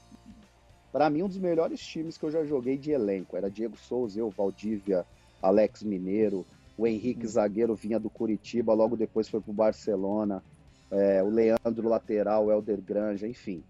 para 0.92 1.10
mim, 1.10 1.24
um 1.24 1.30
dos 1.30 1.38
melhores 1.38 1.80
times 1.80 2.18
que 2.18 2.26
eu 2.26 2.32
já 2.32 2.44
joguei 2.44 2.78
de 2.78 2.92
elenco. 2.92 3.38
Era 3.38 3.50
Diego 3.50 3.78
Souza, 3.78 4.20
eu, 4.20 4.30
Valdívia, 4.30 5.06
Alex 5.42 5.84
Mineiro, 5.84 6.46
o 6.78 6.86
Henrique 6.86 7.26
hum. 7.26 7.30
zagueiro 7.30 7.76
vinha 7.76 7.98
do 7.98 8.10
Curitiba, 8.10 8.74
logo 8.74 8.98
depois 8.98 9.30
foi 9.30 9.40
para 9.40 9.52
o 9.52 9.54
Barcelona. 9.54 10.44
É, 10.92 11.22
o 11.22 11.30
Leandro 11.30 11.88
lateral, 11.88 12.46
o 12.46 12.52
Helder 12.52 12.82
Granja, 12.82 13.28
enfim. 13.28 13.64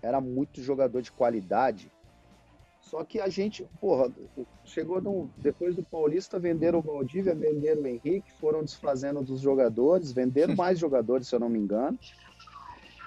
Era 0.00 0.20
muito 0.20 0.62
jogador 0.62 1.02
de 1.02 1.12
qualidade. 1.12 1.90
Só 2.80 3.04
que 3.04 3.20
a 3.20 3.28
gente, 3.28 3.66
porra, 3.80 4.10
chegou 4.64 5.00
no, 5.00 5.30
depois 5.36 5.76
do 5.76 5.82
Paulista, 5.82 6.38
venderam 6.38 6.80
o 6.80 6.82
Valdívia, 6.82 7.34
venderam 7.34 7.82
o 7.82 7.86
Henrique, 7.86 8.32
foram 8.32 8.62
desfazendo 8.62 9.22
dos 9.22 9.40
jogadores, 9.40 10.12
venderam 10.12 10.54
mais 10.54 10.78
jogadores, 10.80 11.28
se 11.28 11.34
eu 11.34 11.40
não 11.40 11.48
me 11.48 11.58
engano. 11.58 11.98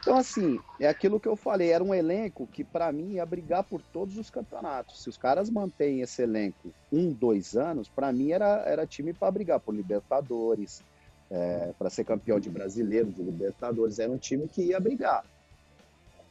Então, 0.05 0.18
assim, 0.18 0.59
é 0.80 0.88
aquilo 0.88 1.20
que 1.20 1.28
eu 1.28 1.36
falei, 1.36 1.72
era 1.72 1.84
um 1.84 1.93
elenco 1.93 2.45
que, 2.45 2.63
para 2.63 2.91
mim, 2.91 3.13
ia 3.13 3.26
brigar 3.26 3.63
por 3.63 3.82
todos 3.82 4.18
os 4.18 4.30
campeonatos. 4.30 5.01
Se 5.01 5.09
os 5.09 5.18
caras 5.18 5.49
mantêm 5.49 6.01
esse 6.01 6.22
elenco 6.22 6.72
um, 6.91 7.11
dois 7.11 7.55
anos, 7.55 7.89
para 7.89 8.13
mim 8.13 8.32
era, 8.32 8.63
era 8.68 8.86
time 8.86 9.13
para 9.13 9.32
brigar 9.32 9.59
por 9.59 9.74
Libertadores, 9.74 10.84
é, 11.30 11.73
para 11.78 11.89
ser 11.89 12.03
campeão 12.03 12.39
de 12.39 12.49
brasileiro, 12.49 13.11
de 13.11 13.21
Libertadores. 13.21 13.99
Era 13.99 14.11
um 14.11 14.17
time 14.17 14.47
que 14.47 14.63
ia 14.63 14.80
brigar. 14.80 15.23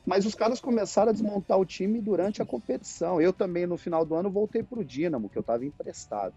Mas 0.07 0.27
os 0.27 0.35
caras 0.35 0.61
começaram 0.61 1.11
a 1.11 1.13
desmontar 1.13 1.59
o 1.59 1.65
time 1.65 2.01
durante 2.01 2.43
a 2.43 2.47
competição. 2.47 3.21
Eu 3.21 3.33
também, 3.33 3.67
no 3.67 3.79
final 3.79 4.05
do 4.05 4.15
ano, 4.15 4.31
voltei 4.31 4.63
para 4.63 4.79
o 4.79 4.85
Dínamo, 4.85 5.29
que 5.29 5.39
eu 5.39 5.41
estava 5.41 5.65
emprestado. 5.65 6.35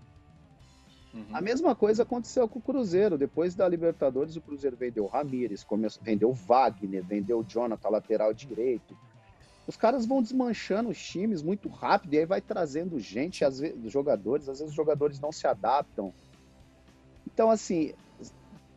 Uhum. 1.13 1.25
A 1.33 1.41
mesma 1.41 1.75
coisa 1.75 2.03
aconteceu 2.03 2.47
com 2.47 2.59
o 2.59 2.61
Cruzeiro. 2.61 3.17
Depois 3.17 3.55
da 3.55 3.67
Libertadores, 3.67 4.35
o 4.35 4.41
Cruzeiro 4.41 4.77
vendeu 4.77 5.03
o 5.03 5.07
Ramires, 5.07 5.63
começou, 5.63 6.01
vendeu 6.01 6.29
o 6.29 6.33
Wagner, 6.33 7.03
vendeu 7.03 7.39
o 7.39 7.43
Jonathan, 7.43 7.89
lateral 7.89 8.33
direito. 8.33 8.97
Os 9.67 9.75
caras 9.75 10.05
vão 10.05 10.21
desmanchando 10.21 10.89
os 10.89 10.97
times 10.97 11.41
muito 11.41 11.67
rápido 11.67 12.13
e 12.13 12.19
aí 12.19 12.25
vai 12.25 12.39
trazendo 12.39 12.97
gente, 13.01 13.43
às 13.43 13.59
vezes, 13.59 13.91
jogadores, 13.91 14.47
às 14.47 14.59
vezes 14.59 14.71
os 14.71 14.75
jogadores 14.75 15.19
não 15.19 15.31
se 15.31 15.45
adaptam. 15.45 16.13
Então, 17.25 17.51
assim, 17.51 17.93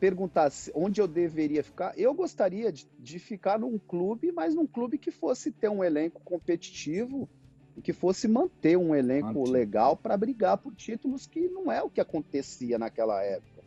perguntar 0.01 0.51
onde 0.75 1.01
eu 1.01 1.07
deveria 1.07 1.63
ficar, 1.63 1.97
eu 1.97 2.15
gostaria 2.15 2.73
de, 2.73 2.89
de 2.99 3.19
ficar 3.19 3.59
num 3.59 3.79
clube, 3.79 4.33
mas 4.33 4.55
num 4.55 4.67
clube 4.67 4.97
que 4.97 5.11
fosse 5.11 5.53
ter 5.53 5.69
um 5.69 5.85
elenco 5.85 6.21
competitivo, 6.25 7.29
e 7.77 7.83
que 7.83 7.93
fosse 7.93 8.27
manter 8.27 8.77
um 8.77 8.95
elenco 8.95 9.49
legal 9.49 9.97
para 9.97 10.17
brigar 10.17 10.59
por 10.59 10.75
títulos 10.75 11.27
que 11.27 11.49
não 11.49 11.71
é 11.71 11.83
o 11.83 11.91
que 11.91 12.01
acontecia 12.01 12.79
naquela 12.79 13.23
época. 13.23 13.63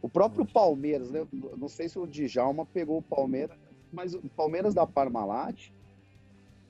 O 0.00 0.08
próprio 0.08 0.44
Palmeiras, 0.44 1.10
né? 1.10 1.26
não 1.56 1.68
sei 1.68 1.88
se 1.88 1.98
o 1.98 2.06
Djalma 2.06 2.66
pegou 2.66 2.98
o 2.98 3.02
Palmeiras, 3.02 3.56
mas 3.92 4.14
o 4.14 4.28
Palmeiras 4.36 4.74
da 4.74 4.86
Parmalat 4.86 5.70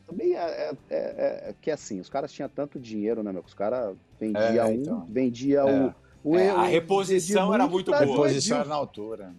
também 0.07 0.35
é, 0.35 0.39
é, 0.39 0.77
é, 0.91 1.49
é, 1.51 1.55
que 1.61 1.71
assim, 1.71 2.01
os 2.01 2.11
caras 2.11 2.33
tinham 2.33 2.49
tanto 2.49 2.79
dinheiro, 2.79 3.23
né, 3.23 3.33
meu? 3.33 3.43
Os 3.43 3.55
caras 3.55 3.97
vendiam 4.19 4.67
é, 4.67 4.75
então. 4.75 4.99
um, 4.99 5.07
vendia 5.07 5.61
é. 5.61 5.65
o, 5.65 5.95
o, 6.25 6.37
é, 6.37 6.51
A 6.51 6.65
reposição 6.65 7.53
era 7.53 7.67
muito 7.67 7.91
boa. 7.91 8.03
A 8.03 8.05
reposição 8.05 8.59
era 8.59 8.69
na 8.69 8.75
altura. 8.75 9.35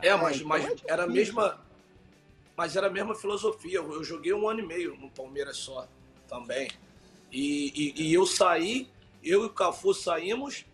É, 0.00 0.14
mas, 0.16 0.36
então 0.36 0.48
mas 0.48 0.82
era 0.86 1.04
a 1.04 1.06
mesma. 1.06 1.60
Mas 2.56 2.76
era 2.76 2.86
a 2.86 2.90
mesma 2.90 3.14
filosofia. 3.14 3.78
Eu 3.78 4.04
joguei 4.04 4.32
um 4.32 4.48
ano 4.48 4.60
e 4.60 4.66
meio 4.66 4.96
no 4.96 5.10
Palmeiras 5.10 5.56
só 5.56 5.88
também. 6.28 6.70
E, 7.32 7.72
e, 7.74 8.02
e, 8.04 8.14
eu 8.14 8.26
saí, 8.26 8.88
eu 9.22 9.42
e 9.42 9.46
o 9.46 9.50
Cafu 9.50 9.92
saímos 9.92 10.64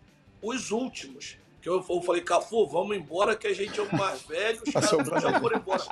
os 0.41 0.69
últimos. 0.69 1.37
Que 1.59 1.69
eu, 1.69 1.83
eu 1.87 2.01
falei, 2.01 2.21
Cafu, 2.21 2.67
vamos 2.67 2.97
embora 2.97 3.35
que 3.35 3.47
a 3.47 3.53
gente 3.53 3.79
é 3.79 3.83
o 3.83 3.95
mais 3.95 4.21
velho, 4.25 4.61
os 4.65 4.73
caras 4.73 5.23
já 5.23 5.39
foram 5.39 5.59
embora. 5.59 5.83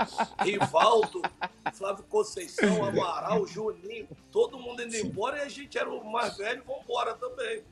Rivaldo, 0.43 1.21
Flávio 1.73 2.03
Conceição, 2.05 2.85
Amaral, 2.85 3.45
Juninho, 3.47 4.07
todo 4.31 4.59
mundo 4.59 4.83
indo 4.83 4.91
Sim. 4.91 5.07
embora 5.07 5.39
e 5.39 5.41
a 5.41 5.49
gente 5.49 5.77
era 5.77 5.89
o 5.89 6.11
mais 6.11 6.37
velho, 6.37 6.63
vamos 6.65 6.83
embora 6.83 7.13
também. 7.15 7.63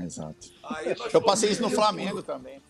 Exato. 0.00 0.50
eu 1.12 1.22
passei 1.22 1.50
isso 1.50 1.62
no 1.62 1.70
Flamengo 1.70 2.22
também. 2.22 2.60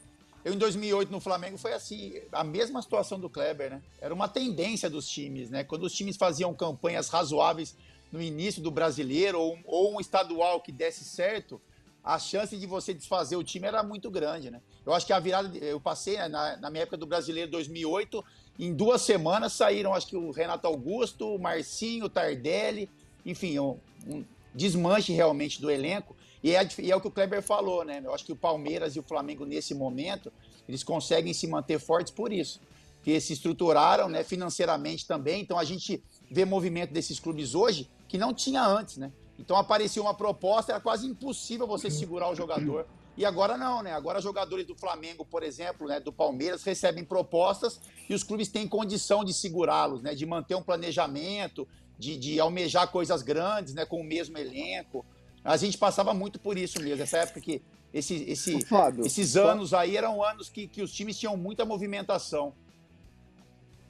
Eu, 0.45 0.53
em 0.53 0.59
2008, 0.59 1.11
no 1.11 1.21
Flamengo, 1.21 1.57
foi 1.57 1.73
assim, 1.73 2.21
a 2.31 2.45
mesma 2.45 2.83
situação 2.83 3.19
do 3.19 3.31
Kleber, 3.31 3.71
né? 3.71 3.83
Era 3.99 4.13
uma 4.13 4.29
tendência 4.29 4.91
dos 4.91 5.09
times, 5.09 5.49
né? 5.49 5.65
Quando 5.65 5.85
os 5.85 5.93
times 5.93 6.19
faziam 6.19 6.53
campanhas 6.53 7.09
razoáveis 7.09 7.75
no 8.13 8.21
início 8.21 8.63
do 8.63 8.71
brasileiro 8.71 9.41
ou, 9.41 9.59
ou 9.65 9.95
um 9.95 10.01
estadual 10.01 10.61
que 10.61 10.71
desse 10.71 11.03
certo, 11.03 11.61
a 12.05 12.19
chance 12.19 12.55
de 12.59 12.67
você 12.67 12.93
desfazer 12.93 13.37
o 13.37 13.43
time 13.43 13.67
era 13.67 13.83
muito 13.83 14.11
grande, 14.11 14.51
né? 14.51 14.61
Eu 14.85 14.93
acho 14.93 15.07
que 15.07 15.13
a 15.15 15.19
virada, 15.19 15.57
eu 15.57 15.81
passei 15.81 16.19
né, 16.19 16.29
na, 16.29 16.57
na 16.59 16.71
minha 16.71 16.83
época 16.83 16.99
do 16.99 17.07
brasileiro 17.07 17.51
2008, 17.51 18.23
em 18.59 18.75
duas 18.75 19.01
semanas 19.01 19.55
saíram, 19.55 19.95
acho 19.95 20.07
que 20.07 20.17
o 20.17 20.31
Renato 20.31 20.67
Augusto, 20.67 21.35
o 21.35 21.39
Marcinho, 21.39 22.05
o 22.05 22.09
Tardelli, 22.11 22.91
enfim, 23.25 23.59
um, 23.59 23.79
um 24.07 24.25
desmanche 24.55 25.13
realmente 25.13 25.61
do 25.61 25.71
elenco. 25.71 26.15
E 26.45 26.55
é, 26.55 26.69
e 26.79 26.93
é, 26.93 26.95
o 26.95 27.01
que 27.01 27.09
o 27.09 27.11
Kleber 27.11 27.43
falou, 27.43 27.87
né? 27.87 28.03
Eu 28.05 28.15
acho 28.15 28.23
que 28.23 28.33
o 28.33 28.37
Palmeiras 28.37 28.95
e 28.95 29.01
o 29.01 29.03
Flamengo, 29.03 29.47
nesse 29.47 29.75
momento, 29.75 30.31
eles 30.69 30.85
conseguem 30.85 31.33
se 31.33 31.47
manter 31.47 31.81
fortes 31.81 32.13
por 32.13 32.31
isso. 32.31 32.61
Que 33.03 33.19
se 33.19 33.33
estruturaram 33.33 34.11
né, 34.11 34.23
financeiramente 34.23 35.07
também. 35.07 35.41
Então 35.41 35.59
a 35.59 35.65
gente 35.65 36.05
vê 36.31 36.45
movimento 36.45 36.93
desses 36.93 37.19
clubes 37.19 37.55
hoje 37.55 37.89
que 38.07 38.19
não 38.19 38.35
tinha 38.35 38.63
antes, 38.63 38.99
né? 38.99 39.11
Então 39.39 39.57
aparecia 39.57 40.03
uma 40.03 40.13
proposta, 40.13 40.73
era 40.73 40.81
quase 40.83 41.07
impossível 41.07 41.67
você 41.67 41.91
segurar 41.91 42.31
o 42.31 42.35
jogador. 42.35 42.87
E 43.17 43.25
agora 43.25 43.57
não, 43.57 43.83
né? 43.83 43.95
Agora 43.95 44.21
jogadores 44.21 44.67
do 44.67 44.75
Flamengo, 44.75 45.25
por 45.25 45.43
exemplo, 45.43 45.89
né, 45.89 45.99
do 45.99 46.13
Palmeiras, 46.13 46.63
recebem 46.63 47.05
propostas 47.05 47.81
e 48.07 48.13
os 48.13 48.23
clubes 48.23 48.49
têm 48.49 48.69
condição 48.69 49.25
de 49.25 49.33
segurá-los, 49.33 50.03
né? 50.03 50.15
De 50.15 50.27
manter 50.27 50.57
um 50.57 50.63
planejamento, 50.63 51.67
de, 51.99 52.19
de 52.19 52.39
almejar 52.39 52.91
coisas 52.91 53.23
grandes, 53.23 53.73
né? 53.73 53.87
Com 53.87 54.03
o 54.03 54.05
mesmo 54.05 54.37
elenco. 54.37 55.07
A 55.45 55.57
gente 55.57 55.77
passava 55.77 56.15
muito 56.15 56.41
por 56.41 56.57
isso 56.57 56.81
mesmo, 56.81 57.03
essa 57.03 57.19
época 57.19 57.41
que 57.41 57.63
esse, 57.93 58.25
esse, 58.25 58.65
Fábio, 58.65 59.07
esses 59.07 59.37
anos 59.37 59.73
aí 59.73 59.97
eram 59.97 60.25
anos 60.25 60.49
que, 60.49 60.67
que 60.67 60.83
os 60.83 60.93
times 60.93 61.19
tinham 61.19 61.37
muita 61.37 61.65
movimentação 61.65 62.53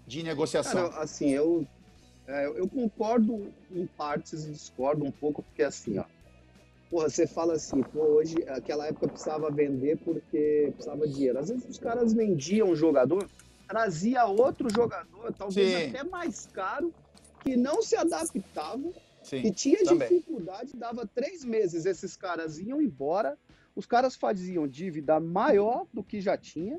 de 0.06 0.22
negociação. 0.22 0.90
Cara, 0.90 1.02
assim, 1.02 1.30
eu 1.30 1.66
é, 2.26 2.46
eu 2.46 2.66
concordo 2.68 3.52
em 3.70 3.86
partes 3.86 4.44
e 4.44 4.50
discordo 4.50 5.04
um 5.04 5.10
pouco, 5.10 5.42
porque 5.42 5.62
assim, 5.62 5.98
ó. 5.98 6.04
Porra, 6.90 7.10
você 7.10 7.26
fala 7.26 7.54
assim, 7.54 7.82
pô, 7.82 8.00
hoje, 8.00 8.36
aquela 8.48 8.86
época 8.86 9.08
precisava 9.08 9.50
vender 9.50 9.98
porque 9.98 10.70
precisava 10.74 11.06
de 11.06 11.14
dinheiro. 11.14 11.38
Às 11.38 11.48
vezes 11.48 11.64
os 11.68 11.78
caras 11.78 12.12
vendiam 12.12 12.70
um 12.70 12.76
jogador, 12.76 13.28
trazia 13.66 14.24
outro 14.26 14.70
jogador, 14.70 15.32
talvez 15.36 15.70
Sim. 15.70 15.88
até 15.88 16.04
mais 16.04 16.46
caro, 16.46 16.94
que 17.42 17.56
não 17.56 17.82
se 17.82 17.96
adaptava, 17.96 18.90
Sim, 19.24 19.42
que 19.42 19.50
tinha 19.50 19.82
também. 19.82 20.08
dificuldade, 20.08 20.76
dava 20.76 21.06
três 21.06 21.44
meses, 21.44 21.86
esses 21.86 22.14
caras 22.16 22.58
iam 22.58 22.80
embora, 22.80 23.36
os 23.74 23.86
caras 23.86 24.14
faziam 24.14 24.68
dívida 24.68 25.18
maior 25.18 25.86
do 25.92 26.04
que 26.04 26.20
já 26.20 26.36
tinha, 26.36 26.78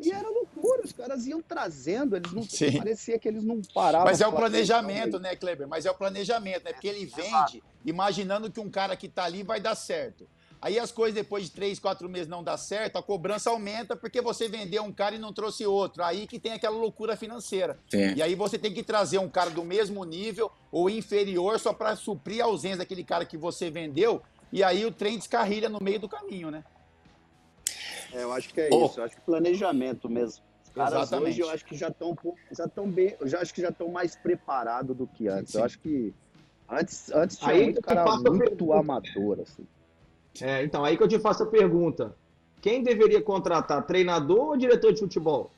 e 0.00 0.12
era 0.12 0.28
loucura, 0.28 0.82
os 0.84 0.92
caras 0.92 1.26
iam 1.26 1.40
trazendo, 1.40 2.16
eles 2.16 2.32
não 2.32 2.42
Sim. 2.42 2.76
parecia 2.76 3.18
que 3.18 3.26
eles 3.26 3.42
não 3.42 3.60
paravam. 3.74 4.06
Mas 4.06 4.20
é 4.20 4.26
o 4.26 4.32
planejamento, 4.32 5.18
né, 5.18 5.34
Kleber? 5.34 5.66
Mas 5.66 5.86
é 5.86 5.90
o 5.90 5.94
planejamento, 5.94 6.64
né? 6.64 6.72
Porque 6.72 6.86
ele 6.86 7.04
vende 7.06 7.62
imaginando 7.84 8.50
que 8.50 8.60
um 8.60 8.70
cara 8.70 8.96
que 8.96 9.08
tá 9.08 9.24
ali 9.24 9.42
vai 9.42 9.60
dar 9.60 9.74
certo. 9.74 10.28
Aí 10.60 10.78
as 10.78 10.90
coisas 10.90 11.14
depois 11.14 11.44
de 11.44 11.52
três, 11.52 11.78
quatro 11.78 12.08
meses 12.08 12.26
não 12.26 12.42
dá 12.42 12.56
certo, 12.56 12.96
a 12.96 13.02
cobrança 13.02 13.50
aumenta 13.50 13.94
porque 13.94 14.20
você 14.20 14.48
vendeu 14.48 14.82
um 14.82 14.92
cara 14.92 15.14
e 15.14 15.18
não 15.18 15.32
trouxe 15.32 15.64
outro. 15.64 16.02
Aí 16.02 16.26
que 16.26 16.38
tem 16.38 16.52
aquela 16.52 16.76
loucura 16.76 17.16
financeira. 17.16 17.78
Sim. 17.88 18.14
E 18.16 18.22
aí 18.22 18.34
você 18.34 18.58
tem 18.58 18.74
que 18.74 18.82
trazer 18.82 19.18
um 19.18 19.28
cara 19.28 19.50
do 19.50 19.64
mesmo 19.64 20.04
nível 20.04 20.50
ou 20.72 20.90
inferior 20.90 21.60
só 21.60 21.72
para 21.72 21.94
suprir 21.94 22.42
a 22.42 22.46
ausência 22.46 22.78
daquele 22.78 23.04
cara 23.04 23.24
que 23.24 23.36
você 23.36 23.70
vendeu. 23.70 24.20
E 24.52 24.64
aí 24.64 24.84
o 24.84 24.90
trem 24.90 25.16
descarrilha 25.16 25.68
no 25.68 25.78
meio 25.80 26.00
do 26.00 26.08
caminho, 26.08 26.50
né? 26.50 26.64
É, 28.12 28.22
eu 28.22 28.32
acho 28.32 28.52
que 28.52 28.60
é 28.60 28.68
oh. 28.72 28.86
isso. 28.86 28.98
Eu 28.98 29.04
acho 29.04 29.14
que 29.14 29.22
planejamento 29.22 30.08
mesmo. 30.08 30.42
Os 30.64 30.70
caras 30.70 30.92
Exatamente. 30.94 31.30
hoje 31.30 31.40
eu 31.40 31.50
acho 31.50 31.64
que 31.64 31.76
já 31.76 31.88
estão 31.88 32.16
já 32.50 32.64
estão 32.64 32.90
bem, 32.90 33.16
eu 33.20 33.28
já 33.28 33.40
acho 33.40 33.54
que 33.54 33.60
já 33.60 33.68
estão 33.68 33.88
mais 33.88 34.16
preparados 34.16 34.96
do 34.96 35.06
que 35.06 35.28
antes. 35.28 35.52
Sim, 35.52 35.52
sim. 35.52 35.58
Eu 35.58 35.64
acho 35.64 35.78
que 35.78 36.14
antes 36.68 37.10
antes 37.12 37.38
tinha 37.38 37.50
Aí, 37.50 37.64
muito 37.64 37.80
cara 37.82 38.04
muito 38.18 38.72
amador 38.72 39.40
assim. 39.40 39.66
É, 40.40 40.62
então, 40.62 40.84
aí 40.84 40.96
que 40.96 41.02
eu 41.02 41.08
te 41.08 41.18
faço 41.18 41.42
a 41.42 41.46
pergunta. 41.46 42.14
Quem 42.60 42.82
deveria 42.82 43.22
contratar, 43.22 43.84
treinador 43.86 44.48
ou 44.50 44.56
diretor 44.56 44.92
de 44.92 45.00
futebol? 45.00 45.50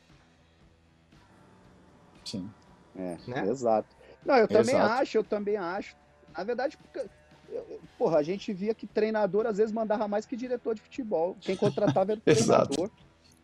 Sim. 2.24 2.48
É, 2.96 3.16
Né? 3.26 3.46
exato. 3.48 3.88
Não, 4.24 4.36
eu 4.36 4.46
também 4.48 4.74
Exato. 4.74 5.02
acho, 5.02 5.16
eu 5.18 5.24
também 5.24 5.56
acho. 5.56 5.96
Na 6.36 6.44
verdade, 6.44 6.76
porque, 6.76 7.08
eu- 7.48 7.66
eu- 7.70 7.80
porra, 7.98 8.18
a 8.18 8.22
gente 8.22 8.52
via 8.52 8.74
que 8.74 8.86
treinador 8.86 9.46
às 9.46 9.56
vezes 9.56 9.72
mandava 9.72 10.06
mais 10.06 10.26
que 10.26 10.36
diretor 10.36 10.74
de 10.74 10.82
futebol. 10.82 11.36
Quem 11.40 11.56
contratava 11.56 12.12
era 12.12 12.20
o 12.20 12.22
treinador. 12.68 12.90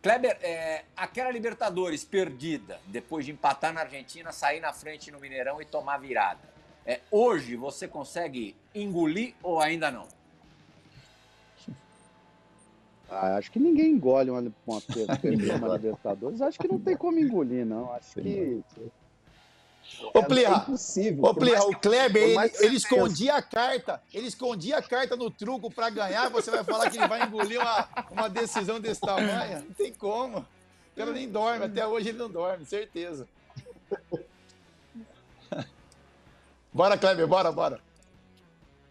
Kleber, 0.02 0.38
é, 0.42 0.84
aquela 0.96 1.30
Libertadores 1.30 2.04
perdida, 2.04 2.78
depois 2.86 3.24
de 3.24 3.32
empatar 3.32 3.72
na 3.72 3.80
Argentina, 3.80 4.30
sair 4.32 4.60
na 4.60 4.72
frente 4.72 5.10
no 5.10 5.18
Mineirão 5.18 5.60
e 5.60 5.64
tomar 5.64 5.98
virada. 5.98 6.40
É, 6.84 7.00
hoje 7.10 7.56
você 7.56 7.88
consegue 7.88 8.54
engolir 8.74 9.34
ou 9.42 9.58
ainda 9.60 9.90
não? 9.90 10.06
Ah, 13.08 13.36
acho 13.36 13.52
que 13.52 13.58
ninguém 13.58 13.92
engole 13.92 14.30
uma, 14.30 14.40
uma, 14.40 14.52
uma 14.66 15.76
Libertadores. 15.76 16.40
Acho 16.42 16.58
que 16.58 16.68
não 16.68 16.78
tem 16.80 16.96
como 16.96 17.18
engolir, 17.18 17.64
não. 17.64 17.92
Acho 17.92 18.20
que. 18.20 18.62
Ô, 20.12 20.18
é, 20.18 20.22
Plirra, 20.22 20.54
é 20.54 20.58
impossível. 20.58 21.24
Ô, 21.24 21.34
Plirra, 21.34 21.64
o 21.64 21.78
Kleber, 21.78 22.22
ele, 22.22 22.52
ele 22.60 22.76
escondia 22.76 23.36
a 23.36 23.42
carta. 23.42 24.02
Ele 24.12 24.26
escondia 24.26 24.78
a 24.78 24.82
carta 24.82 25.16
no 25.16 25.30
truco 25.30 25.70
pra 25.70 25.88
ganhar. 25.88 26.28
Você 26.30 26.50
vai 26.50 26.64
falar 26.64 26.90
que 26.90 26.98
ele 26.98 27.06
vai 27.06 27.22
engolir 27.22 27.60
uma, 27.60 27.88
uma 28.10 28.28
decisão 28.28 28.80
desse 28.80 29.00
tamanho? 29.00 29.64
Não 29.64 29.74
tem 29.74 29.92
como. 29.92 30.38
O 30.38 30.96
cara 30.96 31.12
nem 31.12 31.28
dorme. 31.28 31.64
Até 31.64 31.86
hoje 31.86 32.08
ele 32.08 32.18
não 32.18 32.30
dorme, 32.30 32.66
certeza. 32.66 33.28
Bora, 36.72 36.98
Kleber, 36.98 37.26
bora, 37.26 37.52
bora. 37.52 37.80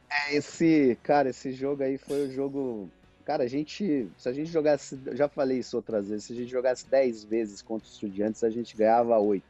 É, 0.09 0.35
Esse, 0.35 0.97
cara, 1.03 1.29
esse 1.29 1.51
jogo 1.51 1.83
aí 1.83 1.97
foi 1.97 2.27
o 2.27 2.31
jogo. 2.31 2.89
Cara, 3.25 3.43
a 3.43 3.47
gente. 3.47 4.07
Se 4.17 4.29
a 4.29 4.31
gente 4.31 4.51
jogasse. 4.51 4.99
Já 5.13 5.27
falei 5.27 5.57
isso 5.57 5.75
outras 5.75 6.07
vezes. 6.07 6.25
Se 6.25 6.33
a 6.33 6.35
gente 6.35 6.51
jogasse 6.51 6.87
10 6.87 7.23
vezes 7.23 7.61
contra 7.61 7.87
os 7.87 7.93
estudiantes, 7.93 8.43
a 8.43 8.49
gente 8.51 8.77
ganhava 8.77 9.17
8. 9.17 9.43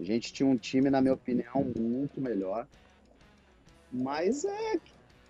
A 0.00 0.02
gente 0.02 0.32
tinha 0.32 0.48
um 0.48 0.56
time, 0.56 0.88
na 0.88 1.00
minha 1.02 1.12
opinião, 1.12 1.72
muito 1.78 2.20
melhor. 2.20 2.66
Mas 3.92 4.46
é. 4.46 4.80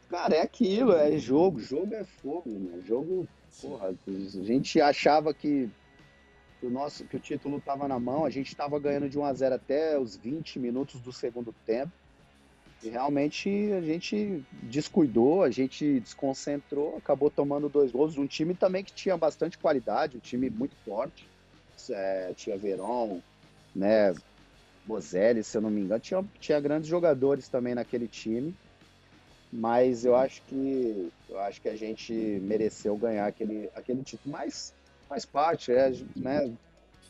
Cara, 0.08 0.36
é 0.36 0.42
aquilo, 0.42 0.92
é 0.92 1.18
jogo. 1.18 1.58
Jogo 1.58 1.92
é 1.92 2.04
fogo, 2.04 2.50
né? 2.50 2.80
Jogo. 2.86 3.26
Porra, 3.60 3.88
a 3.88 4.42
gente 4.44 4.80
achava 4.80 5.34
que, 5.34 5.68
que 6.60 6.66
o 6.66 6.70
nosso 6.70 7.04
que 7.04 7.16
o 7.16 7.20
título 7.20 7.56
estava 7.56 7.88
na 7.88 7.98
mão, 7.98 8.24
a 8.24 8.30
gente 8.30 8.48
estava 8.48 8.78
ganhando 8.78 9.08
de 9.08 9.18
1 9.18 9.24
a 9.24 9.32
0 9.32 9.54
até 9.54 9.98
os 9.98 10.14
20 10.14 10.58
minutos 10.60 11.00
do 11.00 11.12
segundo 11.12 11.52
tempo. 11.64 11.90
E 12.82 12.88
realmente 12.88 13.48
a 13.72 13.80
gente 13.80 14.42
descuidou, 14.64 15.42
a 15.42 15.50
gente 15.50 16.00
desconcentrou, 16.00 16.96
acabou 16.96 17.30
tomando 17.30 17.68
dois 17.68 17.90
gols. 17.90 18.18
Um 18.18 18.26
time 18.26 18.54
também 18.54 18.84
que 18.84 18.92
tinha 18.92 19.16
bastante 19.16 19.58
qualidade, 19.58 20.16
um 20.16 20.20
time 20.20 20.50
muito 20.50 20.76
forte. 20.84 21.26
É, 21.90 22.32
tinha 22.34 22.56
Verón, 22.56 23.20
né? 23.74 24.12
Bozelli, 24.86 25.42
se 25.42 25.56
eu 25.56 25.60
não 25.60 25.70
me 25.70 25.80
engano, 25.80 26.00
tinha, 26.00 26.24
tinha 26.38 26.60
grandes 26.60 26.88
jogadores 26.88 27.48
também 27.48 27.74
naquele 27.74 28.06
time. 28.06 28.54
Mas 29.52 30.04
eu 30.04 30.14
acho 30.14 30.42
que 30.42 31.08
eu 31.28 31.38
acho 31.40 31.60
que 31.60 31.68
a 31.68 31.76
gente 31.76 32.12
mereceu 32.12 32.96
ganhar 32.96 33.26
aquele, 33.26 33.68
aquele 33.74 34.02
título. 34.02 34.32
Mas 34.32 34.72
faz 35.08 35.24
parte, 35.24 35.72
é, 35.72 35.90
né? 36.14 36.52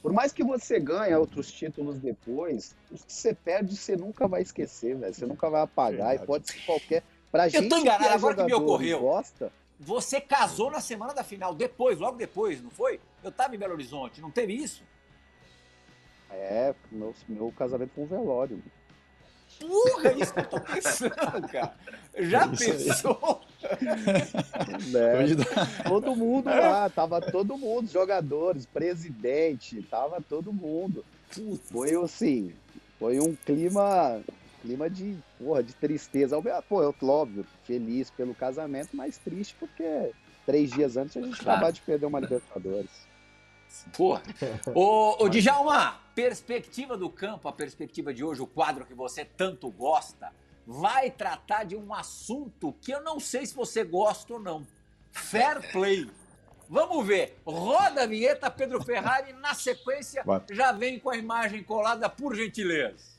Por 0.06 0.12
mais 0.12 0.32
que 0.32 0.44
você 0.44 0.78
ganhe 0.78 1.12
outros 1.16 1.50
títulos 1.50 1.98
depois, 1.98 2.76
os 2.92 3.04
que 3.04 3.12
você 3.12 3.34
perde 3.34 3.76
você 3.76 3.96
nunca 3.96 4.28
vai 4.28 4.40
esquecer, 4.40 4.96
velho. 4.96 5.12
Você 5.12 5.26
nunca 5.26 5.50
vai 5.50 5.62
apagar 5.62 6.10
Verdade. 6.10 6.22
e 6.22 6.26
pode 6.28 6.46
ser 6.46 6.64
qualquer. 6.64 7.02
Pra 7.28 7.48
gente 7.48 7.68
tô 7.68 7.76
enganado, 7.78 8.04
que 8.04 8.10
é 8.10 8.12
agora 8.12 8.36
que 8.36 8.44
me 8.44 8.54
ocorreu. 8.54 9.00
Gosta, 9.00 9.52
Você 9.80 10.20
casou 10.20 10.70
na 10.70 10.80
semana 10.80 11.12
da 11.12 11.24
final, 11.24 11.56
depois, 11.56 11.98
logo 11.98 12.16
depois, 12.16 12.62
não 12.62 12.70
foi? 12.70 13.00
Eu 13.20 13.32
tava 13.32 13.56
em 13.56 13.58
Belo 13.58 13.72
Horizonte, 13.72 14.20
não 14.20 14.30
teve 14.30 14.52
isso? 14.54 14.84
é, 16.30 16.72
meu, 16.92 17.12
meu 17.28 17.52
casamento 17.58 17.90
foi 17.92 18.04
um 18.04 18.06
velório. 18.06 18.62
Porra, 19.60 20.08
é 20.10 20.18
isso 20.18 20.32
que 20.34 20.40
eu 20.40 20.44
tô 20.46 20.60
pensando, 20.60 21.48
cara. 21.48 21.74
Já 22.18 22.44
aí. 22.44 22.56
pensou? 22.56 23.40
Né? 24.92 25.26
Todo 25.88 26.14
mundo 26.14 26.46
lá, 26.48 26.88
tava 26.88 27.20
todo 27.20 27.58
mundo, 27.58 27.90
jogadores, 27.90 28.64
presidente, 28.66 29.82
tava 29.90 30.20
todo 30.20 30.52
mundo. 30.52 31.04
Foi 31.64 31.94
assim, 32.02 32.52
foi 32.98 33.18
um 33.18 33.34
clima, 33.34 34.20
clima 34.62 34.88
de, 34.88 35.16
porra, 35.38 35.62
de 35.62 35.72
tristeza. 35.74 36.40
Pô, 36.68 36.82
eu, 36.82 36.94
óbvio, 37.08 37.44
feliz 37.64 38.10
pelo 38.10 38.34
casamento, 38.34 38.90
mas 38.94 39.18
triste 39.18 39.56
porque 39.58 40.12
três 40.44 40.70
dias 40.70 40.96
antes 40.96 41.16
a 41.16 41.20
gente 41.22 41.38
Claro. 41.38 41.58
acabou 41.58 41.72
de 41.72 41.80
perder 41.82 42.06
uma 42.06 42.20
Libertadores. 42.20 42.90
Porra. 43.96 44.22
Ô, 44.74 45.24
ô 45.24 45.28
Djalma, 45.28 46.00
perspectiva 46.14 46.96
do 46.96 47.10
campo, 47.10 47.48
a 47.48 47.52
perspectiva 47.52 48.12
de 48.12 48.24
hoje, 48.24 48.42
o 48.42 48.46
quadro 48.46 48.86
que 48.86 48.94
você 48.94 49.24
tanto 49.24 49.70
gosta, 49.70 50.32
vai 50.66 51.10
tratar 51.10 51.64
de 51.64 51.76
um 51.76 51.94
assunto 51.94 52.72
que 52.80 52.92
eu 52.92 53.02
não 53.02 53.20
sei 53.20 53.46
se 53.46 53.54
você 53.54 53.84
gosta 53.84 54.34
ou 54.34 54.40
não. 54.40 54.66
Fair 55.12 55.70
play. 55.72 56.10
Vamos 56.68 57.06
ver. 57.06 57.38
Roda 57.46 58.02
a 58.02 58.06
vinheta, 58.06 58.50
Pedro 58.50 58.82
Ferrari. 58.82 59.32
Na 59.34 59.54
sequência, 59.54 60.24
já 60.50 60.72
vem 60.72 60.98
com 60.98 61.10
a 61.10 61.16
imagem 61.16 61.62
colada, 61.62 62.08
por 62.08 62.34
gentileza. 62.34 63.16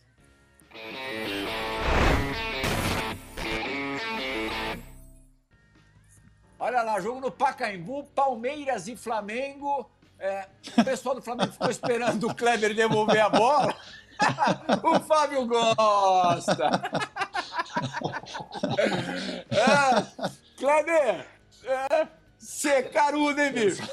Olha 6.59 6.81
lá, 6.81 6.99
jogo 6.99 7.21
no 7.21 7.31
Pacaembu, 7.31 8.03
Palmeiras 8.15 8.87
e 8.87 8.97
Flamengo. 8.97 9.89
É, 10.19 10.47
o 10.77 10.83
pessoal 10.83 11.15
do 11.15 11.21
Flamengo 11.21 11.51
ficou 11.51 11.69
esperando 11.69 12.27
o 12.27 12.35
Kleber 12.35 12.73
devolver 12.75 13.21
a 13.21 13.29
bola. 13.29 13.73
o 14.83 14.99
Fábio 15.01 15.45
gosta. 15.45 16.69
É, 19.49 20.03
Kleber, 20.57 21.25
é, 21.63 22.07
você 22.37 22.83
carudo, 22.83 23.39
hein, 23.39 23.53
bicho? 23.53 23.81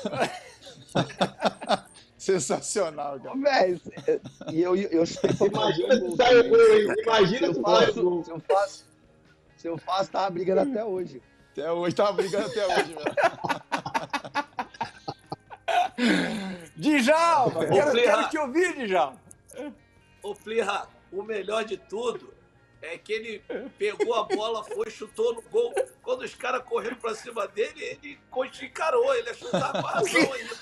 Sensacional, 2.16 3.20
cara. 3.20 3.37
Véi, 3.37 3.81
e 4.51 4.62
eu, 4.62 4.75
eu 4.77 5.05
pra 5.20 5.33
fazer 5.35 5.51
Imagina 5.51 5.95
se 5.95 6.01
gol 6.01 6.16
sai 6.16 6.35
o 6.37 6.43
também. 6.43 6.51
gol, 6.51 6.75
hein? 6.75 6.95
Se 6.95 7.03
Imagina 7.03 7.47
eu 7.47 7.55
se 7.55 7.61
o 7.61 7.62
faço, 7.62 8.03
gol. 8.03 8.25
se 8.25 8.31
eu 8.31 8.41
faço, 8.41 8.85
se 9.57 9.68
eu 9.68 9.79
faço, 9.79 10.11
tava 10.11 10.31
brigando 10.31 10.61
até 10.62 10.83
hoje. 10.85 11.22
Até 11.53 11.70
hoje, 11.70 11.95
tava 11.95 12.12
brigando 12.12 12.47
até 12.47 12.66
hoje, 12.66 12.95
velho. 12.95 13.14
Djalma, 16.77 17.61
Ô, 17.61 17.68
quero, 17.68 17.93
quero 17.93 18.29
te 18.29 18.39
ouvir, 18.39 18.87
Djalma. 18.87 19.20
Ô, 20.22 20.35
Plirra, 20.35 20.89
o 21.12 21.22
melhor 21.22 21.64
de 21.64 21.77
tudo 21.77 22.33
é 22.83 22.99
que 22.99 23.12
ele 23.12 23.43
pegou 23.79 24.14
a 24.14 24.25
bola, 24.25 24.62
foi, 24.64 24.91
chutou 24.91 25.35
no 25.35 25.43
gol. 25.43 25.72
Quando 26.03 26.22
os 26.22 26.35
caras 26.35 26.62
correram 26.64 26.97
pra 26.97 27.14
cima 27.14 27.47
dele, 27.49 27.83
ele 27.83 28.18
encarou, 28.62 29.14
ele 29.14 29.31
achou 29.31 29.49
que 29.51 29.59
tava 29.59 29.79
a 29.89 29.91
razão 29.93 30.33
ainda. 30.33 30.55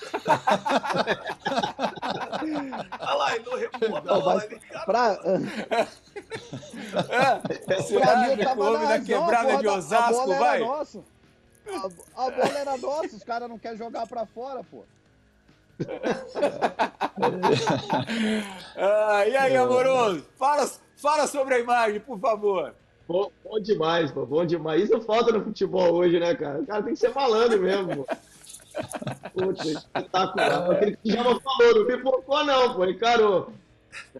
Olha 2.99 3.13
lá, 3.13 3.35
ele 3.35 3.45
não 3.45 3.57
recuou 3.57 3.91
na 3.91 4.01
Não, 4.01 4.21
hora, 4.21 4.35
mas 4.35 4.43
ele 4.45 4.55
encarou. 4.55 4.85
Pra, 4.85 5.19
É, 7.09 7.75
você 7.81 7.99
pra 7.99 8.17
mim, 8.17 8.37
que 8.37 8.45
homem 8.47 8.73
na 8.73 8.79
da 8.79 8.87
razão, 8.87 9.05
quebrada 9.05 9.47
porra, 9.49 9.57
de 9.57 9.63
da- 9.65 9.71
A 9.71 9.77
Osasco 9.77 10.13
bola 10.25 10.35
vai? 10.39 10.55
era 10.57 10.65
nossa. 10.65 11.03
A, 11.67 12.25
a 12.25 12.31
bola 12.31 12.57
era 12.59 12.77
nossa, 12.77 13.15
os 13.15 13.23
caras 13.23 13.49
não 13.49 13.57
querem 13.57 13.77
jogar 13.77 14.07
pra 14.07 14.25
fora, 14.25 14.63
pô. 14.63 14.85
Ah, 18.75 19.25
e 19.27 19.35
aí, 19.35 19.55
amoroso? 19.55 20.25
Fala, 20.35 20.69
fala 20.97 21.27
sobre 21.27 21.55
a 21.55 21.59
imagem, 21.59 21.99
por 21.99 22.19
favor. 22.19 22.73
Bom, 23.07 23.31
bom 23.43 23.59
demais, 23.59 24.11
pô, 24.11 24.25
bom 24.25 24.45
demais. 24.45 24.83
Isso 24.83 25.01
falta 25.01 25.31
no 25.31 25.43
futebol 25.43 25.93
hoje, 25.93 26.19
né, 26.19 26.33
cara? 26.35 26.61
O 26.61 26.65
cara 26.65 26.83
tem 26.83 26.93
que 26.93 26.99
ser 26.99 27.13
malandro 27.13 27.61
mesmo, 27.61 27.97
pô. 27.97 28.15
Puta, 29.33 29.67
espetacular. 29.67 30.71
Aquele 30.71 30.97
que 30.97 31.11
já 31.11 31.23
não 31.23 31.39
falou, 31.39 31.75
não 31.75 31.85
pipocou 31.85 32.45
não, 32.45 32.73
pô, 32.73 32.85
encarou. 32.85 33.53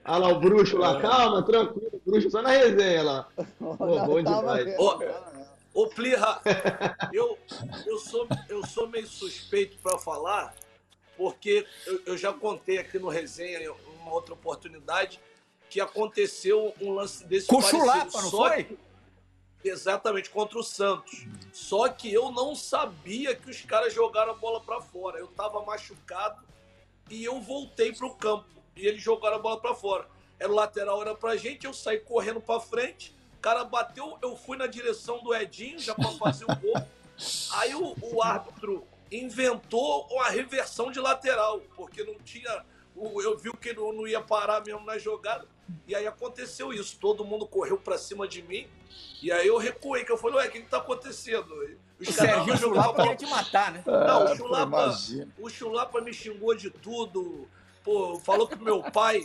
Olha 0.05 0.17
lá 0.17 0.27
o 0.29 0.39
bruxo 0.39 0.77
lá, 0.77 1.01
calma, 1.01 1.41
tranquilo, 1.41 1.89
o 1.93 2.11
bruxo 2.11 2.29
só 2.29 2.41
na 2.41 2.49
resenha 2.49 3.03
lá. 3.03 3.27
Pô, 3.57 3.75
bom 3.75 4.21
demais. 4.21 4.77
Ô. 4.77 4.99
Ô, 5.73 5.87
Plirra, 5.87 6.39
eu, 7.11 7.35
eu, 7.87 7.97
sou, 7.97 8.27
eu 8.47 8.63
sou 8.63 8.87
meio 8.87 9.07
suspeito 9.07 9.75
para 9.81 9.97
falar, 9.97 10.53
porque 11.17 11.65
eu, 11.85 12.01
eu 12.07 12.17
já 12.17 12.33
contei 12.33 12.77
aqui 12.77 12.97
no 12.99 13.09
resenha, 13.09 13.59
em 13.59 13.69
uma 13.69 14.11
outra 14.11 14.33
oportunidade, 14.33 15.19
que 15.69 15.79
aconteceu 15.81 16.73
um 16.81 16.91
lance 16.91 17.23
desse 17.25 17.47
Com 17.47 17.61
Chulapa, 17.61 18.21
não 18.21 18.29
foi? 18.29 18.63
que- 18.65 18.77
exatamente, 19.63 20.29
contra 20.29 20.59
o 20.59 20.63
Santos. 20.63 21.25
Só 21.51 21.87
que 21.89 22.11
eu 22.13 22.31
não 22.31 22.55
sabia 22.55 23.35
que 23.35 23.49
os 23.49 23.61
caras 23.61 23.93
jogaram 23.93 24.31
a 24.31 24.35
bola 24.35 24.59
para 24.61 24.81
fora. 24.81 25.17
Eu 25.19 25.25
estava 25.25 25.63
machucado 25.63 26.41
e 27.09 27.23
eu 27.23 27.39
voltei 27.41 27.93
para 27.93 28.05
o 28.07 28.15
campo. 28.15 28.45
E 28.75 28.85
eles 28.85 29.01
jogaram 29.01 29.37
a 29.37 29.39
bola 29.39 29.59
para 29.59 29.73
fora. 29.73 30.07
Era 30.39 30.51
o 30.51 30.55
lateral, 30.55 31.01
era 31.01 31.15
pra 31.15 31.35
gente, 31.37 31.65
eu 31.65 31.73
saí 31.73 31.99
correndo 31.99 32.41
para 32.41 32.59
frente. 32.59 33.15
O 33.37 33.41
cara 33.41 33.63
bateu, 33.63 34.17
eu 34.21 34.35
fui 34.35 34.57
na 34.57 34.67
direção 34.67 35.23
do 35.23 35.33
Edinho, 35.33 35.79
já 35.79 35.95
para 35.95 36.11
fazer 36.11 36.43
o 36.45 36.55
gol. 36.55 36.85
Aí 37.53 37.73
o, 37.75 37.95
o 38.01 38.21
árbitro 38.21 38.85
inventou 39.17 40.07
uma 40.11 40.29
reversão 40.29 40.91
de 40.91 40.99
lateral, 40.99 41.61
porque 41.75 42.03
não 42.03 42.15
tinha. 42.15 42.65
Eu 42.95 43.37
vi 43.37 43.51
que 43.57 43.73
não, 43.73 43.91
não 43.91 44.07
ia 44.07 44.21
parar 44.21 44.63
mesmo 44.63 44.85
na 44.85 44.97
jogada. 44.97 45.47
E 45.87 45.95
aí 45.95 46.05
aconteceu 46.05 46.71
isso. 46.71 46.97
Todo 46.99 47.25
mundo 47.25 47.47
correu 47.47 47.77
pra 47.77 47.97
cima 47.97 48.27
de 48.27 48.41
mim. 48.41 48.67
E 49.21 49.31
aí 49.31 49.47
eu 49.47 49.57
recuei, 49.57 50.03
que 50.03 50.11
eu 50.11 50.17
falei, 50.17 50.37
ué, 50.37 50.47
o 50.47 50.51
que, 50.51 50.61
que 50.61 50.69
tá 50.69 50.77
acontecendo? 50.77 51.53
Os 51.99 52.09
o 52.09 52.11
Serginho 52.11 52.57
Chulapa 52.57 53.01
queria 53.01 53.15
te 53.15 53.25
matar, 53.25 53.71
né? 53.71 53.83
Não, 53.85 54.25
o 54.25 54.35
Chulapa, 54.35 54.95
o 55.39 55.49
Chulapa 55.49 56.01
me 56.01 56.13
xingou 56.13 56.53
de 56.53 56.69
tudo. 56.69 57.47
Pô, 57.83 58.19
falou 58.19 58.47
que 58.47 58.55
meu 58.55 58.81
pai. 58.83 59.23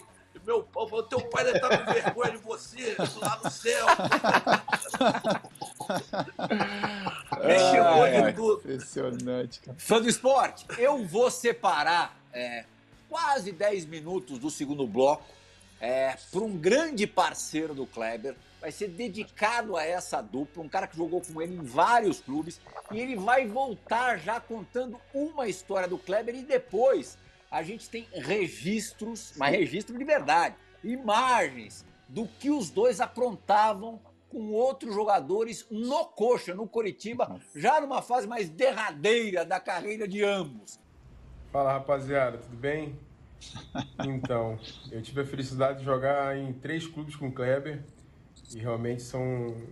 Meu, 0.48 0.66
teu 1.10 1.20
pai 1.28 1.44
deve 1.44 1.58
estar 1.58 1.84
com 1.84 1.92
vergonha 1.92 2.30
de 2.30 2.38
você 2.38 2.96
lá 3.20 3.38
no 3.44 3.50
céu. 3.50 3.84
me 7.44 7.58
xingou 7.58 8.02
Ai, 8.02 8.10
de 8.10 8.16
ai, 8.16 8.32
tudo. 8.32 8.60
Impressionante, 8.60 9.60
cara. 9.60 9.76
Fã 9.78 10.00
do 10.00 10.08
esporte, 10.08 10.64
eu 10.78 11.04
vou 11.04 11.30
separar 11.30 12.18
é, 12.32 12.64
quase 13.10 13.52
10 13.52 13.84
minutos 13.84 14.38
do 14.38 14.48
segundo 14.48 14.86
bloco 14.86 15.22
é, 15.78 16.16
para 16.32 16.40
um 16.40 16.56
grande 16.56 17.06
parceiro 17.06 17.74
do 17.74 17.86
Kleber. 17.86 18.34
Vai 18.58 18.72
ser 18.72 18.88
dedicado 18.88 19.76
a 19.76 19.84
essa 19.84 20.22
dupla, 20.22 20.62
um 20.62 20.68
cara 20.68 20.86
que 20.86 20.96
jogou 20.96 21.20
com 21.20 21.42
ele 21.42 21.56
em 21.56 21.62
vários 21.62 22.20
clubes. 22.20 22.58
E 22.90 22.98
ele 22.98 23.16
vai 23.16 23.46
voltar 23.46 24.16
já 24.16 24.40
contando 24.40 24.98
uma 25.12 25.46
história 25.46 25.86
do 25.86 25.98
Kleber 25.98 26.34
e 26.34 26.42
depois 26.42 27.18
a 27.50 27.62
gente 27.62 27.88
tem 27.88 28.06
registros, 28.12 29.32
mas 29.36 29.52
registro 29.52 29.96
de 29.96 30.04
verdade, 30.04 30.54
imagens 30.84 31.84
do 32.08 32.26
que 32.26 32.50
os 32.50 32.70
dois 32.70 33.00
aprontavam 33.00 34.00
com 34.28 34.50
outros 34.52 34.94
jogadores 34.94 35.66
no 35.70 36.04
Coxa, 36.04 36.54
no 36.54 36.68
Coritiba, 36.68 37.40
já 37.54 37.80
numa 37.80 38.02
fase 38.02 38.26
mais 38.26 38.48
derradeira 38.48 39.44
da 39.44 39.58
carreira 39.58 40.06
de 40.06 40.22
ambos. 40.22 40.78
Fala 41.50 41.72
rapaziada, 41.72 42.38
tudo 42.38 42.56
bem? 42.56 42.98
Então, 44.04 44.58
eu 44.90 45.00
tive 45.00 45.22
a 45.22 45.24
felicidade 45.24 45.78
de 45.78 45.84
jogar 45.84 46.36
em 46.36 46.52
três 46.52 46.86
clubes 46.86 47.16
com 47.16 47.28
o 47.28 47.32
Kleber 47.32 47.82
e 48.54 48.58
realmente 48.58 49.02
são 49.02 49.22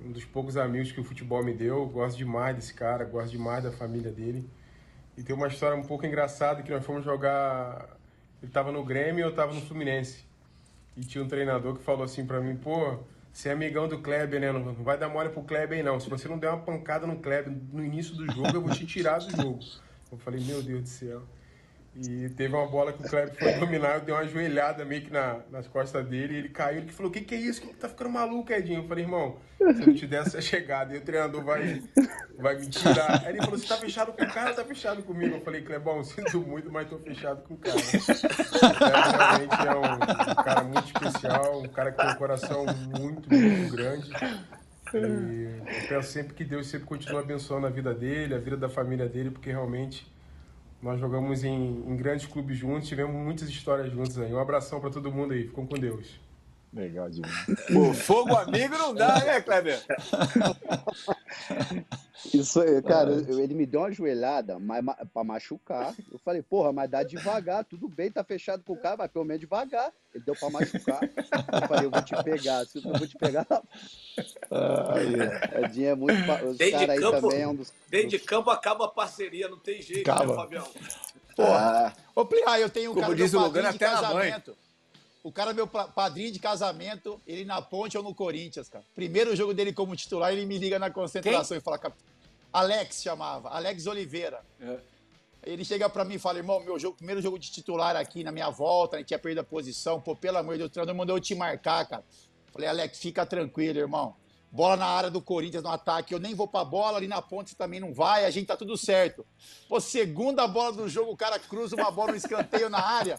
um 0.05 0.13
dos 0.13 0.25
poucos 0.25 0.57
amigos 0.57 0.93
que 0.93 1.01
o 1.01 1.05
futebol 1.05 1.43
me 1.43 1.53
deu. 1.53 1.87
Gosto 1.87 2.17
demais 2.17 2.55
desse 2.57 2.73
cara, 2.73 3.05
gosto 3.05 3.31
demais 3.31 3.65
da 3.65 3.73
família 3.73 4.11
dele. 4.11 4.49
E 5.17 5.23
tem 5.23 5.35
uma 5.35 5.49
história 5.49 5.77
um 5.77 5.83
pouco 5.83 6.05
engraçada 6.07 6.63
que 6.63 6.71
nós 6.71 6.85
fomos 6.85 7.05
jogar. 7.05 7.97
Ele 8.43 8.51
estava 8.51 8.71
no 8.71 8.85
Grêmio 8.85 9.21
e 9.21 9.23
eu 9.23 9.31
estava 9.31 9.53
no 9.53 9.61
Fluminense. 9.63 10.25
E 10.97 11.01
tinha 11.01 11.23
um 11.25 11.29
treinador 11.29 11.77
que 11.77 11.83
falou 11.83 12.05
assim 12.05 12.27
para 12.27 12.41
mim: 12.41 12.57
pô, 12.57 12.99
você 13.33 13.49
é 13.49 13.53
amigão 13.53 13.89
do 13.89 13.99
Kleber, 13.99 14.41
né? 14.41 14.53
Não 14.53 14.73
vai 14.75 14.99
dar 14.99 15.09
mole 15.09 15.31
pro 15.31 15.43
Kleber 15.43 15.83
não. 15.85 15.99
Se 16.01 16.09
você 16.09 16.29
não 16.29 16.39
der 16.39 16.49
uma 16.49 16.61
pancada 16.61 17.07
no 17.07 17.17
Kleber 17.17 17.53
no 17.73 17.85
início 17.85 18.15
do 18.15 18.31
jogo, 18.31 18.49
eu 18.55 18.61
vou 18.61 18.71
te 18.71 18.87
tirar 18.87 19.19
do 19.19 19.31
jogo. 19.31 19.61
Eu 20.11 20.19
falei: 20.19 20.43
meu 20.45 20.63
Deus 20.63 20.83
do 20.83 20.89
céu. 20.89 21.23
E 21.99 22.29
teve 22.31 22.55
uma 22.55 22.67
bola 22.67 22.93
que 22.93 23.03
o 23.03 23.09
Kleber 23.09 23.35
foi 23.35 23.53
dominar, 23.59 23.95
eu 23.95 24.01
dei 24.03 24.15
uma 24.15 24.27
joelhada 24.27 24.85
meio 24.85 25.03
que 25.03 25.11
na, 25.11 25.41
nas 25.51 25.67
costas 25.67 26.07
dele, 26.07 26.35
e 26.35 26.37
ele 26.39 26.49
caiu, 26.51 26.79
ele 26.79 26.93
falou, 26.93 27.11
o 27.11 27.13
que, 27.13 27.23
que 27.23 27.35
é 27.35 27.39
isso? 27.39 27.63
Que 27.63 27.75
tá 27.75 27.89
ficando 27.89 28.11
maluco, 28.11 28.53
Edinho? 28.53 28.81
Eu 28.81 28.89
falei, 28.89 29.05
irmão, 29.05 29.39
se 29.57 29.65
eu 29.65 29.87
não 29.87 29.95
te 29.95 30.07
der 30.07 30.23
essa 30.23 30.41
chegada, 30.43 30.95
e 30.95 30.99
o 30.99 31.01
treinador 31.01 31.43
vai, 31.43 31.83
vai 32.39 32.59
me 32.59 32.67
tirar. 32.67 33.23
Aí 33.25 33.31
ele 33.31 33.39
falou, 33.39 33.59
você 33.59 33.67
tá 33.67 33.77
fechado 33.77 34.13
com 34.13 34.23
o 34.23 34.33
cara 34.33 34.51
ou 34.51 34.57
tá 34.57 34.65
fechado 34.65 35.03
comigo? 35.03 35.37
Eu 35.37 35.41
falei, 35.41 35.63
Clebão, 35.63 36.05
sinto 36.05 36.41
muito, 36.41 36.71
mas 36.71 36.89
tô 36.89 36.99
fechado 36.99 37.43
com 37.43 37.55
o 37.55 37.57
cara. 37.57 37.77
O 37.77 38.79
Kleber 38.79 39.17
realmente 39.17 39.67
é 39.67 39.75
um, 39.75 40.33
um 40.33 40.45
cara 40.45 40.65
muito 40.65 40.87
especial, 40.87 41.63
um 41.63 41.69
cara 41.69 41.93
que 41.93 41.99
tem 41.99 42.11
um 42.11 42.17
coração 42.17 42.67
muito, 42.67 43.35
muito 43.35 43.73
grande. 43.73 44.11
E 44.95 45.45
eu 45.67 45.89
peço 45.89 46.13
sempre 46.13 46.35
que 46.35 46.45
Deus 46.45 46.67
sempre 46.67 46.87
continue 46.87 47.21
abençoando 47.21 47.67
a 47.67 47.71
vida 47.71 47.95
dele, 47.95 48.35
a 48.35 48.39
vida 48.39 48.57
da 48.57 48.69
família 48.69 49.09
dele, 49.09 49.31
porque 49.31 49.51
realmente 49.51 50.07
nós 50.83 51.01
jogamos 51.01 51.45
em, 51.45 51.85
em 51.87 51.97
grandes 51.97 52.27
clubes 52.27 52.57
juntos, 52.57 52.89
tivemos 52.89 53.15
muitas 53.15 53.49
histórias 53.49 53.93
juntos 53.93 54.19
aí. 54.19 54.33
Um 54.33 54.39
abração 54.39 54.81
para 54.81 54.91
todo 54.91 55.11
mundo 55.11 55.33
aí, 55.33 55.45
ficam 55.47 55.67
com 55.67 55.79
Deus. 55.79 56.26
Legal 56.77 57.09
demais. 57.09 57.47
Pô, 57.73 57.95
fogo 57.95 58.37
amigo 58.37 58.77
não 58.77 58.95
dá, 58.95 59.19
né, 59.25 59.41
Kleber? 59.41 59.83
Isso, 62.35 62.61
aí, 62.61 62.83
cara, 62.83 63.11
eu- 63.11 63.41
ele 63.41 63.55
me 63.55 63.65
deu 63.65 63.81
uma 63.81 63.91
joelhada 63.93 64.59
mas, 64.59 64.85
pra 65.13 65.25
machucar. 65.25 65.95
Eu 66.13 66.19
falei, 66.19 66.43
porra, 66.43 66.73
mas 66.73 66.91
dá 66.91 67.03
devagar, 67.03 67.65
tudo 67.65 67.89
bem, 67.89 68.11
tá 68.11 68.23
fechado 68.23 68.63
com 68.63 68.75
o 68.75 68.77
cara, 68.81 68.97
mas 68.99 69.11
pelo 69.11 69.25
menos 69.25 69.41
devagar. 69.41 69.91
Ele 70.15 70.25
deu 70.25 70.35
pra 70.35 70.51
machucar. 70.51 71.01
Eu 71.03 71.69
falei, 71.69 71.87
eu 71.87 71.91
vou 71.91 72.03
te 72.03 72.23
pegar, 72.25 72.67
se 72.67 72.79
eu 72.79 72.83
vou 72.93 73.07
te 73.07 73.17
pegar. 73.17 73.47
Edinho 75.65 75.89
é 75.89 75.95
muito. 75.95 76.19
Os 76.47 76.59
Dentro 76.59 76.79
de 76.79 76.87
caras 76.87 76.91
aí 76.91 77.01
campo- 77.01 77.21
também 77.29 77.43
é 77.43 77.49
um 77.49 77.55
dos. 77.55 77.73
Dentro 77.89 78.09
de 78.09 78.19
campo 78.19 78.51
acaba 78.51 78.85
a 78.85 78.89
parceria, 78.89 79.49
não 79.49 79.59
tem 79.59 79.81
jeito, 79.81 80.11
Acaba. 80.11 80.27
né, 80.27 80.35
Fabião? 80.35 80.69
Porra. 81.35 81.95
Ô, 82.15 82.25
Plihá, 82.25 82.59
eu 82.61 82.69
tenho 82.69 82.91
um 82.91 82.95
Como 82.95 83.07
cara 83.07 83.17
diz 83.17 83.33
o 83.35 83.39
Lugano, 83.39 83.69
até 83.69 83.87
a 83.87 84.03
mãe. 84.13 84.35
O 85.27 85.33
cara 85.33 85.51
é 85.51 85.55
meu 85.55 85.67
pa- 85.67 85.89
padrinho 85.89 86.31
de 86.31 86.39
casamento, 86.39 87.21
ele 87.27 87.45
na 87.45 87.61
ponte 87.61 87.99
ou 87.99 88.03
no 88.05 88.15
Corinthians, 88.15 88.69
cara. 88.69 88.85
Primeiro 88.95 89.35
jogo 89.35 89.53
dele 89.53 89.73
como 89.73 89.97
titular, 89.97 90.33
ele 90.33 90.47
me 90.47 90.57
liga 90.57 90.79
na 90.79 90.89
concentração 90.89 91.57
e 91.57 91.61
fala, 91.61 91.79
"Cap- 91.79 91.97
Alex 92.53 93.03
chamava, 93.03 93.49
Alex 93.51 93.89
Oliveira. 93.89 94.41
É. 94.61 94.79
Ele 95.43 95.65
chega 95.65 95.89
pra 95.89 96.05
mim 96.05 96.15
e 96.15 96.19
fala, 96.19 96.39
irmão, 96.39 96.61
meu 96.61 96.79
jogo, 96.79 96.97
primeiro 96.97 97.21
jogo 97.21 97.41
de 97.41 97.51
titular 97.51 97.97
aqui 97.97 98.23
na 98.23 98.31
minha 98.31 98.51
volta, 98.51 98.97
a 98.97 98.99
gente 99.01 99.09
tinha 99.09 99.19
perdido 99.19 99.41
a 99.41 99.45
posição, 99.45 100.01
pô, 100.01 100.15
pelo 100.15 100.39
amor 100.39 100.53
de 100.53 100.59
Deus, 100.59 100.71
o 100.71 100.73
treinador 100.73 100.95
mandou 100.97 101.17
eu 101.17 101.21
te 101.21 101.35
marcar, 101.35 101.85
cara. 101.89 102.05
Falei, 102.53 102.69
Alex, 102.69 102.99
fica 102.99 103.27
tranquilo, 103.27 103.79
irmão. 103.81 104.15
Bola 104.51 104.77
na 104.77 104.87
área 104.87 105.11
do 105.11 105.21
Corinthians 105.21 105.63
no 105.65 105.69
ataque, 105.71 106.15
eu 106.15 106.21
nem 106.21 106.35
vou 106.35 106.47
pra 106.49 106.65
bola, 106.65 106.97
ali 106.99 107.09
na 107.09 107.21
ponte 107.21 107.51
você 107.51 107.57
também 107.57 107.81
não 107.81 107.93
vai, 107.93 108.25
a 108.25 108.31
gente 108.31 108.47
tá 108.47 108.57
tudo 108.57 108.77
certo. 108.77 109.27
Pô, 109.69 109.81
segunda 109.81 110.47
bola 110.47 110.73
do 110.73 110.89
jogo, 110.89 111.11
o 111.11 111.17
cara 111.17 111.37
cruza 111.39 111.75
uma 111.75 111.91
bola 111.91 112.13
no 112.13 112.17
escanteio 112.17 112.71
na 112.71 112.81
área. 112.81 113.19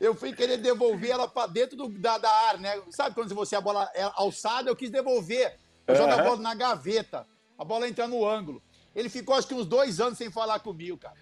Eu 0.00 0.14
fui 0.14 0.32
querer 0.34 0.58
devolver 0.58 1.10
ela 1.10 1.26
pra 1.26 1.46
dentro 1.46 1.76
do- 1.76 1.88
da, 1.88 2.18
da 2.18 2.30
área, 2.30 2.60
né? 2.60 2.82
Sabe 2.90 3.14
quando 3.14 3.34
você 3.34 3.56
a 3.56 3.60
bola 3.60 3.90
é 3.94 4.02
alçada, 4.14 4.68
eu 4.68 4.76
quis 4.76 4.90
devolver. 4.90 5.56
Eu 5.86 5.94
jogo 5.96 6.12
a 6.12 6.22
bola 6.22 6.36
na 6.36 6.54
gaveta. 6.54 7.26
A 7.58 7.64
bola 7.64 7.88
entra 7.88 8.06
no 8.06 8.26
ângulo. 8.28 8.62
Ele 8.94 9.08
ficou 9.08 9.34
acho 9.34 9.46
que 9.48 9.54
uns 9.54 9.66
dois 9.66 10.00
anos 10.00 10.18
sem 10.18 10.30
falar 10.30 10.58
comigo, 10.60 10.98
cara. 10.98 11.14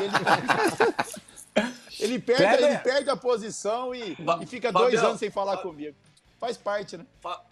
Ele, 0.00 0.12
ele 2.00 2.18
perde, 2.18 2.64
ele 2.64 2.78
perde 2.78 3.10
a 3.10 3.16
posição 3.16 3.94
e, 3.94 4.16
e 4.42 4.46
fica 4.46 4.72
dois 4.72 5.02
anos 5.02 5.18
sem 5.18 5.30
falar 5.30 5.56
Fa- 5.56 5.62
comigo. 5.62 5.96
Faz 6.38 6.56
parte, 6.56 6.96
né? 6.96 7.06
Fa- 7.20 7.42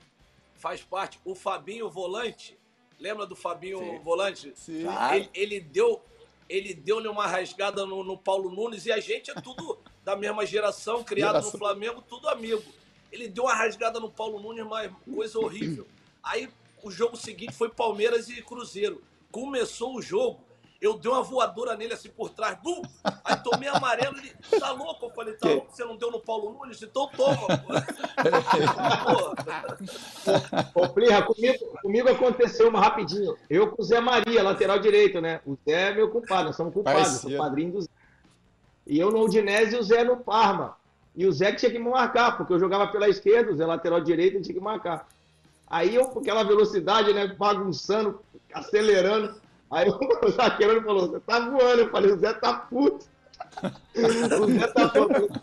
faz 0.56 0.82
parte. 0.82 1.18
O 1.24 1.34
Fabinho 1.34 1.90
Volante, 1.90 2.58
lembra 2.98 3.26
do 3.26 3.34
Fabinho 3.36 3.78
Sim. 3.78 3.98
Volante? 4.00 4.52
Sim. 4.56 4.84
Ele, 5.12 5.30
ele 5.34 5.60
deu 5.60 6.02
ele 6.48 6.72
deu-lhe 6.74 7.08
uma 7.08 7.26
rasgada 7.26 7.84
no, 7.84 8.04
no 8.04 8.16
Paulo 8.16 8.50
Nunes 8.50 8.86
e 8.86 8.92
a 8.92 9.00
gente 9.00 9.32
é 9.32 9.34
tudo 9.34 9.78
da 10.06 10.14
mesma 10.14 10.46
geração, 10.46 11.02
criado 11.02 11.30
Geração. 11.32 11.50
no 11.52 11.58
Flamengo, 11.58 12.00
tudo 12.00 12.28
amigo. 12.28 12.62
Ele 13.10 13.26
deu 13.26 13.42
uma 13.42 13.54
rasgada 13.54 13.98
no 13.98 14.08
Paulo 14.08 14.38
Nunes, 14.38 14.64
mas 14.64 14.88
coisa 15.12 15.36
horrível. 15.40 15.84
Aí 16.22 16.48
o 16.80 16.92
jogo 16.92 17.16
seguinte 17.16 17.52
foi 17.52 17.68
Palmeiras 17.68 18.28
e 18.28 18.40
Cruzeiro. 18.40 19.02
Começou 19.32 19.96
o 19.96 20.00
jogo, 20.02 20.38
eu 20.80 20.96
dei 20.96 21.10
uma 21.10 21.24
voadora 21.24 21.74
nele 21.76 21.92
assim 21.92 22.08
por 22.08 22.30
trás, 22.30 22.56
bum! 22.62 22.82
Aí 23.24 23.36
tomei 23.42 23.68
amarelo, 23.68 24.16
ele 24.18 24.32
tá 24.60 24.70
louco? 24.70 25.06
Eu 25.06 25.10
falei, 25.10 25.34
tá 25.34 25.48
Que? 25.48 25.54
louco? 25.54 25.74
Você 25.74 25.84
não 25.84 25.96
deu 25.96 26.12
no 26.12 26.20
Paulo 26.20 26.52
Nunes? 26.52 26.80
Então 26.80 27.08
toma, 27.08 27.36
pô. 27.58 27.74
Pô, 30.72 30.82
Ô, 30.84 30.88
Plirra, 30.88 31.22
comigo, 31.22 31.78
comigo 31.82 32.08
aconteceu 32.08 32.68
uma 32.68 32.80
rapidinho. 32.80 33.36
Eu 33.50 33.72
com 33.72 33.82
o 33.82 33.84
Zé 33.84 33.98
Maria, 34.00 34.40
lateral 34.44 34.78
direito, 34.78 35.20
né? 35.20 35.40
O 35.44 35.56
Zé 35.68 35.90
é 35.90 35.94
meu 35.94 36.08
compadre, 36.10 36.44
nós 36.46 36.56
somos 36.56 36.72
compadres, 36.72 37.08
sou 37.08 37.14
Parceiro. 37.22 37.42
padrinho 37.42 37.72
do 37.72 37.80
Zé. 37.82 37.88
E 38.86 38.98
eu 38.98 39.10
no 39.10 39.24
Udinese 39.24 39.74
e 39.74 39.78
o 39.78 39.82
Zé 39.82 40.04
no 40.04 40.18
Parma. 40.18 40.76
E 41.14 41.26
o 41.26 41.32
Zé 41.32 41.50
que 41.50 41.58
tinha 41.58 41.72
que 41.72 41.78
me 41.78 41.88
marcar, 41.90 42.36
porque 42.36 42.52
eu 42.52 42.60
jogava 42.60 42.86
pela 42.88 43.08
esquerda, 43.08 43.50
o 43.50 43.56
Zé 43.56 43.66
lateral 43.66 44.00
direito, 44.00 44.34
ele 44.34 44.44
tinha 44.44 44.54
que 44.54 44.60
marcar. 44.60 45.08
Aí 45.68 45.94
eu, 45.94 46.04
com 46.08 46.20
aquela 46.20 46.44
velocidade, 46.44 47.12
né, 47.12 47.26
bagunçando, 47.26 48.20
acelerando, 48.52 49.34
aí 49.70 49.88
o 49.90 50.30
zagueiro 50.30 50.82
falou, 50.82 51.08
você 51.08 51.20
tá 51.20 51.40
voando. 51.40 51.80
Eu 51.80 51.90
falei, 51.90 52.12
o 52.12 52.18
Zé 52.18 52.32
tá 52.34 52.52
puto. 52.52 53.06
o 53.96 54.52
Zé 54.52 54.66
tá 54.68 54.88
puto. 54.88 55.40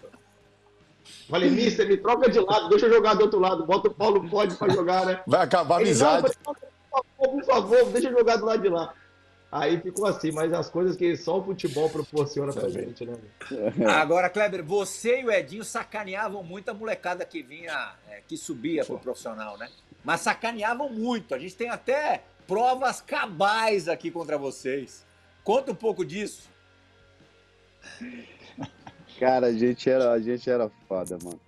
Falei, 1.29 1.49
mister, 1.49 1.87
me 1.87 1.97
troca 1.97 2.29
de 2.29 2.39
lado, 2.39 2.69
deixa 2.69 2.85
eu 2.85 2.93
jogar 2.93 3.15
do 3.15 3.23
outro 3.23 3.39
lado, 3.39 3.65
bota 3.65 3.87
o 3.87 3.93
Paulo 3.93 4.29
Pode 4.29 4.55
pra 4.55 4.69
jogar, 4.69 5.05
né? 5.05 5.21
Vai 5.25 5.41
acabar 5.41 5.77
a 5.77 5.81
Ele, 5.81 5.89
amizade. 5.89 6.31
não, 6.45 6.53
por 6.53 6.63
favor, 6.93 7.31
por 7.31 7.45
favor, 7.45 7.85
deixa 7.91 8.09
eu 8.09 8.17
jogar 8.17 8.37
do 8.37 8.45
lado 8.45 8.61
de 8.61 8.69
lá. 8.69 8.93
Aí 9.55 9.79
ficou 9.79 10.07
assim, 10.07 10.31
mas 10.31 10.51
as 10.51 10.67
coisas 10.67 10.95
que 10.95 11.15
só 11.15 11.37
o 11.37 11.43
futebol 11.43 11.87
proporciona 11.87 12.51
pra 12.51 12.67
gente, 12.69 13.05
né? 13.05 13.13
Agora, 13.87 14.27
Kleber, 14.27 14.63
você 14.63 15.21
e 15.21 15.25
o 15.25 15.31
Edinho 15.31 15.63
sacaneavam 15.63 16.41
muito 16.41 16.69
a 16.69 16.73
molecada 16.73 17.23
que 17.23 17.43
vinha, 17.43 17.93
é, 18.09 18.19
que 18.27 18.35
subia 18.35 18.83
pro 18.83 18.97
profissional, 18.97 19.55
né? 19.55 19.69
Mas 20.03 20.21
sacaneavam 20.21 20.89
muito. 20.89 21.35
A 21.35 21.37
gente 21.37 21.55
tem 21.55 21.69
até 21.69 22.23
provas 22.47 22.99
cabais 22.99 23.87
aqui 23.87 24.09
contra 24.09 24.39
vocês. 24.39 25.05
Conta 25.43 25.71
um 25.71 25.75
pouco 25.75 26.03
disso. 26.03 26.49
Cara, 29.19 29.47
a 29.47 29.53
gente 29.53 29.87
era, 29.87 30.13
a 30.13 30.19
gente 30.19 30.49
era 30.49 30.67
foda, 30.87 31.19
mano. 31.23 31.39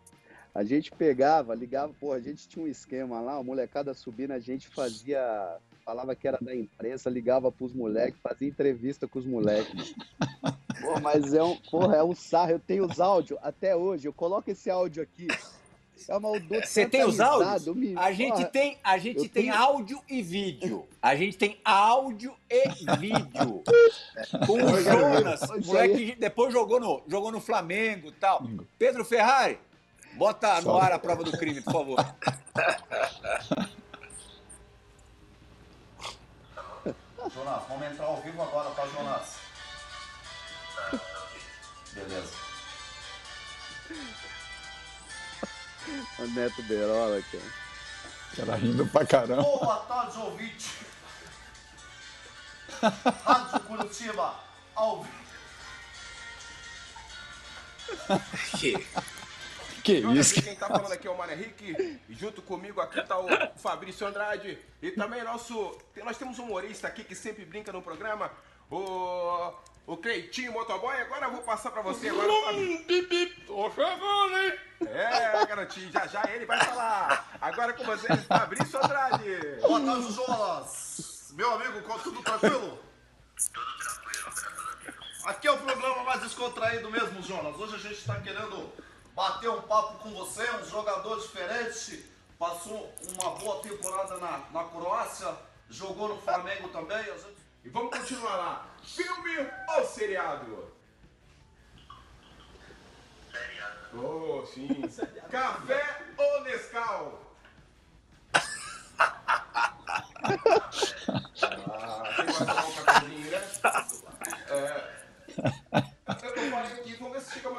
A 0.53 0.64
gente 0.64 0.91
pegava, 0.91 1.56
ligava, 1.56 1.91
pô, 1.99 2.14
a 2.14 2.20
gente 2.20 2.47
tinha 2.47 2.64
um 2.64 2.68
esquema 2.68 3.20
lá, 3.20 3.38
a 3.38 3.43
molecada 3.43 3.95
subindo, 3.95 4.32
a 4.32 4.39
gente 4.39 4.68
fazia 4.68 5.58
falava 5.86 6.16
que 6.16 6.28
era 6.28 6.40
da 6.42 6.56
imprensa, 6.56 7.10
ligava 7.10 7.52
pros 7.52 7.72
moleques, 7.72 8.20
fazia 8.22 8.48
entrevista 8.48 9.08
com 9.08 9.20
os 9.20 9.26
moleques. 9.26 9.94
Pô, 10.82 11.00
mas 11.00 11.34
é 11.34 11.44
um, 11.44 11.56
porra, 11.58 11.98
é 11.98 12.04
um 12.04 12.16
sarro. 12.16 12.54
Eu 12.54 12.60
tenho 12.60 12.86
os 12.86 13.00
áudios 13.00 13.40
até 13.44 13.76
hoje. 13.76 14.08
Eu 14.08 14.14
coloco 14.14 14.50
esse 14.50 14.70
áudio 14.70 15.04
aqui. 15.04 15.28
É 16.10 16.18
uma, 16.18 16.38
Você 16.40 16.88
tem 16.88 17.06
os 17.06 17.20
áudios? 17.20 17.74
Me... 17.76 17.96
A 17.98 18.12
gente 18.12 18.34
porra, 18.34 18.46
tem, 18.46 18.78
a 18.84 18.98
gente 18.98 19.30
tem 19.30 19.44
tenho... 19.44 19.56
áudio 19.56 20.02
e 20.10 20.22
vídeo. 20.22 20.86
A 21.02 21.16
gente 21.16 21.38
tem 21.38 21.58
áudio 21.64 22.36
e 22.50 22.98
vídeo. 22.98 23.64
Com 24.46 24.64
o 24.64 24.82
Jonas, 24.82 25.42
moleque 25.66 26.12
que 26.12 26.20
depois 26.20 26.52
jogou 26.52 26.80
no, 26.80 27.04
jogou 27.08 27.32
no 27.32 27.40
Flamengo 27.40 28.10
e 28.10 28.12
tal. 28.12 28.44
Pedro 28.78 29.06
Ferrari, 29.06 29.58
bota 30.16 30.60
no 30.62 30.78
ar 30.78 30.92
a 30.92 31.00
prova 31.00 31.24
do 31.24 31.32
crime, 31.32 31.62
por 31.62 31.74
favor. 31.74 31.98
Jonas, 37.34 37.63
vamos 37.67 37.88
entrar 37.88 38.05
ao 38.05 38.21
vivo 38.21 38.41
agora, 38.41 38.69
tá, 38.71 38.86
Jonas? 38.88 39.36
Beleza. 41.93 42.34
O 46.17 46.26
Neto 46.26 46.63
Berola, 46.63 47.21
cara. 47.32 47.43
Cara 48.36 48.55
rindo 48.55 48.88
pra 48.88 49.05
caramba. 49.05 49.43
Boa 49.43 49.78
tarde, 49.82 50.17
ouvinte. 50.17 50.71
Rádio 53.23 53.59
Curitiba, 53.61 54.34
ao 54.76 55.03
vivo. 55.03 55.26
Que? 59.86 60.00
Isso? 60.00 60.42
Quem 60.42 60.56
tá 60.56 60.68
falando 60.68 60.92
aqui 60.92 61.08
é 61.08 61.12
o 61.12 61.16
Mano 61.16 61.32
Henrique. 61.32 62.00
E 62.10 62.16
junto 62.16 62.42
comigo 62.42 62.82
aqui 62.82 63.00
tá 63.04 63.20
o 63.20 63.28
Fabrício 63.56 64.08
Andrade. 64.08 64.58
E 64.82 64.90
também 64.90 65.24
nosso. 65.24 65.78
Nós 66.04 66.18
temos 66.18 66.40
um 66.40 66.46
humorista 66.46 66.88
aqui 66.88 67.04
que 67.04 67.14
sempre 67.14 67.46
brinca 67.46 67.72
no 67.72 67.84
programa. 67.84 68.32
O. 68.72 69.54
O 69.86 69.96
Cleitinho 69.98 70.52
Motoboy. 70.54 71.00
Agora 71.02 71.28
eu 71.28 71.34
vou 71.34 71.44
passar 71.44 71.70
pra 71.70 71.84
você 71.84 72.10
agora, 72.10 72.28
Fabrício. 72.46 73.46
Tô 73.46 73.70
chegando, 73.70 74.38
hein? 74.40 74.60
É, 74.88 75.46
garotinho. 75.46 75.92
Já 75.92 76.08
já 76.08 76.24
ele 76.34 76.48
vai 76.48 76.60
falar. 76.66 77.38
Agora 77.40 77.72
com 77.74 77.84
vocês, 77.84 78.24
Fabrício 78.24 78.84
Andrade. 78.84 79.60
Boa 79.62 79.80
tarde, 79.80 80.14
Jonas. 80.14 81.32
Meu 81.36 81.54
amigo, 81.54 82.00
tudo 82.00 82.24
tranquilo? 82.24 82.80
Tudo 83.54 83.78
tranquilo, 83.78 84.96
Aqui 85.26 85.48
é 85.48 85.52
o 85.52 85.58
programa 85.60 86.04
mais 86.04 86.22
descontraído 86.22 86.90
mesmo, 86.90 87.22
Jonas. 87.22 87.56
Hoje 87.60 87.76
a 87.76 87.80
gente 87.80 88.00
está 88.00 88.20
querendo 88.20 88.74
bater 89.16 89.49
um 89.49 89.61
papo 89.61 89.97
com 89.99 90.13
você, 90.13 90.47
um 90.57 90.66
jogador 90.66 91.20
diferente, 91.22 92.05
passou 92.38 92.93
uma 93.13 93.32
boa 93.32 93.61
temporada 93.61 94.18
na, 94.18 94.39
na 94.51 94.63
Croácia, 94.66 95.34
jogou 95.70 96.09
no 96.09 96.22
Flamengo 96.22 96.68
também. 96.70 97.03
Gente... 97.03 97.38
E 97.63 97.70
vamos 97.70 97.97
continuar 97.97 98.36
lá. 98.36 98.68
Filme 98.84 99.49
ou 99.76 99.86
seriado? 99.86 100.74
Seriado. 103.32 104.05
Oh, 104.05 104.45
sim. 104.45 104.68
Café 105.32 106.01
ou 106.18 106.41
Nescau? 106.43 107.22
ah, 108.99 109.63
tem 112.16 112.28
mais 112.47 112.66
um 112.68 112.84
cafezinho, 112.84 113.32
né? 113.32 113.41
É. 114.49 114.95
Eu 116.07 116.51
falei 116.51 116.74
aqui, 116.74 116.93
vamos 116.95 117.13
ver 117.13 117.22
se 117.22 117.32
fica 117.32 117.49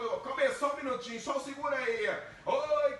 Começou 0.66 0.72
um 0.72 0.76
minutinho, 0.84 1.20
só 1.20 1.38
segura 1.38 1.76
aí. 1.76 2.10
Oi! 2.46 2.98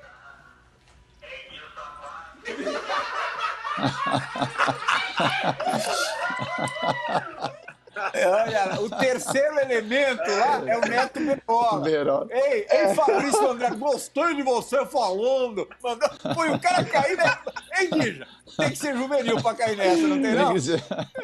Olha, 7.97 8.81
o 8.81 8.91
terceiro 8.91 9.59
elemento 9.61 10.23
lá 10.23 10.63
é 10.67 10.77
o 10.77 10.81
Neto 10.83 11.19
Berola. 11.21 12.29
Ei, 12.31 12.67
ei, 12.71 12.95
Fabrício 12.95 13.51
André, 13.51 13.71
gostei 13.71 14.35
de 14.35 14.43
você 14.43 14.85
falando. 14.87 15.69
Mandou, 15.83 16.09
foi 16.35 16.51
o 16.51 16.61
cara 16.61 16.85
cair 16.85 17.17
nessa. 17.17 17.41
Ei, 17.79 17.89
Guija, 17.89 18.27
tem 18.57 18.71
que 18.71 18.77
ser 18.77 18.97
juvenil 18.97 19.43
pra 19.43 19.55
cair 19.55 19.77
nessa, 19.77 20.07
não 20.07 20.21
tem 20.21 20.35
não? 20.35 20.53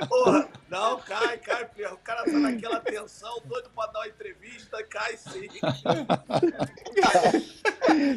Porra, 0.08 0.48
não, 0.68 0.98
cai, 1.00 1.38
cai, 1.38 1.68
o 1.92 1.96
cara 1.98 2.24
tá 2.24 2.32
naquela 2.32 2.80
tensão, 2.80 3.40
doido 3.44 3.70
pra 3.74 3.86
dar 3.86 4.00
uma 4.00 4.08
entrevista, 4.08 4.82
cai 4.84 5.16
sim. 5.16 5.48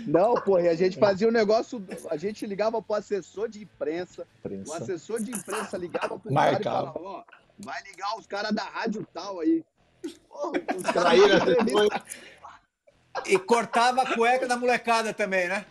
Não, 0.07 0.35
porra, 0.35 0.61
e 0.61 0.67
a 0.69 0.75
gente 0.75 0.97
fazia 0.97 1.27
um 1.27 1.31
negócio, 1.31 1.85
a 2.09 2.17
gente 2.17 2.45
ligava 2.45 2.81
pro 2.81 2.95
assessor 2.95 3.49
de 3.49 3.63
imprensa, 3.63 4.25
imprensa. 4.39 4.71
o 4.71 4.75
assessor 4.75 5.19
de 5.21 5.31
imprensa 5.31 5.77
ligava 5.77 6.17
pro 6.17 6.31
Marcava. 6.33 6.63
cara 6.63 6.89
e 6.89 6.93
falava, 6.93 6.99
ó, 6.99 7.23
vai 7.59 7.81
ligar 7.83 8.17
os 8.17 8.25
caras 8.27 8.53
da 8.53 8.63
rádio 8.63 9.07
tal 9.13 9.39
aí. 9.39 9.63
Porra, 10.27 10.51
os 10.75 10.83
caras 10.91 11.13
E 13.25 13.39
cortava 13.39 14.01
a 14.03 14.13
cueca 14.13 14.45
da 14.47 14.57
molecada 14.57 15.13
também, 15.13 15.47
né? 15.47 15.65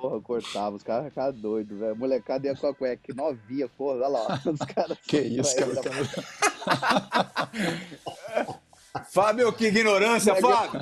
Porra, 0.00 0.20
cortava, 0.20 0.76
os 0.76 0.82
caras 0.82 1.08
ficavam 1.08 1.32
doidos, 1.32 1.78
velho. 1.78 1.92
A 1.92 1.94
molecada 1.94 2.46
ia 2.46 2.54
com 2.54 2.66
a 2.66 2.74
cueca 2.74 3.14
novinha, 3.14 3.66
porra, 3.68 3.94
olha 3.96 4.08
lá. 4.08 4.42
Os 4.44 4.58
caras 4.60 4.98
que 4.98 5.18
isso, 5.18 5.56
cara. 5.56 5.72
Fábio, 9.10 9.52
que 9.52 9.66
ignorância, 9.66 10.36
Fábio! 10.36 10.80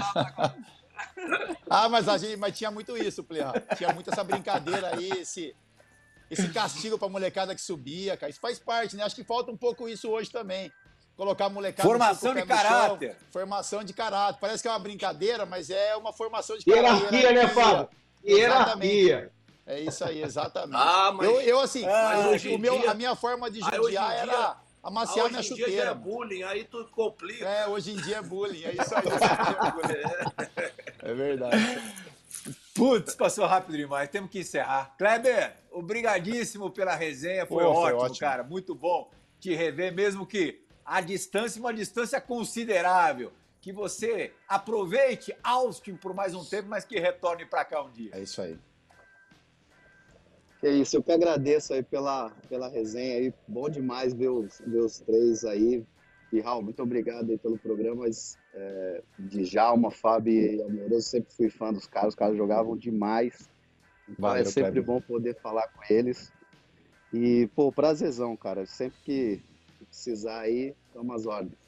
Ah, 1.69 1.89
mas 1.89 2.09
a 2.09 2.17
gente 2.19 2.37
mas 2.37 2.57
tinha 2.57 2.71
muito 2.71 2.97
isso, 2.97 3.25
Plea. 3.25 3.53
Tinha 3.77 3.93
muito 3.93 4.11
essa 4.11 4.25
brincadeira 4.25 4.95
aí, 4.95 5.11
esse, 5.11 5.55
esse 6.33 6.49
castigo 6.49 6.99
pra 6.99 7.09
molecada 7.09 7.55
que 7.55 7.61
subia, 7.61 8.17
cara. 8.17 8.31
Isso 8.31 8.41
faz 8.41 8.59
parte, 8.59 8.97
né? 8.97 9.05
Acho 9.05 9.15
que 9.15 9.23
falta 9.23 9.53
um 9.53 9.57
pouco 9.57 9.87
isso 9.89 10.09
hoje 10.09 10.31
também. 10.31 10.73
Colocar 11.15 11.45
a 11.45 11.49
molecada. 11.51 11.87
Formação 11.87 12.35
de 12.35 12.47
caráter. 12.47 13.11
Chão, 13.11 13.19
formação 13.31 13.85
de 13.85 13.93
caráter. 13.93 14.41
Parece 14.41 14.63
que 14.63 14.69
é 14.69 14.71
uma 14.71 14.79
brincadeira, 14.79 15.45
mas 15.45 15.69
é 15.69 15.95
uma 15.95 16.13
formação 16.13 16.57
de 16.57 16.65
caráter. 16.65 17.13
Hierarquia, 17.13 17.33
né, 17.33 17.49
Fábio? 17.49 17.89
Hierarquia. 18.25 19.33
É 19.67 19.81
isso 19.81 20.05
aí, 20.05 20.23
exatamente. 20.23 20.75
Ah, 20.75 21.13
mas... 21.13 21.29
eu, 21.29 21.41
eu, 21.43 21.61
assim, 21.61 21.87
ah, 21.87 22.31
o 22.55 22.59
meu, 22.59 22.79
dia... 22.79 22.91
a 22.91 22.95
minha 22.95 23.15
forma 23.15 23.51
de 23.51 23.61
judiar 23.61 24.17
era 24.17 24.57
amaciar 24.83 25.29
minha 25.29 25.43
chuteira. 25.43 25.71
Hoje 25.71 25.73
em 25.73 25.77
dia 25.77 25.85
é 25.85 25.95
bullying, 25.95 26.43
aí 26.45 26.65
tu 26.65 26.89
complica. 26.91 27.47
É, 27.47 27.69
hoje 27.69 27.93
em 27.93 27.97
dia 27.97 28.17
é 28.17 28.23
bullying, 28.23 28.65
é 28.65 28.73
isso 28.73 28.95
aí. 28.95 29.05
é 30.99 31.15
verdade. 31.15 31.57
Putz, 32.75 33.15
passou 33.15 33.47
rápido 33.47 33.77
demais, 33.77 34.09
temos 34.09 34.31
que 34.31 34.41
encerrar. 34.41 34.95
Kleber, 34.99 35.62
obrigadíssimo 35.73 36.71
pela 36.71 36.95
resenha, 36.95 37.47
foi, 37.47 37.65
Pô, 37.65 37.71
ótimo, 37.71 37.83
foi 37.83 37.93
ótimo, 37.95 38.19
cara, 38.19 38.43
muito 38.43 38.75
bom 38.75 39.11
te 39.43 39.55
rever, 39.55 39.93
mesmo 39.93 40.25
que 40.25 40.63
a 40.85 41.01
distância, 41.01 41.61
uma 41.61 41.75
distância 41.75 42.21
considerável. 42.21 43.33
Que 43.61 43.73
você 43.73 44.33
aproveite 44.49 45.35
Austin 45.43 45.95
por 45.95 46.13
mais 46.13 46.35
um 46.35 46.45
tempo, 46.45 46.69
mas 46.69 46.85
que 46.85 46.99
retorne 46.99 47.47
para 47.47 47.65
cá 47.65 47.83
um 47.83 47.91
dia. 47.91 48.11
É 48.13 48.21
isso 48.21 48.43
aí. 48.43 48.59
É 50.63 50.71
isso, 50.71 50.97
eu 50.97 51.03
que 51.03 51.11
agradeço 51.11 51.73
aí 51.73 51.83
pela, 51.83 52.31
pela 52.49 52.69
resenha 52.69 53.19
aí. 53.19 53.35
Bom 53.49 53.69
demais 53.69 54.15
ver 54.15 54.29
os, 54.29 54.61
ver 54.65 54.81
os 54.81 54.99
três 55.01 55.45
aí. 55.45 55.85
E 56.33 56.41
Raul, 56.41 56.63
muito 56.63 56.83
obrigado 56.83 57.31
aí 57.31 57.39
pelo 57.39 57.59
programa. 57.59 58.03
Mas, 58.03 58.37
é, 58.55 59.03
de 59.19 59.45
Jalma, 59.45 59.91
Fábio 59.91 60.33
e 60.33 60.63
Amoroso, 60.63 61.03
sempre 61.03 61.33
fui 61.33 61.51
fã 61.51 61.73
dos 61.73 61.87
caras, 61.87 62.11
os 62.11 62.15
caras 62.15 62.37
jogavam 62.37 62.77
demais. 62.77 63.49
Então 64.09 64.29
Valeu, 64.29 64.43
é 64.43 64.45
sempre 64.45 64.73
Kleber. 64.73 64.85
bom 64.85 65.01
poder 65.01 65.35
falar 65.41 65.69
com 65.69 65.81
eles. 65.93 66.33
E, 67.13 67.49
pô, 67.55 67.71
prazerzão, 67.71 68.37
cara. 68.37 68.67
Sempre 68.67 68.99
que 69.05 69.43
precisar 69.87 70.41
aí, 70.41 70.75
tamo 70.93 71.13
às 71.13 71.27
ordens. 71.27 71.61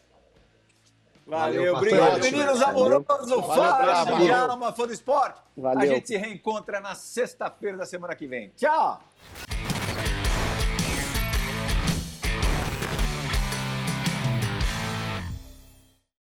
Valeu, 1.26 1.74
obrigado, 1.74 2.20
meninos 2.20 2.60
amorosos, 2.60 3.06
fã 3.46 4.18
de 4.18 4.30
alma, 4.30 4.72
fã 4.72 4.86
do 4.86 4.92
esporte. 4.92 5.40
Valeu. 5.56 5.80
A 5.80 5.86
gente 5.86 6.08
se 6.08 6.16
reencontra 6.18 6.80
na 6.80 6.94
sexta-feira 6.94 7.78
da 7.78 7.86
semana 7.86 8.14
que 8.14 8.26
vem. 8.26 8.50
Tchau! 8.50 9.00